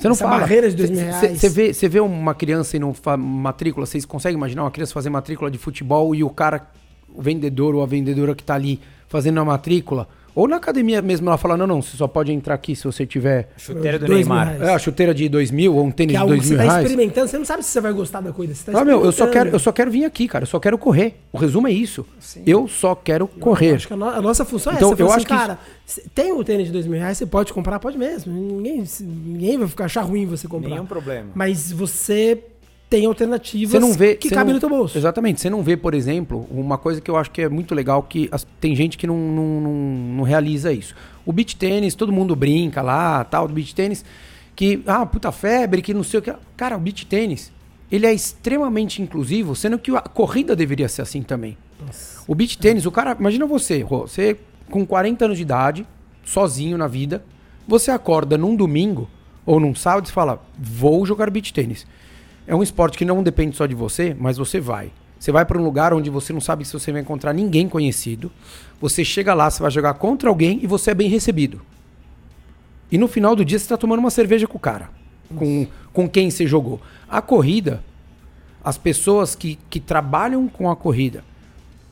você 0.00 0.08
não 0.08 0.14
fala. 0.14 0.38
barreira 0.38 0.70
de 0.70 0.76
dois 0.76 0.90
mil 0.90 1.00
reais. 1.00 1.38
Você 1.38 1.48
vê, 1.48 1.74
você 1.74 1.88
vê 1.88 2.00
uma 2.00 2.34
criança 2.34 2.76
indo 2.76 2.94
matrícula, 3.18 3.84
vocês 3.84 4.04
conseguem 4.04 4.36
imaginar 4.36 4.62
uma 4.64 4.70
criança 4.70 4.92
fazer 4.92 5.10
matrícula 5.10 5.50
de 5.50 5.58
futebol 5.58 6.14
e 6.14 6.24
o 6.24 6.30
cara, 6.30 6.68
o 7.14 7.20
vendedor 7.20 7.74
ou 7.74 7.82
a 7.82 7.86
vendedora 7.86 8.34
que 8.34 8.42
está 8.42 8.54
ali 8.54 8.80
fazendo 9.08 9.40
a 9.40 9.44
matrícula 9.44 10.08
ou 10.34 10.48
na 10.48 10.56
academia 10.56 11.02
mesmo 11.02 11.28
ela 11.28 11.38
fala, 11.38 11.56
não, 11.56 11.66
não, 11.66 11.82
você 11.82 11.96
só 11.96 12.06
pode 12.06 12.32
entrar 12.32 12.54
aqui 12.54 12.74
se 12.76 12.84
você 12.84 13.06
tiver... 13.06 13.48
Chuteira 13.56 13.98
do 13.98 14.08
Neymar. 14.08 14.60
É, 14.60 14.74
a 14.74 14.78
chuteira 14.78 15.14
de 15.14 15.28
dois 15.28 15.50
mil 15.50 15.74
ou 15.74 15.84
um 15.84 15.90
tênis 15.90 16.16
que 16.16 16.22
é 16.22 16.24
de 16.24 16.26
dois 16.26 16.48
mil 16.48 16.58
reais. 16.58 16.72
Você 16.72 16.78
tá 16.78 16.82
experimentando, 16.82 17.28
você 17.28 17.38
não 17.38 17.44
sabe 17.44 17.62
se 17.62 17.70
você 17.70 17.80
vai 17.80 17.92
gostar 17.92 18.20
da 18.20 18.32
coisa. 18.32 18.54
Você 18.54 18.70
tá 18.70 18.80
ah, 18.80 18.84
meu, 18.84 19.04
eu 19.04 19.12
só, 19.12 19.26
quero, 19.26 19.50
eu 19.50 19.58
só 19.58 19.72
quero 19.72 19.90
vir 19.90 20.04
aqui, 20.04 20.26
cara. 20.28 20.42
Eu 20.42 20.46
só 20.46 20.60
quero 20.60 20.78
correr. 20.78 21.20
O 21.32 21.38
resumo 21.38 21.68
é 21.68 21.72
isso. 21.72 22.06
Sim. 22.18 22.42
Eu 22.46 22.68
só 22.68 22.94
quero 22.94 23.26
correr. 23.26 23.70
Eu 23.70 23.74
acho 23.76 23.86
que 23.86 23.92
a, 23.92 23.96
no, 23.96 24.08
a 24.08 24.22
nossa 24.22 24.44
função 24.44 24.72
é 24.72 24.76
então, 24.76 24.90
é 24.90 24.92
essa. 24.92 25.02
Eu 25.02 25.06
assim, 25.06 25.16
acho 25.16 25.26
cara, 25.26 25.58
que... 25.86 26.08
tem 26.10 26.32
o 26.32 26.44
tênis 26.44 26.66
de 26.66 26.72
dois 26.72 26.86
mil 26.86 26.98
reais, 26.98 27.18
você 27.18 27.26
pode 27.26 27.52
comprar, 27.52 27.78
pode 27.78 27.98
mesmo. 27.98 28.32
Ninguém, 28.32 28.84
ninguém 29.00 29.58
vai 29.58 29.68
ficar 29.68 29.84
achar 29.86 30.02
ruim 30.02 30.26
você 30.26 30.46
comprar. 30.46 30.70
Nenhum 30.70 30.86
problema. 30.86 31.30
Mas 31.34 31.72
você 31.72 32.42
tem 32.90 33.06
alternativas 33.06 33.70
você 33.70 33.78
não 33.78 33.92
vê, 33.92 34.16
que 34.16 34.28
cabem 34.28 34.52
no 34.52 34.58
teu 34.58 34.68
bolso. 34.68 34.98
Exatamente. 34.98 35.40
Você 35.40 35.48
não 35.48 35.62
vê, 35.62 35.76
por 35.76 35.94
exemplo, 35.94 36.48
uma 36.50 36.76
coisa 36.76 37.00
que 37.00 37.08
eu 37.08 37.16
acho 37.16 37.30
que 37.30 37.40
é 37.40 37.48
muito 37.48 37.72
legal, 37.72 38.02
que 38.02 38.28
as, 38.32 38.44
tem 38.60 38.74
gente 38.74 38.98
que 38.98 39.06
não, 39.06 39.16
não, 39.16 39.60
não, 39.60 39.72
não, 40.16 40.24
realiza 40.24 40.72
isso. 40.72 40.92
O 41.24 41.32
beach 41.32 41.54
tênis, 41.54 41.94
todo 41.94 42.12
mundo 42.12 42.34
brinca 42.34 42.82
lá, 42.82 43.22
tal, 43.22 43.46
do 43.46 43.54
beach 43.54 43.72
tênis, 43.76 44.04
que, 44.56 44.82
ah, 44.86 45.06
puta 45.06 45.30
febre, 45.30 45.80
que 45.80 45.94
não 45.94 46.02
sei 46.02 46.18
o 46.18 46.22
que. 46.22 46.34
Cara, 46.56 46.76
o 46.76 46.80
beach 46.80 47.06
tênis, 47.06 47.52
ele 47.92 48.06
é 48.06 48.12
extremamente 48.12 49.00
inclusivo, 49.00 49.54
sendo 49.54 49.78
que 49.78 49.94
a 49.94 50.00
corrida 50.00 50.56
deveria 50.56 50.88
ser 50.88 51.02
assim 51.02 51.22
também. 51.22 51.56
Nossa. 51.80 52.24
O 52.26 52.34
beach 52.34 52.58
tênis, 52.58 52.86
o 52.86 52.90
cara, 52.90 53.16
imagina 53.18 53.46
você, 53.46 53.84
você 53.84 54.36
com 54.68 54.84
40 54.84 55.26
anos 55.26 55.36
de 55.36 55.42
idade, 55.44 55.86
sozinho 56.24 56.76
na 56.76 56.88
vida, 56.88 57.24
você 57.68 57.92
acorda 57.92 58.36
num 58.36 58.56
domingo 58.56 59.08
ou 59.46 59.60
num 59.60 59.76
sábado 59.76 60.08
e 60.08 60.12
fala, 60.12 60.42
vou 60.58 61.06
jogar 61.06 61.30
beach 61.30 61.52
tênis. 61.52 61.86
É 62.50 62.54
um 62.56 62.64
esporte 62.64 62.98
que 62.98 63.04
não 63.04 63.22
depende 63.22 63.56
só 63.56 63.64
de 63.64 63.76
você, 63.76 64.12
mas 64.18 64.36
você 64.36 64.58
vai. 64.58 64.90
Você 65.16 65.30
vai 65.30 65.44
para 65.44 65.56
um 65.56 65.62
lugar 65.62 65.94
onde 65.94 66.10
você 66.10 66.32
não 66.32 66.40
sabe 66.40 66.64
se 66.64 66.72
você 66.72 66.90
vai 66.90 67.00
encontrar 67.00 67.32
ninguém 67.32 67.68
conhecido. 67.68 68.28
Você 68.80 69.04
chega 69.04 69.32
lá, 69.34 69.48
você 69.48 69.62
vai 69.62 69.70
jogar 69.70 69.94
contra 69.94 70.28
alguém 70.28 70.58
e 70.60 70.66
você 70.66 70.90
é 70.90 70.94
bem 70.94 71.08
recebido. 71.08 71.62
E 72.90 72.98
no 72.98 73.06
final 73.06 73.36
do 73.36 73.44
dia 73.44 73.56
você 73.56 73.66
está 73.66 73.76
tomando 73.76 74.00
uma 74.00 74.10
cerveja 74.10 74.48
com 74.48 74.56
o 74.56 74.60
cara, 74.60 74.90
com, 75.36 75.64
com 75.92 76.08
quem 76.08 76.28
você 76.28 76.44
jogou. 76.44 76.80
A 77.08 77.22
corrida, 77.22 77.84
as 78.64 78.76
pessoas 78.76 79.36
que, 79.36 79.56
que 79.70 79.78
trabalham 79.78 80.48
com 80.48 80.68
a 80.68 80.74
corrida 80.74 81.22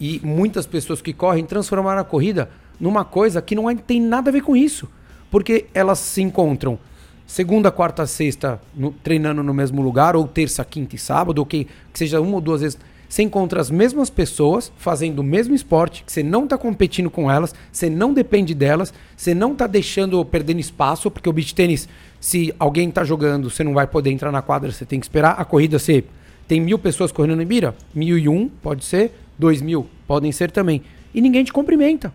e 0.00 0.20
muitas 0.24 0.66
pessoas 0.66 1.00
que 1.00 1.12
correm 1.12 1.44
transformaram 1.44 2.00
a 2.00 2.04
corrida 2.04 2.50
numa 2.80 3.04
coisa 3.04 3.40
que 3.40 3.54
não 3.54 3.70
é, 3.70 3.76
tem 3.76 4.00
nada 4.00 4.28
a 4.28 4.32
ver 4.32 4.42
com 4.42 4.56
isso. 4.56 4.88
Porque 5.30 5.66
elas 5.72 6.00
se 6.00 6.20
encontram 6.20 6.80
segunda, 7.28 7.70
quarta, 7.70 8.06
sexta 8.06 8.58
no, 8.74 8.90
treinando 8.90 9.42
no 9.42 9.52
mesmo 9.52 9.82
lugar, 9.82 10.16
ou 10.16 10.26
terça, 10.26 10.64
quinta 10.64 10.96
e 10.96 10.98
sábado, 10.98 11.38
ou 11.38 11.46
que, 11.46 11.66
que 11.92 11.98
seja 11.98 12.20
uma 12.20 12.36
ou 12.36 12.40
duas 12.40 12.62
vezes. 12.62 12.78
Você 13.06 13.22
encontra 13.22 13.60
as 13.60 13.70
mesmas 13.70 14.10
pessoas 14.10 14.72
fazendo 14.76 15.20
o 15.20 15.22
mesmo 15.22 15.54
esporte, 15.54 16.04
que 16.04 16.12
você 16.12 16.22
não 16.22 16.44
está 16.44 16.58
competindo 16.58 17.08
com 17.08 17.30
elas, 17.30 17.54
você 17.70 17.88
não 17.88 18.12
depende 18.12 18.54
delas, 18.54 18.92
você 19.16 19.34
não 19.34 19.52
está 19.52 19.66
deixando 19.66 20.22
perdendo 20.24 20.58
espaço, 20.60 21.10
porque 21.10 21.28
o 21.28 21.32
beach 21.32 21.54
tênis, 21.54 21.88
se 22.20 22.52
alguém 22.58 22.88
está 22.88 23.04
jogando, 23.04 23.48
você 23.48 23.62
não 23.62 23.72
vai 23.72 23.86
poder 23.86 24.10
entrar 24.10 24.32
na 24.32 24.42
quadra, 24.42 24.72
você 24.72 24.84
tem 24.84 24.98
que 24.98 25.06
esperar. 25.06 25.32
A 25.38 25.44
corrida, 25.44 25.78
você 25.78 26.04
tem 26.46 26.60
mil 26.60 26.78
pessoas 26.78 27.12
correndo 27.12 27.36
no 27.36 27.42
Ibira, 27.42 27.74
mil 27.94 28.18
e 28.18 28.28
um 28.28 28.48
pode 28.48 28.84
ser, 28.84 29.12
dois 29.38 29.62
mil 29.62 29.86
podem 30.06 30.32
ser 30.32 30.50
também. 30.50 30.82
E 31.14 31.20
ninguém 31.20 31.44
te 31.44 31.52
cumprimenta. 31.52 32.12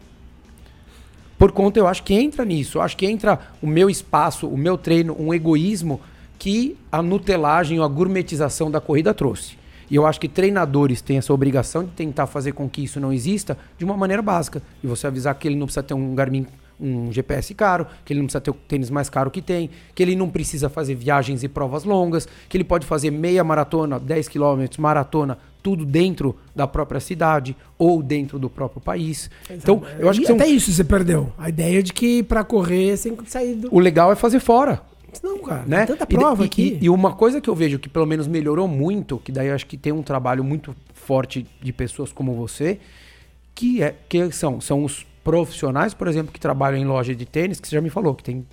Por 1.43 1.51
conta, 1.51 1.77
eu 1.77 1.89
acho 1.89 2.03
que 2.03 2.13
entra 2.13 2.45
nisso. 2.45 2.77
Eu 2.77 2.81
acho 2.81 2.95
que 2.95 3.05
entra 3.05 3.37
o 3.61 3.67
meu 3.67 3.89
espaço, 3.89 4.47
o 4.47 4.57
meu 4.57 4.77
treino, 4.77 5.13
um 5.19 5.33
egoísmo 5.33 5.99
que 6.39 6.77
a 6.89 7.01
nutelagem 7.01 7.77
ou 7.79 7.83
a 7.83 7.87
gourmetização 7.89 8.71
da 8.71 8.79
corrida 8.79 9.13
trouxe. 9.13 9.57
E 9.91 9.95
eu 9.97 10.05
acho 10.05 10.21
que 10.21 10.29
treinadores 10.29 11.01
têm 11.01 11.17
essa 11.17 11.33
obrigação 11.33 11.83
de 11.83 11.91
tentar 11.91 12.27
fazer 12.27 12.53
com 12.53 12.69
que 12.69 12.85
isso 12.85 12.97
não 12.97 13.11
exista 13.11 13.57
de 13.77 13.83
uma 13.83 13.97
maneira 13.97 14.21
básica. 14.21 14.61
E 14.81 14.87
você 14.87 15.05
avisar 15.05 15.35
que 15.35 15.45
ele 15.45 15.57
não 15.57 15.65
precisa 15.65 15.83
ter 15.83 15.93
um 15.93 16.15
Garmin, 16.15 16.47
um 16.79 17.11
GPS 17.11 17.53
caro, 17.53 17.87
que 18.03 18.13
ele 18.13 18.19
não 18.19 18.27
precisa 18.27 18.41
ter 18.41 18.51
o 18.51 18.53
tênis 18.53 18.89
mais 18.89 19.09
caro 19.09 19.31
que 19.31 19.41
tem, 19.41 19.69
que 19.93 20.03
ele 20.03 20.15
não 20.15 20.29
precisa 20.29 20.69
fazer 20.69 20.95
viagens 20.95 21.43
e 21.43 21.47
provas 21.47 21.83
longas, 21.83 22.27
que 22.49 22.57
ele 22.57 22.63
pode 22.63 22.85
fazer 22.85 23.11
meia 23.11 23.43
maratona, 23.43 23.99
10 23.99 24.27
quilômetros, 24.27 24.77
maratona 24.77 25.37
tudo 25.63 25.85
dentro 25.85 26.35
da 26.53 26.67
própria 26.67 26.99
cidade 26.99 27.55
ou 27.77 28.03
dentro 28.03 28.37
do 28.37 28.49
próprio 28.49 28.81
país. 28.81 29.29
Então, 29.49 29.81
eu 29.97 30.09
acho 30.09 30.21
que 30.21 30.31
até 30.31 30.45
isso 30.45 30.71
você 30.71 30.83
perdeu. 30.83 31.31
A 31.37 31.47
ideia 31.47 31.81
de 31.81 31.93
que 31.93 32.21
para 32.21 32.43
correr 32.43 32.97
você 32.97 33.09
tem 33.09 33.17
que 33.17 33.31
sair 33.31 33.55
do... 33.55 33.73
O 33.73 33.79
legal 33.79 34.11
é 34.11 34.15
fazer 34.15 34.41
fora. 34.41 34.81
Não, 35.21 35.39
cara, 35.39 35.63
né? 35.65 35.85
tanta 35.85 36.05
prova 36.05 36.43
e, 36.43 36.45
aqui. 36.45 36.77
E, 36.81 36.85
e, 36.85 36.89
uma 36.89 37.13
coisa 37.13 37.39
que 37.39 37.49
eu 37.49 37.55
vejo 37.55 37.77
que 37.77 37.87
pelo 37.87 38.05
menos 38.05 38.27
melhorou 38.27 38.67
muito, 38.67 39.19
que 39.19 39.31
daí 39.31 39.47
eu 39.47 39.55
acho 39.55 39.65
que 39.65 39.77
tem 39.77 39.93
um 39.93 40.01
trabalho 40.01 40.43
muito 40.43 40.75
forte 40.93 41.45
de 41.61 41.71
pessoas 41.71 42.11
como 42.11 42.33
você, 42.33 42.79
que 43.53 43.83
é 43.83 43.95
que 44.09 44.31
são 44.31 44.59
são 44.59 44.83
os 44.83 45.05
profissionais, 45.23 45.93
por 45.93 46.07
exemplo, 46.07 46.31
que 46.31 46.39
trabalham 46.39 46.77
em 46.77 46.85
loja 46.85 47.15
de 47.15 47.25
tênis, 47.25 47.59
que 47.59 47.67
você 47.67 47.75
já 47.75 47.81
me 47.81 47.89
falou, 47.89 48.13
que 48.13 48.23
tem 48.23 48.45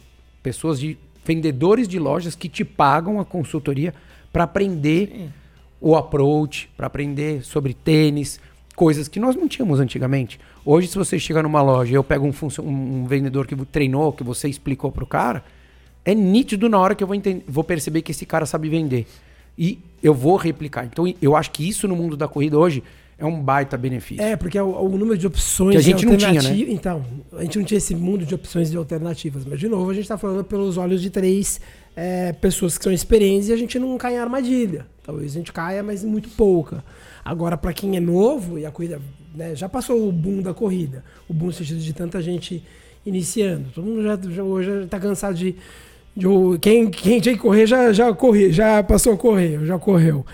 pessoas 0.43 0.79
de 0.79 0.97
vendedores 1.25 1.87
de 1.87 1.99
lojas 1.99 2.35
que 2.35 2.49
te 2.49 2.65
pagam 2.65 3.21
a 3.21 3.25
consultoria 3.25 3.95
para 4.33 4.45
aprender 4.45 5.09
Sim 5.09 5.41
o 5.81 5.97
approach, 5.97 6.69
para 6.77 6.87
aprender 6.87 7.43
sobre 7.43 7.73
tênis, 7.73 8.39
coisas 8.77 9.09
que 9.09 9.19
nós 9.19 9.35
não 9.35 9.49
tínhamos 9.49 9.81
antigamente. 9.81 10.39
Hoje, 10.65 10.89
se 10.89 10.99
você 10.99 11.19
chegar 11.19 11.43
numa 11.43 11.63
loja 11.63 11.93
e 11.93 11.95
eu 11.95 12.05
pego 12.05 12.27
um, 12.27 12.63
um, 12.63 13.07
vendedor 13.07 13.47
que 13.47 13.57
treinou, 13.65 14.13
que 14.13 14.23
você 14.23 14.49
explicou 14.49 14.93
para 14.93 15.05
o 15.05 15.07
cara, 15.07 15.43
é 16.05 16.15
nítido 16.15 16.69
na 16.69 16.79
hora 16.79 16.95
que 16.95 17.03
eu 17.03 17.09
vou, 17.09 17.17
vou 17.49 17.65
perceber 17.65 18.03
que 18.03 18.13
esse 18.13 18.27
cara 18.27 18.45
sabe 18.45 18.69
vender. 18.69 19.07
E 19.57 19.79
eu 20.03 20.15
vou 20.15 20.37
replicar. 20.37 20.85
Então, 20.85 21.05
eu 21.21 21.35
acho 21.35 21.51
que 21.51 21.67
isso 21.67 21.89
no 21.89 21.97
mundo 21.97 22.17
da 22.17 22.29
corrida 22.29 22.59
hoje 22.59 22.83
é 23.21 23.27
um 23.27 23.39
baita 23.39 23.77
benefício. 23.77 24.25
É, 24.25 24.35
porque 24.35 24.59
o, 24.59 24.71
o 24.71 24.89
número 24.97 25.19
de 25.19 25.27
opções 25.27 25.73
que 25.73 25.77
a 25.77 25.83
gente 25.83 26.07
não 26.07 26.17
tinha, 26.17 26.41
né? 26.41 26.57
Então, 26.71 27.05
a 27.37 27.43
gente 27.43 27.59
não 27.59 27.65
tinha 27.67 27.77
esse 27.77 27.95
mundo 27.95 28.25
de 28.25 28.35
opções 28.35 28.71
de 28.71 28.77
alternativas. 28.79 29.45
Mas, 29.45 29.61
de 29.61 29.69
novo, 29.69 29.91
a 29.91 29.93
gente 29.93 30.05
está 30.05 30.17
falando 30.17 30.43
pelos 30.43 30.79
olhos 30.79 31.03
de 31.03 31.11
três 31.11 31.61
é, 31.95 32.33
pessoas 32.33 32.79
que 32.79 32.85
são 32.85 32.93
experientes 32.93 33.51
e 33.51 33.53
a 33.53 33.57
gente 33.57 33.79
não 33.79 33.99
cai 33.99 34.15
em 34.15 34.19
armadilha. 34.19 34.87
Talvez 35.05 35.33
a 35.33 35.35
gente 35.35 35.53
caia, 35.53 35.83
mas 35.83 36.03
muito 36.03 36.31
pouca. 36.31 36.83
Agora, 37.23 37.59
para 37.59 37.75
quem 37.75 37.95
é 37.95 38.01
novo 38.01 38.59
e 38.59 38.65
a 38.65 38.71
corrida 38.71 38.99
né, 39.35 39.55
já 39.55 39.69
passou 39.69 40.09
o 40.09 40.11
boom 40.11 40.41
da 40.41 40.55
corrida, 40.55 41.05
o 41.29 41.35
boom 41.35 41.47
no 41.47 41.53
sentido 41.53 41.79
de 41.79 41.93
tanta 41.93 42.23
gente 42.23 42.65
iniciando. 43.05 43.67
Todo 43.75 43.85
mundo 43.85 44.03
já, 44.03 44.19
já 44.31 44.43
hoje 44.43 44.85
está 44.85 44.99
cansado 44.99 45.35
de, 45.35 45.55
de, 46.17 46.27
quem, 46.63 46.91
quem 46.91 47.21
tinha 47.21 47.35
que 47.35 47.41
correr 47.41 47.67
já, 47.67 47.93
já 47.93 48.17
já 48.51 48.83
passou 48.83 49.13
a 49.13 49.17
correr, 49.19 49.65
já 49.67 49.79
correu. 49.79 50.25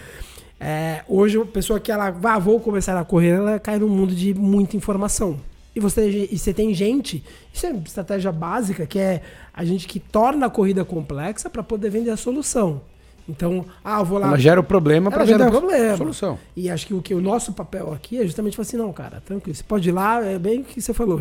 É, 0.58 1.02
hoje 1.08 1.38
a 1.38 1.44
pessoa 1.44 1.78
que 1.78 1.92
ela 1.92 2.08
ah, 2.22 2.38
vou 2.38 2.58
começar 2.60 2.98
a 2.98 3.04
correr, 3.04 3.30
ela 3.30 3.58
cai 3.58 3.78
num 3.78 3.88
mundo 3.88 4.14
de 4.14 4.32
muita 4.34 4.76
informação. 4.76 5.38
E 5.74 5.80
você, 5.80 6.28
e 6.30 6.38
você 6.38 6.54
tem 6.54 6.72
gente, 6.72 7.22
isso 7.52 7.66
é 7.66 7.70
estratégia 7.84 8.32
básica, 8.32 8.86
que 8.86 8.98
é 8.98 9.20
a 9.52 9.62
gente 9.62 9.86
que 9.86 10.00
torna 10.00 10.46
a 10.46 10.50
corrida 10.50 10.84
complexa 10.86 11.50
para 11.50 11.62
poder 11.62 11.90
vender 11.90 12.10
a 12.10 12.16
solução. 12.16 12.80
Então, 13.28 13.66
ah, 13.84 13.98
eu 13.98 14.04
vou 14.04 14.18
lá. 14.18 14.28
Ela 14.28 14.38
gera 14.38 14.60
o 14.60 14.64
problema 14.64 15.10
para 15.10 15.26
gera 15.26 15.48
o 15.48 15.50
problema. 15.50 15.96
solução. 15.96 16.38
E 16.56 16.70
acho 16.70 16.86
que 16.86 16.94
o 16.94 17.02
que 17.02 17.12
o 17.12 17.20
nosso 17.20 17.52
papel 17.52 17.92
aqui 17.92 18.18
é 18.18 18.24
justamente 18.24 18.56
falar 18.56 18.66
assim, 18.66 18.76
não, 18.78 18.92
cara, 18.92 19.20
tranquilo, 19.20 19.54
você 19.54 19.64
pode 19.64 19.88
ir 19.88 19.92
lá, 19.92 20.24
é 20.24 20.38
bem 20.38 20.60
o 20.60 20.64
que 20.64 20.80
você 20.80 20.94
falou, 20.94 21.20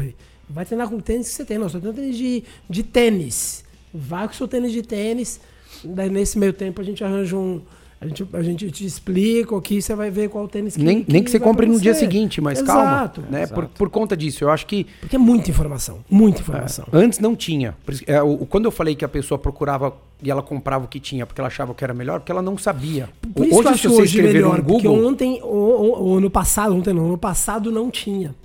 vai 0.49 0.63
treinar 0.63 0.87
com 0.87 0.95
o 0.95 1.01
tênis 1.01 1.27
que 1.27 1.33
você 1.33 1.43
tem. 1.43 1.57
Não, 1.57 1.67
só 1.67 1.79
tem 1.79 1.91
tênis 1.91 2.17
de, 2.17 2.43
de 2.69 2.83
tênis. 2.83 3.65
Vai 3.93 4.27
com 4.27 4.33
o 4.33 4.37
seu 4.37 4.47
tênis 4.47 4.71
de 4.71 4.83
tênis. 4.83 5.41
Daí 5.83 6.09
nesse 6.09 6.37
meio 6.37 6.53
tempo 6.53 6.79
a 6.79 6.83
gente 6.83 7.03
arranja 7.03 7.35
um, 7.35 7.61
a 7.99 8.07
gente, 8.07 8.27
a 8.33 8.41
gente 8.41 8.69
te 8.71 8.85
explica 8.85 9.55
aqui, 9.57 9.81
você 9.81 9.95
vai 9.95 10.11
ver 10.11 10.29
qual 10.29 10.47
tênis 10.47 10.75
que 10.75 10.83
Nem, 10.83 11.03
que 11.03 11.11
nem 11.11 11.23
que 11.23 11.31
você 11.31 11.39
compre 11.39 11.65
no 11.65 11.79
dia 11.79 11.93
seguinte, 11.93 12.41
mas 12.41 12.59
exato, 12.59 13.21
calma. 13.21 13.31
Né? 13.31 13.43
Exato. 13.43 13.61
Por, 13.61 13.69
por 13.69 13.89
conta 13.89 14.17
disso, 14.17 14.43
eu 14.43 14.49
acho 14.49 14.65
que. 14.65 14.85
Porque 14.99 15.15
é 15.15 15.19
muita 15.19 15.49
informação. 15.49 15.99
Muita 16.09 16.41
informação. 16.41 16.85
É, 16.91 16.97
antes 16.97 17.19
não 17.19 17.35
tinha. 17.35 17.75
É, 18.05 18.21
o, 18.21 18.45
quando 18.45 18.65
eu 18.65 18.71
falei 18.71 18.95
que 18.95 19.05
a 19.05 19.07
pessoa 19.07 19.37
procurava 19.39 19.95
e 20.21 20.29
ela 20.29 20.43
comprava 20.43 20.85
o 20.85 20.87
que 20.87 20.99
tinha 20.99 21.25
porque 21.25 21.39
ela 21.39 21.47
achava 21.47 21.73
que 21.73 21.83
era 21.83 21.93
melhor, 21.93 22.19
porque 22.19 22.31
ela 22.31 22.41
não 22.41 22.57
sabia. 22.57 23.09
Por 23.33 23.45
isso 23.45 23.55
hoje, 23.55 23.61
que 23.61 23.67
eu 23.67 23.71
acho 23.71 23.81
se 23.81 23.87
você 23.87 24.01
hoje 24.01 24.21
melhor, 24.21 24.61
Google, 24.61 24.81
porque 24.81 24.87
ontem, 24.87 25.39
ou, 25.41 26.03
ou, 26.03 26.21
no 26.21 26.29
passado, 26.29 26.75
ontem 26.75 26.93
não, 26.93 27.07
no 27.07 27.17
passado 27.17 27.71
não 27.71 27.89
tinha. 27.89 28.35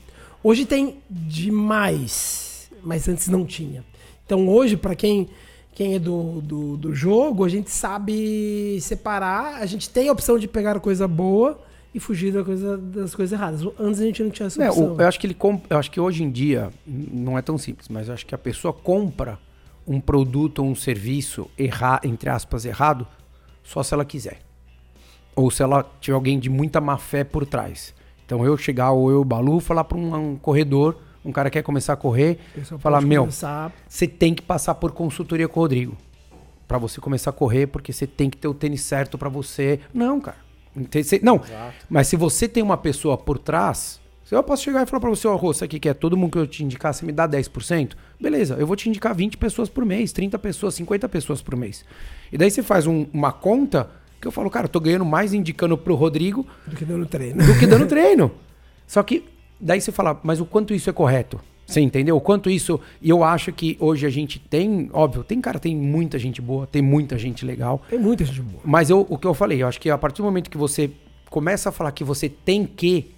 Hoje 0.42 0.64
tem 0.64 0.98
demais, 1.10 2.70
mas 2.82 3.08
antes 3.08 3.28
não 3.28 3.44
tinha. 3.44 3.84
Então 4.24 4.48
hoje, 4.48 4.76
para 4.76 4.94
quem 4.94 5.28
quem 5.72 5.94
é 5.94 5.98
do, 5.98 6.40
do, 6.40 6.76
do, 6.76 6.94
jogo, 6.94 7.44
a 7.44 7.48
gente 7.48 7.70
sabe 7.70 8.78
separar, 8.80 9.62
a 9.62 9.66
gente 9.66 9.88
tem 9.88 10.08
a 10.08 10.12
opção 10.12 10.38
de 10.38 10.48
pegar 10.48 10.78
coisa 10.80 11.06
boa 11.06 11.60
e 11.94 12.00
fugir 12.00 12.32
da 12.32 12.44
coisa, 12.44 12.76
das 12.76 13.14
coisas 13.14 13.32
erradas. 13.32 13.62
Antes 13.78 14.00
a 14.00 14.04
gente 14.04 14.22
não 14.22 14.30
tinha 14.30 14.46
essa 14.46 14.62
opção. 14.68 14.96
É, 14.98 15.02
eu, 15.02 15.08
acho 15.08 15.18
que 15.18 15.26
ele 15.26 15.36
eu 15.70 15.78
acho 15.78 15.90
que 15.90 16.00
hoje 16.00 16.22
em 16.22 16.30
dia 16.30 16.70
não 16.86 17.38
é 17.38 17.42
tão 17.42 17.56
simples, 17.56 17.88
mas 17.88 18.08
eu 18.08 18.14
acho 18.14 18.26
que 18.26 18.34
a 18.34 18.38
pessoa 18.38 18.72
compra 18.72 19.38
um 19.86 20.00
produto 20.00 20.60
ou 20.60 20.68
um 20.68 20.74
serviço 20.74 21.48
erra, 21.58 22.00
entre 22.04 22.28
aspas 22.28 22.64
errado 22.64 23.06
só 23.62 23.82
se 23.82 23.94
ela 23.94 24.04
quiser. 24.04 24.40
Ou 25.34 25.50
se 25.50 25.62
ela 25.62 25.88
tiver 26.00 26.14
alguém 26.14 26.38
de 26.38 26.50
muita 26.50 26.80
má 26.80 26.98
fé 26.98 27.24
por 27.24 27.46
trás. 27.46 27.94
Então 28.26 28.44
eu 28.44 28.56
chegar 28.56 28.90
ou 28.90 29.10
eu, 29.10 29.24
Balu, 29.24 29.60
falar 29.60 29.84
para 29.84 29.96
um, 29.96 30.32
um 30.32 30.36
corredor 30.36 30.96
um 31.24 31.32
cara 31.32 31.50
quer 31.50 31.62
começar 31.62 31.92
a 31.92 31.96
correr, 31.96 32.38
falar, 32.78 33.00
meu, 33.00 33.28
você 33.88 34.06
tem 34.06 34.34
que 34.34 34.42
passar 34.42 34.74
por 34.74 34.92
consultoria 34.92 35.48
com 35.48 35.60
o 35.60 35.62
Rodrigo. 35.62 35.96
para 36.66 36.78
você 36.78 37.00
começar 37.00 37.30
a 37.30 37.32
correr, 37.32 37.66
porque 37.66 37.92
você 37.92 38.06
tem 38.06 38.30
que 38.30 38.36
ter 38.36 38.48
o 38.48 38.54
tênis 38.54 38.82
certo 38.82 39.18
para 39.18 39.28
você. 39.28 39.80
Não, 39.92 40.20
cara. 40.20 40.38
Não, 41.22 41.36
Exato. 41.36 41.86
mas 41.88 42.06
se 42.06 42.16
você 42.16 42.46
tem 42.46 42.62
uma 42.62 42.76
pessoa 42.76 43.18
por 43.18 43.38
trás, 43.38 44.00
eu 44.30 44.42
posso 44.44 44.62
chegar 44.62 44.84
e 44.84 44.86
falar 44.86 45.00
para 45.00 45.10
você, 45.10 45.26
ó, 45.26 45.34
oh, 45.34 45.36
Rô, 45.36 45.50
aqui 45.50 45.80
que 45.80 45.88
é 45.88 45.94
todo 45.94 46.16
mundo 46.16 46.30
que 46.30 46.38
eu 46.38 46.46
te 46.46 46.62
indicar, 46.62 46.94
você 46.94 47.04
me 47.04 47.10
dá 47.10 47.28
10%? 47.28 47.94
Beleza, 48.20 48.54
eu 48.54 48.66
vou 48.66 48.76
te 48.76 48.88
indicar 48.88 49.12
20 49.12 49.36
pessoas 49.36 49.68
por 49.68 49.84
mês, 49.84 50.12
30 50.12 50.38
pessoas, 50.38 50.74
50 50.74 51.08
pessoas 51.08 51.42
por 51.42 51.56
mês. 51.56 51.84
E 52.30 52.38
daí 52.38 52.48
você 52.48 52.62
faz 52.62 52.86
um, 52.86 53.06
uma 53.12 53.32
conta 53.32 53.90
que 54.20 54.28
eu 54.28 54.30
falo, 54.30 54.48
cara, 54.48 54.66
eu 54.66 54.68
tô 54.68 54.78
ganhando 54.78 55.04
mais 55.04 55.34
indicando 55.34 55.76
pro 55.76 55.96
Rodrigo 55.96 56.46
do 56.64 56.76
que 56.76 56.84
dando 56.84 57.06
treino. 57.06 57.44
Do 57.44 57.58
que 57.58 57.66
dando 57.66 57.86
treino. 57.86 58.30
Só 58.86 59.02
que 59.02 59.24
daí 59.60 59.80
você 59.80 59.92
fala, 59.92 60.18
mas 60.22 60.40
o 60.40 60.44
quanto 60.44 60.74
isso 60.74 60.88
é 60.88 60.92
correto? 60.92 61.40
Você 61.70 61.80
entendeu? 61.80 62.16
O 62.16 62.20
quanto 62.20 62.50
isso. 62.50 62.80
E 63.00 63.08
eu 63.08 63.22
acho 63.22 63.52
que 63.52 63.76
hoje 63.78 64.04
a 64.04 64.10
gente 64.10 64.40
tem, 64.40 64.90
óbvio, 64.92 65.22
tem, 65.22 65.40
cara, 65.40 65.58
tem 65.60 65.76
muita 65.76 66.18
gente 66.18 66.42
boa, 66.42 66.66
tem 66.66 66.82
muita 66.82 67.16
gente 67.16 67.46
legal. 67.46 67.80
Tem 67.88 67.98
muita 67.98 68.24
gente 68.24 68.42
boa. 68.42 68.60
Mas 68.64 68.90
eu, 68.90 69.06
o 69.08 69.16
que 69.16 69.26
eu 69.26 69.32
falei, 69.32 69.62
eu 69.62 69.68
acho 69.68 69.80
que 69.80 69.88
a 69.88 69.96
partir 69.96 70.16
do 70.16 70.24
momento 70.24 70.50
que 70.50 70.58
você 70.58 70.90
começa 71.30 71.68
a 71.68 71.72
falar 71.72 71.92
que 71.92 72.02
você 72.02 72.28
tem 72.28 72.66
que. 72.66 73.14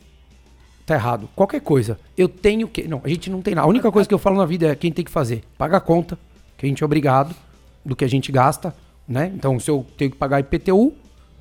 Tá 0.84 0.94
errado. 0.94 1.30
Qualquer 1.34 1.60
coisa. 1.62 1.98
Eu 2.16 2.28
tenho 2.28 2.68
que. 2.68 2.86
Não, 2.86 3.00
a 3.02 3.08
gente 3.08 3.30
não 3.30 3.40
tem 3.40 3.54
nada. 3.54 3.66
A 3.66 3.70
única 3.70 3.90
coisa 3.90 4.06
que 4.06 4.14
eu 4.14 4.18
falo 4.18 4.36
na 4.36 4.44
vida 4.44 4.68
é 4.68 4.74
quem 4.74 4.92
tem 4.92 5.04
que 5.04 5.10
fazer. 5.10 5.42
Paga 5.56 5.78
a 5.78 5.80
conta, 5.80 6.18
que 6.58 6.66
a 6.66 6.68
gente 6.68 6.82
é 6.82 6.84
obrigado 6.84 7.34
do 7.82 7.96
que 7.96 8.04
a 8.04 8.08
gente 8.08 8.30
gasta, 8.30 8.74
né? 9.08 9.32
Então, 9.34 9.58
se 9.58 9.70
eu 9.70 9.86
tenho 9.96 10.10
que 10.10 10.16
pagar 10.16 10.40
IPTU, 10.40 10.92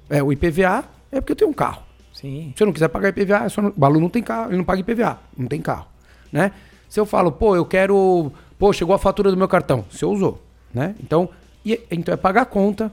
é, 0.10 0.24
o 0.24 0.32
IPVA, 0.32 0.86
é 1.12 1.20
porque 1.20 1.34
eu 1.34 1.36
tenho 1.36 1.52
um 1.52 1.54
carro. 1.54 1.84
Sim. 2.14 2.54
Se 2.56 2.64
eu 2.64 2.66
não 2.66 2.74
quiser 2.74 2.88
pagar 2.90 3.10
IPVA, 3.10 3.46
é 3.46 3.50
só 3.50 3.62
o 3.62 3.74
Balu 3.76 4.00
não 4.00 4.10
tem 4.10 4.22
carro, 4.22 4.50
ele 4.50 4.58
não 4.58 4.64
paga 4.64 4.82
IPVA, 4.82 5.20
não 5.38 5.48
tem 5.48 5.62
carro, 5.62 5.88
né? 6.32 6.52
Se 6.90 7.00
eu 7.00 7.06
falo, 7.06 7.32
pô, 7.32 7.56
eu 7.56 7.66
quero, 7.66 8.32
pô, 8.60 8.74
chegou 8.74 8.94
a 8.94 9.00
fatura 9.00 9.32
do 9.32 9.38
meu 9.38 9.48
cartão, 9.48 9.86
você 9.90 10.06
usou, 10.06 10.42
né? 10.74 10.96
Então, 11.02 11.30
e, 11.66 11.80
então 11.90 12.14
é 12.14 12.18
pagar 12.18 12.42
a 12.42 12.46
conta 12.46 12.92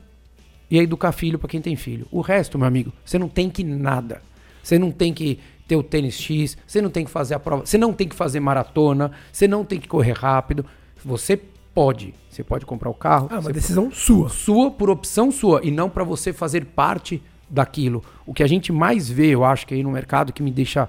e 0.71 0.79
é 0.79 0.83
educar 0.83 1.13
filho 1.13 1.39
para 1.39 1.49
quem 1.49 1.61
tem 1.61 1.75
filho. 1.75 2.07
O 2.11 2.21
resto, 2.21 2.59
meu 2.59 2.67
amigo, 2.67 2.93
você 3.05 3.19
não 3.19 3.29
tem 3.29 3.51
que 3.51 3.65
nada. 3.65 4.23
Você 4.63 4.79
não 4.79 4.91
tem 4.91 5.13
que 5.13 5.41
ter 5.67 5.77
o 5.77 5.83
tênis 5.83 6.15
X, 6.15 6.57
você 6.67 6.81
não 6.81 6.91
tem 6.91 7.05
que 7.05 7.11
fazer 7.11 7.35
a 7.35 7.39
prova, 7.39 7.67
você 7.67 7.79
não 7.79 7.93
tem 7.93 8.09
que 8.09 8.15
fazer 8.15 8.41
maratona, 8.41 9.13
você 9.33 9.49
não 9.49 9.65
tem 9.65 9.81
que 9.81 9.89
correr 9.89 10.13
rápido. 10.13 10.65
Você 11.05 11.41
pode, 11.75 12.15
você 12.29 12.43
pode 12.43 12.67
comprar 12.67 12.91
o 12.91 12.95
carro. 12.95 13.29
Ah, 13.31 13.39
uma 13.39 13.53
decisão 13.53 13.85
pode, 13.85 13.97
sua. 13.97 14.29
Sua 14.29 14.71
por 14.71 14.91
opção 14.91 15.31
sua 15.31 15.61
e 15.63 15.71
não 15.71 15.89
para 15.89 16.05
você 16.05 16.33
fazer 16.33 16.65
parte 16.67 17.23
daquilo. 17.49 18.03
O 18.27 18.35
que 18.35 18.43
a 18.43 18.47
gente 18.47 18.73
mais 18.73 19.09
vê, 19.09 19.29
eu 19.29 19.45
acho 19.45 19.67
que 19.67 19.75
aí 19.75 19.83
no 19.83 19.91
mercado, 19.91 20.33
que 20.33 20.43
me 20.43 20.51
deixa 20.51 20.89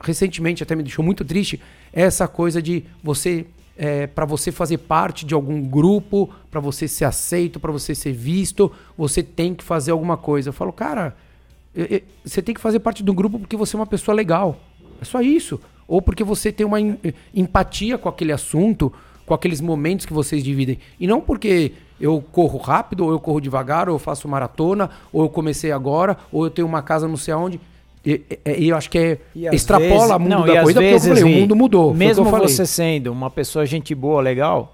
recentemente 0.00 0.62
até 0.62 0.76
me 0.76 0.82
deixou 0.82 1.04
muito 1.04 1.24
triste, 1.24 1.60
é 1.92 2.02
essa 2.02 2.28
coisa 2.28 2.62
de 2.62 2.84
você 3.02 3.46
é, 3.76 4.06
para 4.06 4.24
você 4.24 4.50
fazer 4.50 4.78
parte 4.78 5.24
de 5.24 5.34
algum 5.34 5.62
grupo, 5.62 6.28
para 6.50 6.60
você 6.60 6.88
ser 6.88 7.04
aceito, 7.04 7.60
para 7.60 7.70
você 7.70 7.94
ser 7.94 8.12
visto, 8.12 8.72
você 8.96 9.22
tem 9.22 9.54
que 9.54 9.62
fazer 9.62 9.92
alguma 9.92 10.16
coisa. 10.16 10.48
Eu 10.48 10.52
falo, 10.52 10.72
cara, 10.72 11.16
você 12.24 12.42
tem 12.42 12.54
que 12.54 12.60
fazer 12.60 12.80
parte 12.80 13.08
um 13.08 13.14
grupo 13.14 13.38
porque 13.38 13.56
você 13.56 13.76
é 13.76 13.78
uma 13.78 13.86
pessoa 13.86 14.14
legal. 14.14 14.58
É 15.00 15.04
só 15.04 15.20
isso. 15.20 15.60
Ou 15.86 16.02
porque 16.02 16.24
você 16.24 16.50
tem 16.50 16.66
uma 16.66 16.78
empatia 17.32 17.96
com 17.96 18.08
aquele 18.08 18.32
assunto, 18.32 18.92
com 19.24 19.32
aqueles 19.32 19.60
momentos 19.60 20.04
que 20.04 20.12
vocês 20.12 20.42
dividem. 20.42 20.78
E 20.98 21.06
não 21.06 21.20
porque 21.20 21.72
eu 22.00 22.22
corro 22.32 22.58
rápido, 22.58 23.04
ou 23.04 23.10
eu 23.10 23.20
corro 23.20 23.40
devagar, 23.40 23.88
ou 23.88 23.94
eu 23.94 23.98
faço 23.98 24.28
maratona, 24.28 24.90
ou 25.12 25.22
eu 25.22 25.28
comecei 25.28 25.72
agora, 25.72 26.16
ou 26.32 26.44
eu 26.44 26.50
tenho 26.50 26.66
uma 26.66 26.82
casa 26.82 27.08
não 27.08 27.16
sei 27.16 27.34
aonde. 27.34 27.60
E, 28.04 28.22
e, 28.46 28.64
e 28.64 28.68
eu 28.68 28.76
acho 28.76 28.88
que 28.88 28.98
é, 28.98 29.18
extrapola 29.52 30.16
o 30.16 30.20
mundo 30.20 30.30
não, 30.30 30.46
da 30.46 30.60
corrida, 30.60 30.80
vezes, 30.80 31.06
porque 31.06 31.20
eu 31.20 31.24
falei, 31.24 31.38
o 31.38 31.40
mundo 31.40 31.56
mudou. 31.56 31.94
Mesmo 31.94 32.24
você 32.24 32.64
sendo 32.64 33.12
uma 33.12 33.30
pessoa 33.30 33.66
gente 33.66 33.94
boa, 33.94 34.20
legal, 34.22 34.72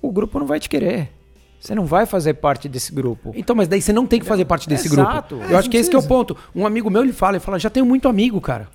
o 0.00 0.10
grupo 0.10 0.38
não 0.38 0.46
vai 0.46 0.60
te 0.60 0.68
querer. 0.68 1.10
Você 1.58 1.74
não 1.74 1.86
vai 1.86 2.04
fazer 2.04 2.34
parte 2.34 2.68
desse 2.68 2.92
grupo. 2.92 3.32
Então, 3.34 3.56
mas 3.56 3.66
daí 3.66 3.80
você 3.80 3.90
não 3.92 4.06
tem 4.06 4.20
que 4.20 4.26
fazer 4.26 4.44
parte 4.44 4.68
desse 4.68 4.86
Exato. 4.86 5.36
grupo. 5.36 5.50
Eu 5.50 5.56
é, 5.56 5.58
acho 5.58 5.70
que 5.70 5.78
esse 5.78 5.88
que 5.88 5.96
é 5.96 5.98
o 5.98 6.02
ponto. 6.02 6.36
Um 6.54 6.66
amigo 6.66 6.90
meu, 6.90 7.02
ele 7.02 7.12
fala, 7.12 7.36
ele 7.36 7.40
fala, 7.44 7.58
já 7.58 7.70
tenho 7.70 7.86
muito 7.86 8.06
amigo, 8.06 8.38
cara. 8.38 8.68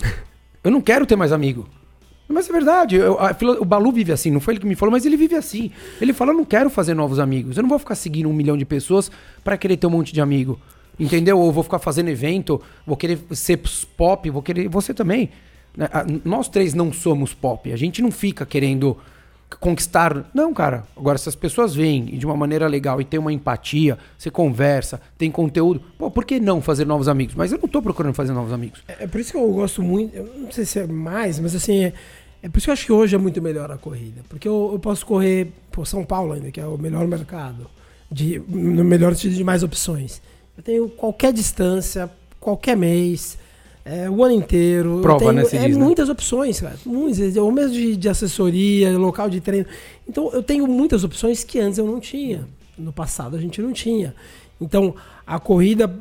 Eu 0.64 0.72
não 0.72 0.82
quero 0.82 1.06
ter 1.06 1.16
mais 1.16 1.32
amigo. 1.32 1.68
Mas 2.32 2.48
é 2.48 2.54
verdade, 2.54 2.96
eu, 2.96 3.20
a, 3.20 3.36
o 3.60 3.66
Balu 3.66 3.92
vive 3.92 4.12
assim, 4.12 4.30
não 4.30 4.40
foi 4.40 4.54
ele 4.54 4.62
que 4.62 4.68
me 4.68 4.76
falou, 4.76 4.92
mas 4.92 5.04
ele 5.04 5.18
vive 5.18 5.36
assim. 5.36 5.72
Ele 6.00 6.14
fala: 6.14 6.32
eu 6.32 6.38
não 6.38 6.46
quero 6.46 6.70
fazer 6.70 6.94
novos 6.94 7.18
amigos, 7.18 7.58
eu 7.58 7.64
não 7.64 7.70
vou 7.70 7.80
ficar 7.80 7.96
seguindo 7.96 8.30
um 8.30 8.34
milhão 8.34 8.56
de 8.56 8.66
pessoas 8.66 9.12
para 9.44 9.58
querer 9.58 9.78
ter 9.78 9.88
um 9.88 9.90
monte 9.90 10.14
de 10.14 10.22
amigo. 10.22 10.60
Entendeu? 11.00 11.40
Ou 11.40 11.52
vou 11.52 11.64
ficar 11.64 11.80
fazendo 11.80 12.10
evento, 12.10 12.62
vou 12.86 12.96
querer 12.96 13.20
ser 13.32 13.60
pop, 13.98 14.30
vou 14.30 14.44
querer. 14.44 14.68
Você 14.68 14.94
também. 14.94 15.32
Né? 15.76 15.90
Nós 16.24 16.48
três 16.48 16.74
não 16.76 16.94
somos 16.94 17.34
pop, 17.34 17.72
a 17.72 17.78
gente 17.78 18.02
não 18.02 18.12
fica 18.12 18.46
querendo 18.46 18.96
conquistar. 19.60 20.30
Não, 20.34 20.54
cara. 20.54 20.86
Agora, 20.96 21.18
se 21.18 21.28
as 21.28 21.36
pessoas 21.36 21.74
vêm 21.74 22.06
de 22.06 22.26
uma 22.26 22.36
maneira 22.36 22.68
legal 22.68 23.02
e 23.02 23.06
tem 23.06 23.20
uma 23.20 23.34
empatia, 23.34 23.98
você 24.18 24.30
conversa, 24.30 25.02
tem 25.18 25.32
conteúdo, 25.32 25.82
pô, 25.98 26.12
por 26.12 26.26
que 26.26 26.40
não 26.40 26.62
fazer 26.62 26.86
novos 26.86 27.08
amigos? 27.08 27.34
Mas 27.34 27.52
eu 27.52 27.60
não 27.60 27.68
tô 27.68 27.82
procurando 27.82 28.14
fazer 28.14 28.34
novos 28.34 28.54
amigos. 28.54 28.84
É, 28.88 29.06
é 29.06 29.08
por 29.08 29.20
isso 29.20 29.32
que 29.32 29.38
eu 29.38 29.52
gosto 29.52 29.82
muito, 29.82 30.16
eu 30.16 30.30
não 30.38 30.52
sei 30.52 30.66
se 30.66 30.80
é 30.80 30.88
mais, 30.88 31.40
mas 31.40 31.56
assim, 31.56 31.92
é, 32.42 32.50
por 32.50 32.58
isso 32.58 32.66
que 32.66 32.70
eu 32.70 32.74
acho 32.74 32.86
que 32.86 32.92
hoje 32.92 33.16
é 33.16 33.18
muito 33.18 33.42
melhor 33.42 33.72
a 33.72 33.78
corrida. 33.78 34.22
Porque 34.30 34.48
eu, 34.48 34.70
eu 34.74 34.80
posso 34.80 35.06
correr 35.06 35.52
por 35.72 35.86
São 35.86 36.04
Paulo 36.04 36.34
ainda, 36.34 36.52
que 36.52 36.60
é 36.60 36.66
o 36.66 36.78
melhor 36.78 37.08
mercado, 37.08 37.70
de, 38.12 38.40
no 38.48 38.84
melhor 38.84 39.14
sentido 39.16 39.36
de 39.36 39.44
mais 39.44 39.64
opções. 39.64 40.22
Eu 40.58 40.64
tenho 40.64 40.90
qualquer 40.90 41.34
distância, 41.34 42.10
qualquer 42.40 42.76
mês, 42.76 43.38
é, 43.84 44.10
o 44.10 44.24
ano 44.24 44.36
inteiro. 44.36 45.00
Prova, 45.02 45.20
tenho, 45.20 45.34
né? 45.34 45.42
é 45.42 45.68
diz, 45.68 45.78
né? 45.78 45.84
muitas 45.84 46.08
né? 46.08 46.12
opções, 46.12 46.62
cara. 46.62 46.78
Muitas, 46.86 47.36
ou 47.36 47.52
mesmo 47.52 47.74
de, 47.74 47.96
de 47.96 48.10
assessoria, 48.10 48.98
local 48.98 49.30
de 49.30 49.42
treino. 49.42 49.66
Então 50.08 50.32
eu 50.32 50.44
tenho 50.44 50.68
muitas 50.68 51.04
opções 51.04 51.44
que 51.44 51.60
antes 51.60 51.78
eu 51.78 51.86
não 51.86 52.00
tinha. 52.00 52.48
No 52.78 52.94
passado 52.94 53.36
a 53.36 53.40
gente 53.40 53.62
não 53.62 53.74
tinha. 53.74 54.14
Então 54.62 54.96
a 55.26 55.40
corrida, 55.40 55.94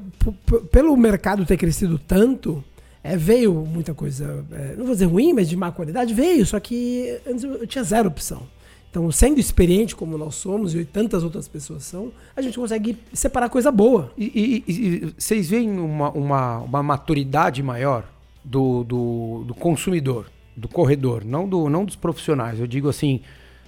pelo 0.71 0.97
mercado 0.97 1.45
ter 1.45 1.57
crescido 1.57 1.99
tanto, 1.99 2.63
é, 3.09 3.17
veio 3.17 3.55
muita 3.55 3.95
coisa, 3.95 4.45
é, 4.53 4.75
não 4.77 4.85
vou 4.85 4.95
dizer 4.95 5.07
ruim, 5.07 5.33
mas 5.33 5.49
de 5.49 5.57
má 5.57 5.73
qualidade, 5.73 6.13
veio, 6.13 6.45
só 6.45 6.61
que 6.61 7.19
antes 7.27 7.43
eu, 7.43 7.55
eu 7.55 7.67
tinha 7.67 7.83
zero 7.83 8.09
opção. 8.09 8.43
Então, 8.91 9.11
sendo 9.11 9.39
experiente 9.39 9.97
como 9.97 10.19
nós 10.19 10.35
somos 10.35 10.75
e 10.75 10.85
tantas 10.85 11.23
outras 11.23 11.49
pessoas 11.49 11.85
são, 11.85 12.13
a 12.37 12.43
gente 12.43 12.59
consegue 12.59 12.99
separar 13.13 13.49
coisa 13.49 13.71
boa. 13.71 14.13
E, 14.17 14.65
e, 14.67 14.73
e 14.73 15.15
vocês 15.17 15.49
veem 15.49 15.71
uma, 15.71 16.11
uma, 16.11 16.59
uma 16.59 16.83
maturidade 16.83 17.63
maior 17.63 18.05
do, 18.45 18.85
do, 18.85 19.45
do, 19.47 19.55
consumidor, 19.55 20.31
do 20.57 20.69
corredor, 20.69 21.25
não, 21.25 21.49
do, 21.49 21.69
não 21.69 21.85
dos 21.85 21.97
profissionais. 21.97 22.59
Eu 22.59 22.67
digo 22.67 22.89
assim, 22.89 23.21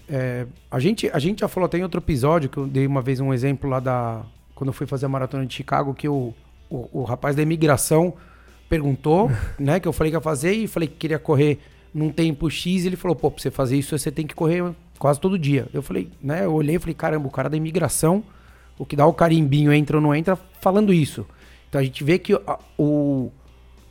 é, 0.09 0.47
a, 0.71 0.81
gente, 0.81 1.11
a 1.13 1.19
gente 1.19 1.41
já 1.41 1.49
falou 1.49 1.67
até 1.67 1.79
em 1.79 1.83
outro 1.83 2.01
episódio, 2.01 2.49
que 2.49 2.57
eu 2.57 2.67
dei 2.67 2.87
uma 2.87 3.03
vez 3.03 3.21
um 3.21 3.33
exemplo 3.33 3.69
lá 3.69 3.81
da. 3.81 4.23
Quando 4.55 4.69
eu 4.69 4.75
fui 4.75 4.87
fazer 4.87 5.07
a 5.07 5.09
maratona 5.09 5.47
de 5.47 5.55
Chicago, 5.55 5.95
que 5.95 6.09
o, 6.09 6.35
o, 6.69 6.89
o 6.93 7.05
rapaz 7.05 7.37
da 7.37 7.43
imigração 7.43 8.15
perguntou, 8.71 9.31
né? 9.59 9.79
Que 9.81 9.89
eu 9.89 9.93
falei 9.93 10.11
que 10.11 10.17
ia 10.17 10.21
fazer 10.21 10.53
e 10.53 10.67
falei 10.67 10.89
que 10.89 10.95
queria 10.95 11.19
correr 11.19 11.59
num 11.93 12.11
tempo 12.11 12.49
X. 12.49 12.87
Ele 12.87 12.97
falou, 12.97 13.17
pô, 13.17 13.31
pra 13.31 13.43
você 13.43 13.51
fazer 13.51 13.77
isso, 13.77 13.99
você 13.99 14.11
tem 14.11 14.27
que 14.27 14.35
correr 14.35 14.73
quase 14.99 15.21
todo 15.21 15.39
dia. 15.39 15.69
Eu 15.75 15.83
falei, 15.83 16.09
né? 16.23 16.45
Eu 16.45 16.55
olhei 16.55 16.77
e 16.77 16.79
falei, 16.79 16.95
caramba, 16.95 17.27
o 17.27 17.31
cara 17.31 17.51
da 17.51 17.57
imigração, 17.57 18.23
o 18.79 18.87
que 18.87 18.97
dá 18.97 19.05
o 19.05 19.13
carimbinho, 19.13 19.73
entra 19.73 19.97
ou 19.97 20.03
não 20.03 20.15
entra, 20.15 20.39
falando 20.61 20.95
isso. 20.95 21.27
Então 21.69 21.81
a 21.81 21.85
gente 21.85 22.03
vê 22.03 22.19
que 22.19 22.33
a, 22.33 22.59
o, 22.79 23.31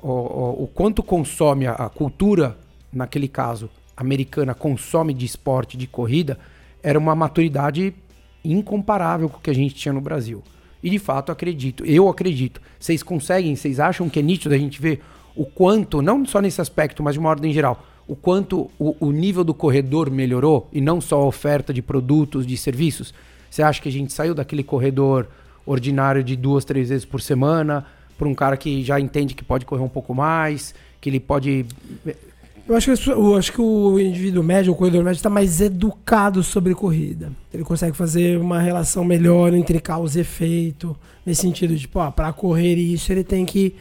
o, 0.02 0.10
o, 0.10 0.64
o 0.64 0.68
quanto 0.74 1.04
consome 1.04 1.68
a, 1.68 1.74
a 1.74 1.90
cultura, 1.90 2.58
naquele 2.92 3.28
caso, 3.28 3.70
americana 3.96 4.54
consome 4.56 5.14
de 5.14 5.26
esporte, 5.26 5.76
de 5.76 5.86
corrida, 5.86 6.40
era 6.82 6.98
uma 6.98 7.14
maturidade 7.14 7.94
incomparável 8.44 9.30
com 9.30 9.38
o 9.38 9.42
que 9.42 9.50
a 9.50 9.54
gente 9.54 9.76
tinha 9.76 9.94
no 9.94 10.00
Brasil. 10.00 10.42
E 10.82 10.90
de 10.90 11.00
fato 11.00 11.32
acredito, 11.32 11.86
eu 11.86 12.08
acredito. 12.08 12.62
Vocês 12.80 13.04
conseguem, 13.04 13.56
vocês 13.56 13.80
acham 13.80 14.10
que 14.10 14.20
é 14.20 14.22
nítido 14.22 14.56
a 14.56 14.58
gente 14.58 14.82
ver 14.82 15.02
o 15.36 15.46
quanto, 15.46 16.02
não 16.02 16.26
só 16.26 16.42
nesse 16.42 16.62
aspecto, 16.62 17.04
mas 17.04 17.14
de 17.14 17.20
uma 17.20 17.30
ordem 17.30 17.52
geral, 17.54 17.86
o 18.08 18.16
quanto 18.16 18.70
o, 18.80 18.96
o 19.00 19.12
nível 19.12 19.44
do 19.44 19.54
corredor 19.54 20.10
melhorou 20.10 20.68
e 20.72 20.82
não 20.82 21.00
só 21.00 21.22
a 21.22 21.26
oferta 21.26 21.74
de 21.74 21.82
produtos, 21.82 22.46
de 22.46 22.58
serviços? 22.58 23.14
Você 23.50 23.62
acha 23.62 23.82
que 23.82 23.90
a 23.90 23.92
gente 23.92 24.14
saiu 24.14 24.34
daquele 24.34 24.64
corredor 24.64 25.28
ordinário 25.66 26.24
de 26.24 26.36
duas, 26.36 26.66
três 26.66 26.90
vezes 26.90 27.06
por 27.06 27.22
semana 27.22 27.86
para 28.20 28.28
um 28.28 28.36
cara 28.36 28.58
que 28.58 28.84
já 28.84 29.00
entende 29.00 29.34
que 29.34 29.44
pode 29.44 29.66
correr 29.66 29.82
um 29.82 29.90
pouco 29.90 30.14
mais, 30.14 30.76
que 31.00 31.10
ele 31.10 31.22
pode 31.22 31.66
eu 32.70 32.76
acho 32.76 32.96
que, 32.96 33.10
eu 33.10 33.36
acho 33.36 33.52
que 33.52 33.62
o 33.62 34.00
indivíduo 34.00 34.44
médio, 34.44 34.72
o 34.72 34.76
corredor 34.76 35.04
médio, 35.04 35.18
está 35.18 35.30
mais 35.30 35.60
educado 35.60 36.44
sobre 36.44 36.76
corrida. 36.76 37.32
Ele 37.52 37.64
consegue 37.64 37.98
fazer 37.98 38.38
uma 38.38 38.62
relação 38.62 39.04
melhor 39.04 39.56
entre 39.56 39.80
causa 39.80 40.20
e 40.20 40.22
efeito. 40.22 40.96
Nesse 41.26 41.42
sentido, 41.42 41.74
de, 41.74 41.82
tipo, 41.82 42.12
para 42.12 42.32
correr 42.32 42.76
isso, 42.76 43.12
ele 43.12 43.24
tem 43.24 43.44
que. 43.44 43.74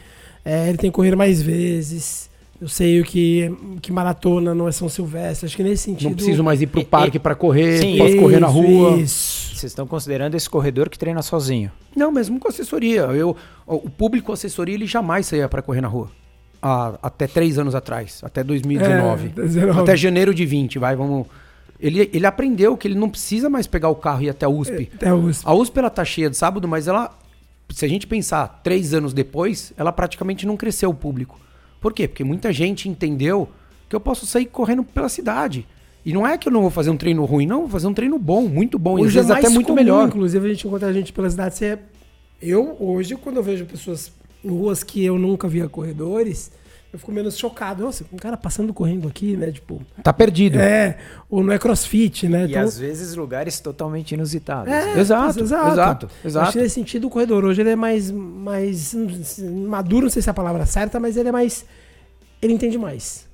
É, 0.43 0.69
ele 0.69 0.77
tem 0.79 0.89
que 0.89 0.95
correr 0.95 1.15
mais 1.15 1.39
vezes. 1.39 2.29
Eu 2.59 2.67
sei 2.67 2.99
o 2.99 3.05
que, 3.05 3.55
que 3.81 3.91
maratona 3.91 4.55
não 4.55 4.67
é 4.67 4.71
São 4.71 4.89
Silvestre. 4.89 5.45
Acho 5.45 5.55
que 5.55 5.63
nesse 5.63 5.83
sentido. 5.83 6.09
Não 6.09 6.15
preciso 6.15 6.43
mais 6.43 6.59
ir 6.59 6.67
para 6.67 6.81
o 6.81 6.85
parque 6.85 7.19
para 7.19 7.35
correr, 7.35 7.77
Sim, 7.77 7.97
posso 7.97 8.09
isso, 8.09 8.21
correr 8.21 8.39
na 8.39 8.47
rua. 8.47 8.97
Isso. 8.97 9.55
Vocês 9.55 9.71
estão 9.71 9.85
considerando 9.85 10.35
esse 10.35 10.49
corredor 10.49 10.89
que 10.89 10.97
treina 10.97 11.21
sozinho? 11.21 11.71
Não, 11.95 12.11
mesmo 12.11 12.39
com 12.39 12.47
assessoria. 12.47 13.01
Eu, 13.01 13.35
o 13.67 13.89
público 13.89 14.33
assessoria 14.33 14.73
ele 14.73 14.87
jamais 14.87 15.27
saía 15.27 15.47
para 15.47 15.61
correr 15.61 15.81
na 15.81 15.87
rua 15.87 16.09
até 16.61 17.27
três 17.27 17.57
anos 17.57 17.73
atrás, 17.75 18.21
até 18.23 18.43
2019. 18.43 19.33
É, 19.37 19.79
até 19.81 19.95
janeiro 19.95 20.33
de 20.33 20.45
20, 20.45 20.79
vai, 20.79 20.95
vamos. 20.95 21.27
Ele, 21.79 22.09
ele 22.13 22.25
aprendeu 22.25 22.75
que 22.75 22.87
ele 22.87 22.95
não 22.95 23.09
precisa 23.09 23.49
mais 23.49 23.65
pegar 23.65 23.89
o 23.89 23.95
carro 23.95 24.21
e 24.21 24.25
ir 24.25 24.29
até 24.29 24.45
a 24.45 24.49
USP. 24.49 24.89
É, 24.91 24.95
até 24.95 25.09
a 25.09 25.15
USP. 25.15 25.47
A 25.47 25.53
USP 25.53 25.79
ela 25.79 25.89
tá 25.89 26.03
cheia 26.03 26.29
de 26.29 26.35
sábado, 26.35 26.67
mas 26.67 26.87
ela, 26.87 27.17
se 27.69 27.85
a 27.85 27.87
gente 27.87 28.05
pensar 28.05 28.61
três 28.63 28.93
anos 28.93 29.13
depois, 29.13 29.73
ela 29.77 29.91
praticamente 29.91 30.45
não 30.45 30.57
cresceu 30.57 30.89
o 30.89 30.93
público. 30.93 31.39
Por 31.79 31.93
quê? 31.93 32.07
Porque 32.07 32.23
muita 32.23 32.51
gente 32.51 32.89
entendeu 32.89 33.47
que 33.87 33.95
eu 33.95 33.99
posso 33.99 34.25
sair 34.25 34.45
correndo 34.45 34.83
pela 34.83 35.07
cidade. 35.07 35.65
E 36.05 36.13
não 36.13 36.27
é 36.27 36.37
que 36.37 36.47
eu 36.47 36.51
não 36.51 36.61
vou 36.61 36.69
fazer 36.69 36.89
um 36.89 36.97
treino 36.97 37.23
ruim, 37.25 37.45
não, 37.45 37.61
vou 37.61 37.69
fazer 37.69 37.87
um 37.87 37.93
treino 37.93 38.17
bom, 38.19 38.47
muito 38.47 38.77
bom. 38.77 38.95
Hoje 38.95 39.03
e 39.03 39.07
às 39.07 39.13
vezes 39.27 39.29
é 39.29 39.33
até 39.33 39.49
muito 39.49 39.67
comum, 39.67 39.75
melhor. 39.75 40.07
Inclusive, 40.07 40.45
a 40.45 40.49
gente 40.49 40.67
encontra 40.67 40.87
a 40.87 40.93
gente 40.93 41.13
pela 41.13 41.29
cidade. 41.29 41.55
Você 41.55 41.65
é... 41.65 41.79
Eu, 42.41 42.75
hoje, 42.79 43.15
quando 43.15 43.37
eu 43.37 43.43
vejo 43.43 43.65
pessoas 43.65 44.11
ruas 44.45 44.83
que 44.83 45.03
eu 45.03 45.17
nunca 45.17 45.47
via 45.47 45.67
corredores, 45.67 46.51
eu 46.91 46.97
fico 46.97 47.11
menos 47.11 47.37
chocado. 47.37 47.83
Nossa, 47.83 48.03
um 48.11 48.17
cara 48.17 48.35
passando 48.35 48.73
correndo 48.73 49.07
aqui, 49.07 49.37
né? 49.37 49.51
Tipo. 49.51 49.81
Tá 50.03 50.11
perdido. 50.11 50.57
É, 50.57 50.97
ou 51.29 51.43
não 51.43 51.53
é 51.53 51.59
crossfit, 51.59 52.27
né? 52.27 52.45
E 52.45 52.49
então, 52.49 52.63
às 52.63 52.79
vezes 52.79 53.15
lugares 53.15 53.59
totalmente 53.59 54.13
inusitados. 54.13 54.73
É, 54.73 54.95
né? 54.95 54.99
exato, 54.99 55.39
exato, 55.39 55.71
exato, 55.71 56.09
exato. 56.25 56.43
Acho 56.47 56.53
que 56.53 56.63
nesse 56.63 56.75
sentido 56.75 57.05
o 57.05 57.09
corredor 57.09 57.45
hoje 57.45 57.61
ele 57.61 57.69
é 57.69 57.75
mais, 57.75 58.09
mais 58.09 58.95
maduro, 59.65 60.05
não 60.05 60.09
sei 60.09 60.21
se 60.21 60.29
é 60.29 60.31
a 60.31 60.33
palavra 60.33 60.65
certa, 60.65 60.99
mas 60.99 61.15
ele 61.15 61.29
é 61.29 61.31
mais. 61.31 61.63
Ele 62.41 62.53
entende 62.53 62.77
mais. 62.77 63.28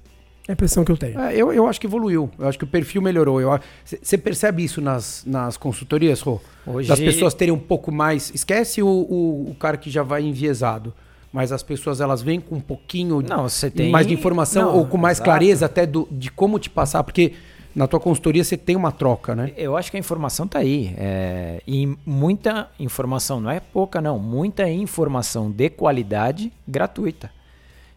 É 0.47 0.51
a 0.51 0.53
impressão 0.53 0.85
que 0.85 0.91
eu 0.91 0.97
tenho. 0.97 1.19
É, 1.19 1.35
eu, 1.35 1.51
eu 1.51 1.67
acho 1.67 1.79
que 1.79 1.87
evoluiu. 1.87 2.29
Eu 2.37 2.47
acho 2.47 2.57
que 2.57 2.63
o 2.63 2.67
perfil 2.67 3.01
melhorou. 3.01 3.39
Você 3.83 4.17
percebe 4.17 4.63
isso 4.63 4.79
nas, 4.79 5.23
nas 5.25 5.57
consultorias, 5.57 6.21
Rô? 6.21 6.39
Hoje... 6.65 6.87
Das 6.87 6.99
pessoas 6.99 7.33
terem 7.33 7.53
um 7.53 7.59
pouco 7.59 7.91
mais. 7.91 8.31
Esquece 8.33 8.81
o, 8.81 8.87
o, 8.87 9.51
o 9.51 9.55
cara 9.55 9.77
que 9.77 9.89
já 9.89 10.03
vai 10.03 10.23
enviesado 10.23 10.93
mas 11.33 11.51
as 11.51 11.61
pessoas 11.61 11.99
elas 11.99 12.21
vêm 12.21 12.39
com 12.39 12.55
um 12.55 12.61
pouquinho 12.61 13.21
não, 13.21 13.47
tem... 13.75 13.91
mais 13.91 14.07
de 14.07 14.13
informação 14.13 14.71
não, 14.71 14.77
ou 14.77 14.85
com 14.85 14.97
mais 14.97 15.17
exato. 15.17 15.29
clareza 15.29 15.65
até 15.65 15.85
do, 15.85 16.07
de 16.09 16.31
como 16.31 16.57
te 16.57 16.69
passar, 16.69 17.03
porque 17.03 17.33
na 17.75 17.87
tua 17.87 17.99
consultoria 17.99 18.41
você 18.41 18.55
tem 18.55 18.73
uma 18.73 18.89
troca, 18.89 19.35
né? 19.35 19.51
Eu 19.57 19.75
acho 19.75 19.91
que 19.91 19.97
a 19.97 19.99
informação 19.99 20.45
está 20.45 20.59
aí. 20.59 20.95
É, 20.97 21.61
e 21.67 21.93
muita 22.05 22.69
informação, 22.79 23.41
não 23.41 23.51
é 23.51 23.59
pouca 23.59 23.99
não, 23.99 24.17
muita 24.17 24.69
informação 24.69 25.51
de 25.51 25.69
qualidade 25.69 26.53
gratuita. 26.65 27.29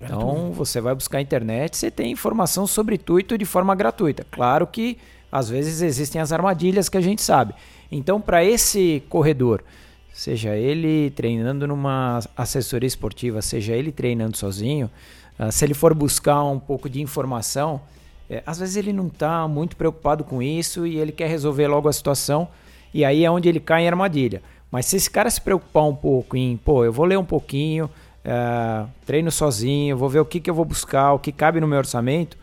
Então 0.00 0.52
você 0.52 0.80
vai 0.80 0.94
buscar 0.94 1.18
a 1.18 1.20
internet, 1.20 1.76
você 1.76 1.90
tem 1.90 2.12
informação 2.12 2.66
sobre 2.66 2.96
tudo 2.96 3.36
de 3.36 3.44
forma 3.44 3.74
gratuita. 3.74 4.24
Claro 4.30 4.66
que 4.66 4.98
às 5.30 5.48
vezes 5.48 5.82
existem 5.82 6.20
as 6.20 6.32
armadilhas 6.32 6.88
que 6.88 6.96
a 6.96 7.00
gente 7.00 7.20
sabe. 7.20 7.54
Então 7.90 8.20
para 8.20 8.44
esse 8.44 9.02
corredor 9.08 9.62
seja 10.12 10.56
ele 10.56 11.10
treinando 11.10 11.66
numa 11.66 12.20
assessoria 12.36 12.86
esportiva, 12.86 13.40
seja 13.40 13.74
ele 13.74 13.92
treinando 13.92 14.36
sozinho, 14.36 14.90
uh, 15.38 15.52
se 15.52 15.64
ele 15.64 15.74
for 15.74 15.94
buscar 15.94 16.42
um 16.42 16.58
pouco 16.58 16.88
de 16.88 17.00
informação, 17.00 17.80
é, 18.28 18.42
às 18.44 18.58
vezes 18.58 18.74
ele 18.76 18.92
não 18.92 19.06
está 19.06 19.46
muito 19.46 19.76
preocupado 19.76 20.24
com 20.24 20.42
isso 20.42 20.86
e 20.86 20.98
ele 20.98 21.12
quer 21.12 21.28
resolver 21.28 21.68
logo 21.68 21.88
a 21.88 21.92
situação, 21.92 22.48
e 22.92 23.04
aí 23.04 23.24
é 23.24 23.30
onde 23.30 23.48
ele 23.48 23.60
cai 23.60 23.84
em 23.84 23.86
armadilha. 23.86 24.42
Mas 24.70 24.86
se 24.86 24.96
esse 24.96 25.08
cara 25.08 25.30
se 25.30 25.40
preocupar 25.40 25.84
um 25.84 25.94
pouco 25.94 26.36
em, 26.36 26.56
pô, 26.56 26.84
eu 26.84 26.92
vou 26.92 27.06
ler 27.06 27.16
um 27.16 27.24
pouquinho, 27.24 27.88
uh, 28.28 28.88
treino 29.06 29.30
sozinho, 29.30 29.96
vou 29.96 30.08
ver 30.08 30.20
o 30.20 30.24
que, 30.24 30.38
que 30.40 30.50
eu 30.50 30.54
vou 30.54 30.64
buscar, 30.64 31.14
o 31.14 31.18
que 31.18 31.32
cabe 31.32 31.60
no 31.60 31.66
meu 31.66 31.78
orçamento, 31.78 32.34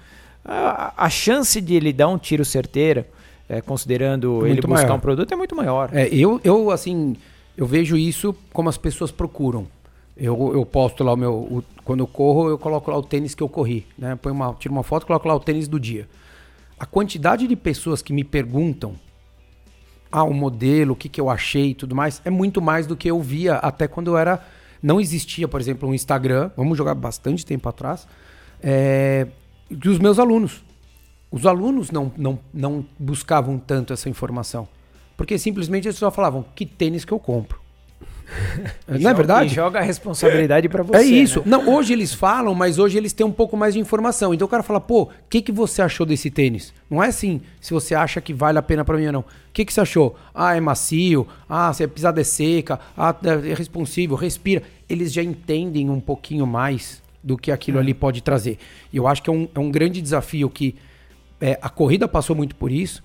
uh, 0.43 0.91
a 0.97 1.09
chance 1.09 1.61
de 1.61 1.75
ele 1.75 1.93
dar 1.93 2.07
um 2.07 2.17
tiro 2.17 2.43
certeiro, 2.43 3.05
é, 3.47 3.61
considerando 3.61 4.31
muito 4.31 4.45
ele 4.47 4.61
buscar 4.61 4.87
maior. 4.87 4.97
um 4.97 4.99
produto, 4.99 5.31
é 5.31 5.37
muito 5.37 5.55
maior. 5.55 5.89
É, 5.93 6.07
eu, 6.07 6.41
eu, 6.43 6.71
assim, 6.71 7.15
eu 7.55 7.65
vejo 7.65 7.95
isso 7.95 8.35
como 8.51 8.67
as 8.69 8.77
pessoas 8.77 9.11
procuram. 9.11 9.67
Eu, 10.17 10.53
eu 10.53 10.65
posto 10.65 11.03
lá 11.03 11.13
o 11.13 11.17
meu. 11.17 11.33
O, 11.33 11.63
quando 11.83 11.99
eu 11.99 12.07
corro, 12.07 12.49
eu 12.49 12.57
coloco 12.57 12.89
lá 12.89 12.97
o 12.97 13.03
tênis 13.03 13.35
que 13.35 13.43
eu 13.43 13.49
corri. 13.49 13.85
Né? 13.97 14.15
Põe 14.15 14.31
uma, 14.31 14.53
tiro 14.53 14.73
uma 14.73 14.81
foto 14.81 15.03
e 15.03 15.05
coloco 15.05 15.27
lá 15.27 15.35
o 15.35 15.39
tênis 15.39 15.67
do 15.67 15.79
dia. 15.79 16.07
A 16.79 16.85
quantidade 16.85 17.47
de 17.47 17.55
pessoas 17.55 18.01
que 18.01 18.11
me 18.11 18.23
perguntam 18.23 18.95
ah, 20.11 20.23
o 20.23 20.33
modelo, 20.33 20.93
o 20.93 20.95
que, 20.95 21.09
que 21.09 21.19
eu 21.19 21.29
achei 21.29 21.71
e 21.71 21.75
tudo 21.75 21.93
mais, 21.93 22.21
é 22.23 22.29
muito 22.29 22.61
mais 22.61 22.87
do 22.87 22.95
que 22.95 23.09
eu 23.09 23.21
via 23.21 23.55
até 23.55 23.87
quando 23.87 24.07
eu 24.07 24.17
era. 24.17 24.41
Não 24.85 25.01
existia, 25.01 25.47
por 25.47 25.59
exemplo, 25.59 25.89
um 25.89 25.95
Instagram, 25.95 26.51
vamos 26.55 26.77
jogar 26.77 26.93
bastante 26.93 27.43
tempo 27.43 27.67
atrás, 27.67 28.07
é, 28.61 29.25
dos 29.67 29.97
meus 29.97 30.19
alunos. 30.19 30.63
Os 31.31 31.47
alunos 31.47 31.89
não, 31.89 32.11
não, 32.15 32.37
não 32.53 32.85
buscavam 32.99 33.57
tanto 33.57 33.93
essa 33.93 34.07
informação. 34.09 34.67
Porque 35.17 35.39
simplesmente 35.39 35.87
eles 35.87 35.97
só 35.97 36.11
falavam, 36.11 36.45
que 36.53 36.67
tênis 36.67 37.03
que 37.03 37.11
eu 37.11 37.17
compro. 37.17 37.59
não 38.87 38.99
joga, 38.99 39.09
é 39.09 39.13
verdade? 39.15 39.51
E 39.51 39.55
joga 39.55 39.79
a 39.79 39.81
responsabilidade 39.81 40.69
para 40.69 40.83
você. 40.83 40.99
É 40.99 41.03
isso. 41.03 41.39
Né? 41.39 41.45
Não, 41.47 41.67
hoje 41.67 41.91
eles 41.91 42.13
falam, 42.13 42.53
mas 42.53 42.77
hoje 42.77 42.95
eles 42.95 43.11
têm 43.11 43.25
um 43.25 43.31
pouco 43.31 43.57
mais 43.57 43.73
de 43.73 43.79
informação. 43.79 44.35
Então 44.35 44.45
o 44.45 44.49
cara 44.49 44.61
fala, 44.61 44.79
pô, 44.79 45.05
o 45.05 45.09
que, 45.27 45.41
que 45.41 45.51
você 45.51 45.81
achou 45.81 46.05
desse 46.05 46.29
tênis? 46.29 46.71
Não 46.87 47.01
é 47.01 47.07
assim, 47.07 47.41
se 47.59 47.73
você 47.73 47.95
acha 47.95 48.21
que 48.21 48.35
vale 48.35 48.59
a 48.59 48.61
pena 48.61 48.85
para 48.85 48.97
mim 48.99 49.07
ou 49.07 49.13
não. 49.13 49.25
O 49.55 49.57
que, 49.57 49.63
que 49.63 49.71
você 49.71 49.79
achou? 49.79 50.17
Ah, 50.33 50.53
é 50.53 50.59
macio. 50.59 51.25
Ah, 51.47 51.71
se 51.71 51.81
a 51.81 51.87
pisada 51.87 52.19
é 52.19 52.25
seca. 52.25 52.77
Ah, 52.97 53.15
é 53.23 53.53
responsivo, 53.53 54.13
respira. 54.13 54.61
Eles 54.89 55.13
já 55.13 55.23
entendem 55.23 55.89
um 55.89 56.01
pouquinho 56.01 56.45
mais 56.45 57.01
do 57.23 57.37
que 57.37 57.49
aquilo 57.49 57.77
é. 57.77 57.81
ali 57.81 57.93
pode 57.93 58.21
trazer. 58.21 58.59
E 58.91 58.97
eu 58.97 59.07
acho 59.07 59.23
que 59.23 59.29
é 59.29 59.33
um, 59.33 59.47
é 59.55 59.59
um 59.59 59.71
grande 59.71 60.01
desafio 60.01 60.49
que 60.49 60.75
é, 61.39 61.57
a 61.61 61.69
corrida 61.69 62.05
passou 62.05 62.35
muito 62.35 62.53
por 62.53 62.69
isso 62.69 63.01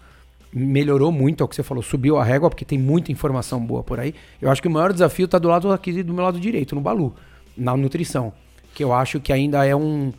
melhorou 0.53 1.13
muito, 1.13 1.43
é 1.43 1.45
o 1.45 1.49
que 1.49 1.55
você 1.55 1.63
falou, 1.63 1.81
subiu 1.81 2.19
a 2.19 2.25
régua, 2.25 2.51
porque 2.51 2.65
tem 2.65 2.77
muita 2.77 3.13
informação 3.13 3.65
boa 3.65 3.85
por 3.85 4.01
aí. 4.01 4.13
Eu 4.43 4.51
acho 4.51 4.61
que 4.61 4.67
o 4.67 4.71
maior 4.71 4.93
desafio 4.93 5.27
está 5.27 5.39
do 5.39 5.47
lado 5.47 5.71
aqui 5.73 6.03
do 6.03 6.13
meu 6.13 6.25
lado 6.25 6.41
direito, 6.41 6.75
no 6.75 6.81
Balu, 6.81 7.15
na 7.57 7.77
nutrição. 7.77 8.33
Que 8.75 8.83
eu 8.83 8.93
acho 8.93 9.21
que 9.21 9.33
ainda 9.33 9.65
é 9.65 9.77
um. 9.77 10.13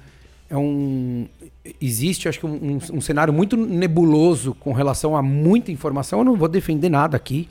É 0.51 0.57
um 0.57 1.27
existe, 1.79 2.27
acho 2.27 2.39
que, 2.39 2.45
um, 2.45 2.53
um, 2.53 2.97
um 2.97 3.01
cenário 3.01 3.33
muito 3.33 3.55
nebuloso 3.55 4.53
com 4.59 4.73
relação 4.73 5.15
a 5.15 5.21
muita 5.21 5.71
informação. 5.71 6.19
Eu 6.19 6.25
não 6.25 6.35
vou 6.35 6.49
defender 6.49 6.89
nada 6.89 7.15
aqui, 7.15 7.47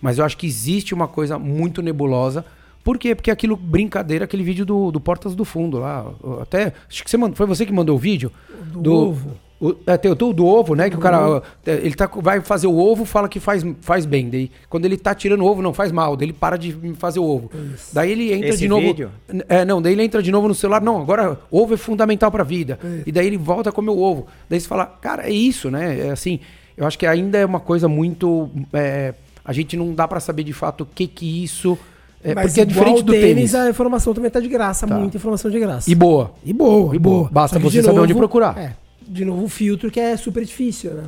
mas 0.00 0.18
eu 0.18 0.24
acho 0.24 0.36
que 0.36 0.46
existe 0.46 0.92
uma 0.92 1.08
coisa 1.08 1.38
muito 1.38 1.80
nebulosa. 1.80 2.44
Por 2.84 2.98
quê? 2.98 3.14
Porque 3.14 3.30
aquilo, 3.30 3.56
brincadeira, 3.56 4.24
aquele 4.24 4.42
vídeo 4.42 4.66
do, 4.66 4.90
do 4.90 5.00
Portas 5.00 5.34
do 5.34 5.44
Fundo 5.44 5.78
lá. 5.78 6.04
Até. 6.40 6.74
Acho 6.88 7.04
que 7.04 7.10
você 7.10 7.16
mandou, 7.16 7.36
foi 7.36 7.46
você 7.46 7.64
que 7.64 7.72
mandou 7.72 7.96
o 7.96 7.98
vídeo? 7.98 8.30
Do, 8.66 8.80
do 8.80 8.92
ovo. 8.92 9.30
O, 9.62 9.76
é, 9.86 9.96
tem 9.96 10.10
o 10.10 10.14
do 10.16 10.44
ovo, 10.44 10.74
né? 10.74 10.90
Que 10.90 10.96
o 10.96 10.98
cara 10.98 11.40
é, 11.64 11.74
ele 11.74 11.94
tá, 11.94 12.10
vai 12.16 12.40
fazer 12.40 12.66
o 12.66 12.76
ovo, 12.76 13.04
fala 13.04 13.28
que 13.28 13.38
faz, 13.38 13.64
faz 13.80 14.04
bem. 14.04 14.28
Daí, 14.28 14.50
quando 14.68 14.86
ele 14.86 14.96
tá 14.96 15.14
tirando 15.14 15.42
o 15.42 15.46
ovo, 15.46 15.62
não 15.62 15.72
faz 15.72 15.92
mal. 15.92 16.16
Daí 16.16 16.26
ele 16.26 16.32
para 16.32 16.56
de 16.56 16.72
fazer 16.98 17.20
o 17.20 17.24
ovo. 17.24 17.48
Isso. 17.72 17.94
Daí 17.94 18.10
ele 18.10 18.32
entra 18.32 18.48
Esse 18.48 18.58
de 18.58 18.68
novo. 18.68 18.82
Vídeo? 18.82 19.10
É, 19.48 19.64
não, 19.64 19.80
daí 19.80 19.92
ele 19.92 20.02
entra 20.02 20.20
de 20.20 20.32
novo 20.32 20.48
no 20.48 20.54
celular. 20.54 20.82
Não, 20.82 21.00
agora 21.00 21.38
ovo 21.48 21.74
é 21.74 21.76
fundamental 21.76 22.28
pra 22.28 22.42
vida. 22.42 22.76
É. 22.84 23.02
E 23.06 23.12
daí 23.12 23.24
ele 23.28 23.36
volta 23.36 23.70
a 23.70 23.72
comer 23.72 23.90
o 23.92 23.98
ovo. 24.00 24.26
Daí 24.50 24.60
você 24.60 24.66
fala, 24.66 24.84
cara, 24.84 25.28
é 25.28 25.30
isso, 25.32 25.70
né? 25.70 26.08
É 26.08 26.10
assim. 26.10 26.40
Eu 26.76 26.84
acho 26.84 26.98
que 26.98 27.06
ainda 27.06 27.38
é 27.38 27.46
uma 27.46 27.60
coisa 27.60 27.86
muito. 27.86 28.50
é, 28.72 29.14
a 29.44 29.52
gente 29.52 29.76
não 29.76 29.94
dá 29.94 30.08
pra 30.08 30.18
saber 30.18 30.42
de 30.42 30.52
fato 30.52 30.80
o 30.80 30.86
que 30.86 31.06
que 31.06 31.44
isso. 31.44 31.78
É, 32.24 32.34
Mas 32.34 32.46
porque 32.46 32.60
é 32.60 32.64
diferente 32.64 33.00
o 33.00 33.02
do 33.02 33.12
tênis. 33.12 33.54
a 33.54 33.68
informação 33.68 34.14
também 34.14 34.30
tá 34.30 34.38
de 34.40 34.48
graça, 34.48 34.86
Tá. 34.86 34.96
muita 34.96 35.16
informação 35.16 35.50
de 35.50 35.58
graça. 35.58 35.90
E 35.90 35.94
boa. 35.94 36.32
E 36.44 36.52
boa, 36.52 36.94
E 36.94 36.98
boa. 36.98 37.28
Basta 37.30 37.58
você 37.58 37.78
de 37.80 37.84
saber 37.84 37.98
onde 38.00 38.14
procurar. 38.14 38.56
É, 38.56 38.74
de 39.06 39.24
novo, 39.24 39.44
o 39.44 39.48
filtro 39.48 39.90
que 39.90 40.00
é 40.00 40.16
super 40.16 40.44
difícil, 40.44 40.92
né? 40.94 41.04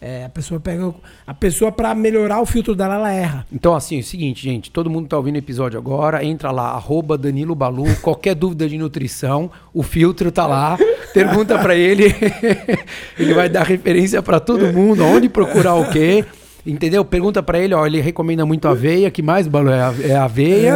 É, 0.00 0.24
a 0.24 0.28
pessoa 0.28 0.60
pega. 0.60 0.94
A 1.26 1.34
pessoa, 1.34 1.72
pra 1.72 1.92
melhorar 1.92 2.40
o 2.40 2.46
filtro 2.46 2.74
dela, 2.74 2.94
ela 2.94 3.12
erra. 3.12 3.46
Então, 3.52 3.74
assim, 3.74 3.96
é 3.96 4.00
o 4.00 4.04
seguinte, 4.04 4.44
gente, 4.44 4.70
todo 4.70 4.88
mundo 4.88 5.08
tá 5.08 5.16
ouvindo 5.16 5.34
o 5.34 5.38
episódio 5.38 5.76
agora, 5.78 6.24
entra 6.24 6.52
lá, 6.52 6.68
arroba 6.70 7.18
Danilo 7.18 7.54
Balu, 7.54 7.84
qualquer 8.00 8.36
dúvida 8.36 8.68
de 8.68 8.78
nutrição, 8.78 9.50
o 9.74 9.82
filtro 9.82 10.30
tá 10.30 10.46
lá, 10.46 10.78
pergunta 11.12 11.58
pra 11.58 11.74
ele, 11.74 12.14
ele 13.18 13.34
vai 13.34 13.48
dar 13.48 13.64
referência 13.64 14.22
pra 14.22 14.38
todo 14.38 14.72
mundo, 14.72 15.04
onde 15.04 15.28
procurar 15.28 15.74
o 15.74 15.90
quê, 15.90 16.24
entendeu? 16.66 17.04
Pergunta 17.04 17.42
pra 17.42 17.58
ele, 17.58 17.74
ó, 17.74 17.86
ele 17.86 18.00
recomenda 18.00 18.44
muito 18.44 18.68
aveia, 18.68 19.10
que 19.10 19.22
mais, 19.22 19.46
Balu? 19.46 19.70
É 19.70 19.80
a- 19.80 19.94
é 20.04 20.16
aveia, 20.16 20.74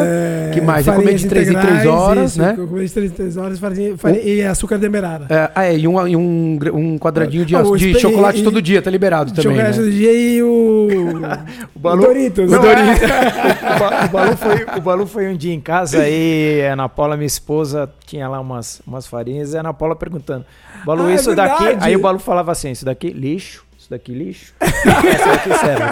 que 0.53 0.61
mais? 0.61 0.87
É 0.89 0.93
comer 0.93 1.15
de 1.15 1.27
3 1.29 1.49
em 1.49 1.53
3 1.53 1.65
integrais, 1.67 1.87
horas, 1.87 2.31
isso, 2.33 2.41
né? 2.41 2.55
Comer 2.57 2.85
de 2.87 2.93
3 2.93 3.11
em 3.11 3.15
3 3.15 3.37
horas 3.37 3.59
farinha, 3.59 3.97
farinha, 3.99 4.23
e 4.23 4.43
açúcar 4.43 4.79
demerara. 4.79 5.27
É, 5.29 5.51
ah, 5.55 5.65
é, 5.65 5.77
e 5.79 5.87
um, 5.89 6.07
e 6.09 6.17
um, 6.17 6.59
um 6.75 6.99
quadradinho 6.99 7.45
de, 7.45 7.55
Ah, 7.57 7.63
o 7.63 7.77
de 7.77 7.89
espe- 7.91 8.01
chocolate 8.01 8.41
e- 8.41 8.45
todo 8.45 8.61
dia, 8.63 8.81
tá 8.81 8.91
liberado 8.91 9.33
também, 9.33 9.57
Chocolate 9.57 9.79
né? 9.79 9.85
do 9.85 9.91
dia 9.91 10.13
e 10.13 10.43
o. 10.43 10.89
o 11.75 11.79
Balu- 11.79 12.03
Doritos. 12.03 12.51
Não, 12.51 12.63
Não, 12.63 12.71
é. 12.71 12.75
o, 13.77 13.79
Ba- 13.79 14.05
o 14.05 14.09
Balu 14.09 14.37
foi, 14.37 14.67
o 14.79 14.81
Balu 14.81 15.07
foi 15.07 15.29
um 15.29 15.37
dia 15.37 15.53
em 15.55 15.61
casa 15.61 16.07
e 16.09 16.63
a 16.67 16.73
Ana 16.75 16.89
Paula, 16.89 17.17
minha 17.17 17.27
esposa, 17.27 17.91
tinha 18.07 18.29
lá 18.29 18.41
umas, 18.41 18.81
umas 18.87 19.07
farinhas 19.07 19.53
e 19.53 19.57
a 19.57 19.61
Ana 19.61 19.75
Paula 19.75 19.95
perguntando: 19.97 20.45
Balu, 20.85 21.05
Ah, 21.07 21.13
é 21.13 21.15
isso 21.15 21.35
daqui. 21.35 21.65
verdade. 21.65 21.87
Aí 21.87 21.97
o 21.97 22.01
Balu 22.01 22.19
falava 22.19 22.53
assim: 22.53 22.71
Isso 22.71 22.85
daqui, 22.85 23.11
lixo. 23.11 23.65
Isso 23.83 23.91
daqui, 23.91 24.13
lixo. 24.15 24.55
Essa 24.63 25.27
daqui 25.27 25.59
serve. 25.59 25.85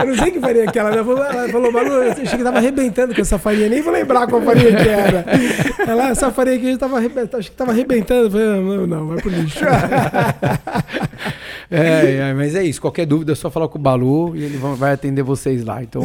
Eu 0.00 0.06
não 0.06 0.16
sei 0.16 0.30
que 0.32 0.40
farinha 0.40 0.66
que 0.70 0.78
ela. 0.78 0.90
Ela 0.90 1.02
falou, 1.04 1.24
ela 1.24 1.48
falou 1.48 1.72
Balu, 1.72 1.88
eu 1.88 2.12
achei 2.12 2.26
que 2.26 2.44
tava 2.44 2.58
arrebentando 2.58 3.14
com 3.14 3.20
essa 3.22 3.38
farinha, 3.38 3.68
nem 3.70 3.80
vou 3.80 3.92
lembrar 3.92 4.26
qual 4.26 4.42
farinha 4.42 4.74
que 4.76 4.88
era. 4.88 5.24
Ela, 5.88 6.08
essa 6.08 6.30
farinha 6.30 6.56
aqui 6.56 6.76
tava 6.76 6.98
arrebentando, 6.98 7.38
acho 7.38 7.50
que 7.50 7.56
tava 7.56 7.70
arrebentando. 7.70 8.26
Eu 8.26 8.30
falei, 8.30 8.46
não, 8.46 8.86
não, 8.86 9.06
vai 9.08 9.16
pro 9.18 9.30
lixo. 9.30 9.60
É, 11.70 12.16
é, 12.30 12.34
mas 12.34 12.54
é 12.54 12.62
isso. 12.62 12.78
Qualquer 12.82 13.06
dúvida 13.06 13.32
é 13.32 13.34
só 13.34 13.50
falar 13.50 13.66
com 13.66 13.78
o 13.78 13.80
Balu 13.80 14.36
e 14.36 14.42
ele 14.44 14.58
va- 14.58 14.74
vai 14.74 14.92
atender 14.92 15.22
vocês 15.22 15.64
lá. 15.64 15.82
Então, 15.82 16.02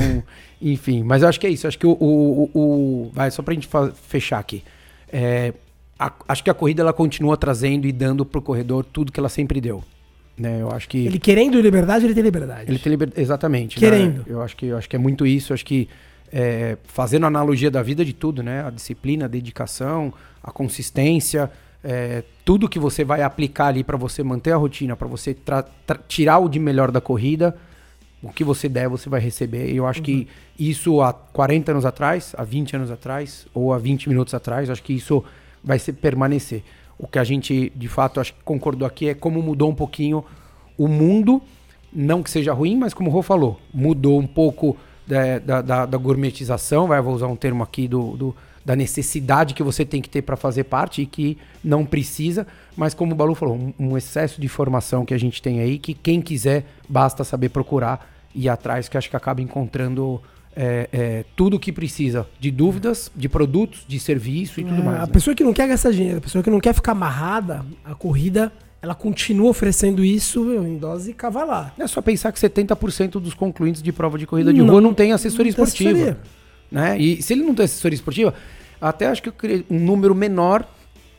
enfim. 0.62 1.04
Mas 1.04 1.22
eu 1.24 1.28
acho 1.28 1.38
que 1.38 1.45
é 1.45 1.50
isso. 1.50 1.66
Eu 1.66 1.70
Acho 1.70 1.78
que 1.78 1.86
o. 1.86 1.91
o, 1.91 2.50
o- 2.54 2.60
o- 3.08 3.12
vai, 3.14 3.30
só 3.32 3.41
pra 3.43 3.54
gente 3.54 3.68
fechar 4.08 4.39
aqui. 4.39 4.64
É, 5.12 5.54
a- 6.00 6.14
acho 6.30 6.41
que 6.41 6.50
a 6.50 6.54
corrida 6.54 6.82
ela 6.84 6.93
continua 6.93 7.36
trazendo 7.36 7.86
e 7.86 7.91
dando 7.91 8.26
pro 8.26 8.41
corredor 8.41 8.86
tudo 8.86 9.12
que 9.12 9.20
ela 9.20 9.28
sempre 9.28 9.60
deu. 9.60 9.84
Né? 10.38 10.62
Eu 10.62 10.70
acho 10.70 10.88
que. 10.88 11.06
Ele 11.06 11.20
querendo 11.20 11.60
liberdade, 11.60 12.06
ele 12.06 12.14
tem 12.14 12.24
liberdade. 12.24 12.70
Ele 12.70 12.78
tem 12.78 12.92
liber... 12.92 13.12
Exatamente. 13.18 13.78
Querendo. 13.78 14.20
né? 14.20 14.26
Eu, 14.28 14.42
acho 14.42 14.56
que, 14.56 14.68
eu 14.68 14.78
acho 14.78 14.88
que 14.88 14.96
é 14.96 15.00
muito 15.00 15.26
isso. 15.26 15.52
Eu 15.52 15.56
acho 15.56 15.66
que 15.66 15.90
é, 16.32 16.78
fazendo 16.84 17.26
analogia 17.26 17.72
da 17.72 17.82
vida 17.82 18.06
de 18.06 18.14
tudo, 18.14 18.44
né? 18.44 18.64
A 18.66 18.70
disciplina, 18.70 19.26
a 19.26 19.28
dedicação, 19.28 20.14
a 20.44 20.52
consistência, 20.52 21.50
é, 21.84 22.24
tudo 22.46 22.70
que 22.70 22.80
você 22.80 23.04
vai 23.04 23.22
aplicar 23.22 23.68
ali 23.68 23.84
para 23.84 23.98
você 23.98 24.24
manter 24.24 24.52
a 24.52 24.58
rotina, 24.58 24.96
para 24.96 25.08
você 25.08 25.36
tirar 26.08 26.40
o 26.40 26.50
de 26.50 26.60
melhor 26.60 26.92
da 26.92 27.02
corrida, 27.02 27.56
o 28.22 28.30
que 28.30 28.44
você 28.44 28.68
der, 28.68 28.90
você 28.90 29.10
vai 29.10 29.20
receber. 29.20 29.72
E 29.72 29.78
eu 29.78 29.88
acho 29.88 30.02
que 30.02 30.28
isso 30.60 31.02
há 31.02 31.14
40 31.14 31.72
anos 31.72 31.86
atrás, 31.86 32.34
há 32.38 32.44
20 32.44 32.76
anos 32.76 32.92
atrás, 32.92 33.48
ou 33.54 33.74
há 33.74 33.78
20 33.78 34.10
minutos 34.10 34.34
atrás, 34.34 34.70
acho 34.70 34.84
que 34.84 34.94
isso 34.94 35.24
vai 35.64 35.80
ser 35.80 35.94
permanecer. 35.94 36.64
O 37.00 37.08
que 37.08 37.20
a 37.20 37.24
gente, 37.24 37.72
de 37.76 37.88
fato, 37.88 38.20
acho 38.20 38.34
que 38.34 38.39
concordou 38.43 38.88
aqui 38.88 39.10
é 39.10 39.14
como 39.14 39.41
mudou 39.41 39.70
um 39.70 39.76
pouquinho 39.76 40.24
o 40.78 40.88
mundo, 40.88 41.41
não 41.93 42.22
que 42.24 42.30
seja 42.30 42.54
ruim, 42.54 42.76
mas 42.76 42.93
como 42.93 43.10
o 43.10 43.14
Rô 43.14 43.22
falou, 43.22 43.60
mudou 43.74 44.20
um 44.20 44.28
pouco 44.28 44.76
da, 45.06 45.39
da, 45.39 45.62
da- 45.62 45.86
da 45.86 45.98
gourmetização, 45.98 46.88
vai, 46.88 47.02
vou 47.02 47.14
usar 47.14 47.28
um 47.28 47.36
termo 47.36 47.64
aqui 47.64 47.88
do, 47.88 48.18
do- 48.18 48.36
da 48.66 48.76
necessidade 48.76 49.54
que 49.54 49.64
você 49.64 49.86
tem 49.86 50.02
que 50.02 50.10
ter 50.10 50.22
para 50.22 50.36
fazer 50.36 50.66
parte 50.66 51.02
e 51.02 51.06
que 51.06 51.38
não 51.64 51.86
precisa, 51.86 52.45
mas 52.76 52.93
como 52.93 53.14
o 53.14 53.16
Balu 53.16 53.34
falou, 53.34 53.56
um, 53.56 53.74
um 53.80 53.98
excesso 53.98 54.41
de 54.41 54.45
informação 54.45 55.06
que 55.06 55.14
a 55.14 55.18
gente 55.18 55.41
tem 55.41 55.62
aí, 55.62 55.80
que 55.80 55.93
quem 55.93 56.22
quiser 56.22 56.66
basta 56.89 57.24
saber 57.24 57.50
procurar 57.50 58.12
e 58.36 58.43
ir 58.45 58.50
atrás, 58.50 58.89
que 58.89 58.98
acho 58.98 59.10
que 59.10 59.16
acaba 59.16 59.41
encontrando 59.41 60.22
é, 60.60 60.89
é, 60.91 61.26
tudo 61.36 61.58
o 61.58 61.60
que 61.60 61.72
precisa 61.72 62.26
de 62.39 62.49
dúvidas, 62.49 63.12
de 63.16 63.30
produtos, 63.30 63.86
de 63.88 63.99
serviço 63.99 64.60
e 64.60 64.64
tudo 64.64 64.82
É, 64.82 64.84
mais. 64.84 64.97
a 64.97 65.05
né? 65.05 65.12
pessoa 65.14 65.36
que 65.36 65.43
não 65.43 65.53
quer 65.53 65.68
gastar 65.68 65.91
dinheiro, 65.91 66.18
a 66.18 66.22
pessoa 66.22 66.43
que 66.43 66.49
não 66.49 66.60
quer 66.60 66.74
ficar 66.74 66.93
amarrada, 66.93 67.64
a 67.86 67.93
corrida, 67.93 68.51
ela 68.82 68.95
continua 68.95 69.49
oferecendo 69.49 70.03
isso 70.03 70.43
meu, 70.43 70.66
em 70.66 70.78
dose 70.78 71.14
cavalar. 71.14 71.74
É 71.78 71.86
só 71.86 72.01
pensar 72.01 72.32
que 72.32 72.39
70% 72.39 73.12
dos 73.20 73.36
concluintes 73.36 73.84
de 73.84 73.91
prova 73.91 74.18
de 74.18 74.26
corrida 74.26 74.51
de 74.51 74.60
Não- 74.62 74.70
rua 74.70 74.82
não 74.82 74.93
tem 74.95 75.12
assessoria 75.14 75.51
não 75.51 75.55
tem 75.58 75.64
esportiva. 75.64 75.91
assessoria. 75.91 76.18
Né? 76.72 76.97
E 76.99 77.22
se 77.22 77.34
ele 77.34 77.43
não 77.43 77.53
tem 77.53 77.64
assessoria 77.66 77.95
esportiva, 77.95 78.34
até 78.82 79.05
acho 79.08 79.22
que 79.22 79.32
um 79.70 79.80
número 79.80 80.14
menor 80.16 80.66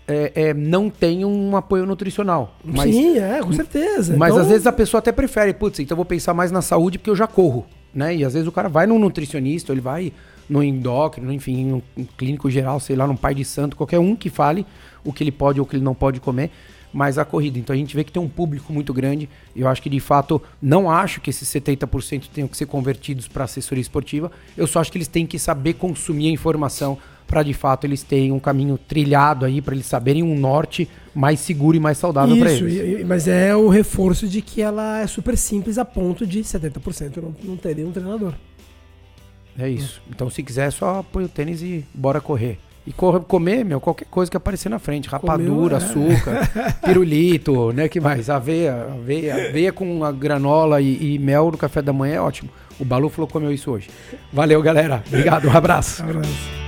é, 0.06 0.32
é, 0.34 0.54
não 0.54 0.88
tem 0.90 1.24
um 1.24 1.54
apoio 1.56 1.84
nutricional. 1.86 2.56
Mas, 2.64 2.94
Sim, 2.94 3.18
é, 3.18 3.40
com 3.40 3.52
certeza. 3.52 4.16
mas 4.16 4.30
Então, 4.30 4.42
às 4.42 4.48
vezes 4.48 4.66
a 4.66 4.72
pessoa 4.72 4.98
até 5.00 5.12
prefere, 5.12 5.52
putz, 5.52 5.78
então 5.80 5.94
eu 5.94 5.96
vou 5.96 6.04
pensar 6.06 6.32
mais 6.34 6.50
na 6.50 6.62
saúde 6.62 6.98
porque 6.98 7.10
eu 7.10 7.16
já 7.16 7.26
corro. 7.26 7.66
Né? 7.98 8.14
E 8.14 8.24
às 8.24 8.34
vezes 8.34 8.46
o 8.46 8.52
cara 8.52 8.68
vai 8.68 8.86
num 8.86 8.96
nutricionista, 8.96 9.72
ele 9.72 9.80
vai 9.80 10.12
no 10.48 10.62
endócrino, 10.62 11.32
enfim, 11.32 11.64
num 11.96 12.04
clínico 12.16 12.48
geral, 12.48 12.78
sei 12.78 12.94
lá, 12.94 13.08
num 13.08 13.16
pai 13.16 13.34
de 13.34 13.44
santo, 13.44 13.74
qualquer 13.74 13.98
um 13.98 14.14
que 14.14 14.30
fale 14.30 14.64
o 15.04 15.12
que 15.12 15.24
ele 15.24 15.32
pode 15.32 15.58
ou 15.58 15.66
o 15.66 15.68
que 15.68 15.74
ele 15.74 15.82
não 15.82 15.96
pode 15.96 16.20
comer, 16.20 16.52
mas 16.92 17.18
a 17.18 17.24
corrida. 17.24 17.58
Então 17.58 17.74
a 17.74 17.76
gente 17.76 17.96
vê 17.96 18.04
que 18.04 18.12
tem 18.12 18.22
um 18.22 18.28
público 18.28 18.72
muito 18.72 18.94
grande. 18.94 19.28
Eu 19.54 19.66
acho 19.66 19.82
que 19.82 19.90
de 19.90 19.98
fato 19.98 20.40
não 20.62 20.88
acho 20.88 21.20
que 21.20 21.28
esses 21.28 21.48
70% 21.48 22.28
tenham 22.32 22.46
que 22.46 22.56
ser 22.56 22.66
convertidos 22.66 23.26
para 23.26 23.42
assessoria 23.42 23.82
esportiva. 23.82 24.30
Eu 24.56 24.68
só 24.68 24.80
acho 24.80 24.92
que 24.92 24.98
eles 24.98 25.08
têm 25.08 25.26
que 25.26 25.36
saber 25.36 25.74
consumir 25.74 26.28
a 26.28 26.30
informação 26.30 26.96
para 27.26 27.42
de 27.42 27.52
fato 27.52 27.84
eles 27.84 28.04
terem 28.04 28.30
um 28.30 28.38
caminho 28.38 28.78
trilhado 28.78 29.44
aí, 29.44 29.60
para 29.60 29.74
eles 29.74 29.86
saberem 29.86 30.22
um 30.22 30.38
norte 30.38 30.88
mais 31.18 31.40
seguro 31.40 31.76
e 31.76 31.80
mais 31.80 31.98
saudável 31.98 32.36
para 32.38 32.52
Isso, 32.52 32.64
eles. 32.64 33.00
e- 33.00 33.04
mas 33.04 33.26
é 33.26 33.54
o 33.56 33.68
reforço 33.68 34.28
de 34.28 34.40
que 34.40 34.62
ela 34.62 35.00
é 35.00 35.06
super 35.06 35.36
simples 35.36 35.76
a 35.76 35.84
ponto 35.84 36.24
de 36.26 36.40
70% 36.44 37.16
não, 37.20 37.34
não 37.42 37.56
teria 37.56 37.86
um 37.86 37.90
treinador. 37.90 38.34
É 39.58 39.68
isso. 39.68 40.00
Então, 40.08 40.30
se 40.30 40.40
quiser, 40.42 40.70
só 40.70 41.02
põe 41.02 41.24
o 41.24 41.28
tênis 41.28 41.60
e 41.62 41.84
bora 41.92 42.20
correr. 42.20 42.58
E 42.86 42.92
corre, 42.92 43.18
comer, 43.20 43.64
meu, 43.64 43.80
qualquer 43.80 44.06
coisa 44.06 44.30
que 44.30 44.36
aparecer 44.36 44.68
na 44.68 44.78
frente. 44.78 45.08
Rapadura, 45.08 45.78
Comeu, 45.80 46.10
é. 46.10 46.12
açúcar, 46.14 46.48
pirulito, 46.86 47.72
né? 47.72 47.88
que 47.88 48.00
mais? 48.00 48.30
Aveia, 48.30 48.84
aveia, 48.94 49.48
aveia 49.48 49.72
com 49.72 50.04
a 50.04 50.12
granola 50.12 50.80
e, 50.80 51.14
e 51.14 51.18
mel 51.18 51.50
no 51.50 51.58
café 51.58 51.82
da 51.82 51.92
manhã 51.92 52.14
é 52.14 52.20
ótimo. 52.20 52.48
O 52.78 52.84
Balu 52.84 53.08
falou 53.10 53.26
que 53.26 53.32
comeu 53.32 53.52
isso 53.52 53.70
hoje. 53.72 53.90
Valeu, 54.32 54.62
galera. 54.62 55.02
Obrigado, 55.08 55.48
um 55.48 55.52
abraço. 55.52 56.02
Um 56.04 56.10
abraço. 56.10 56.67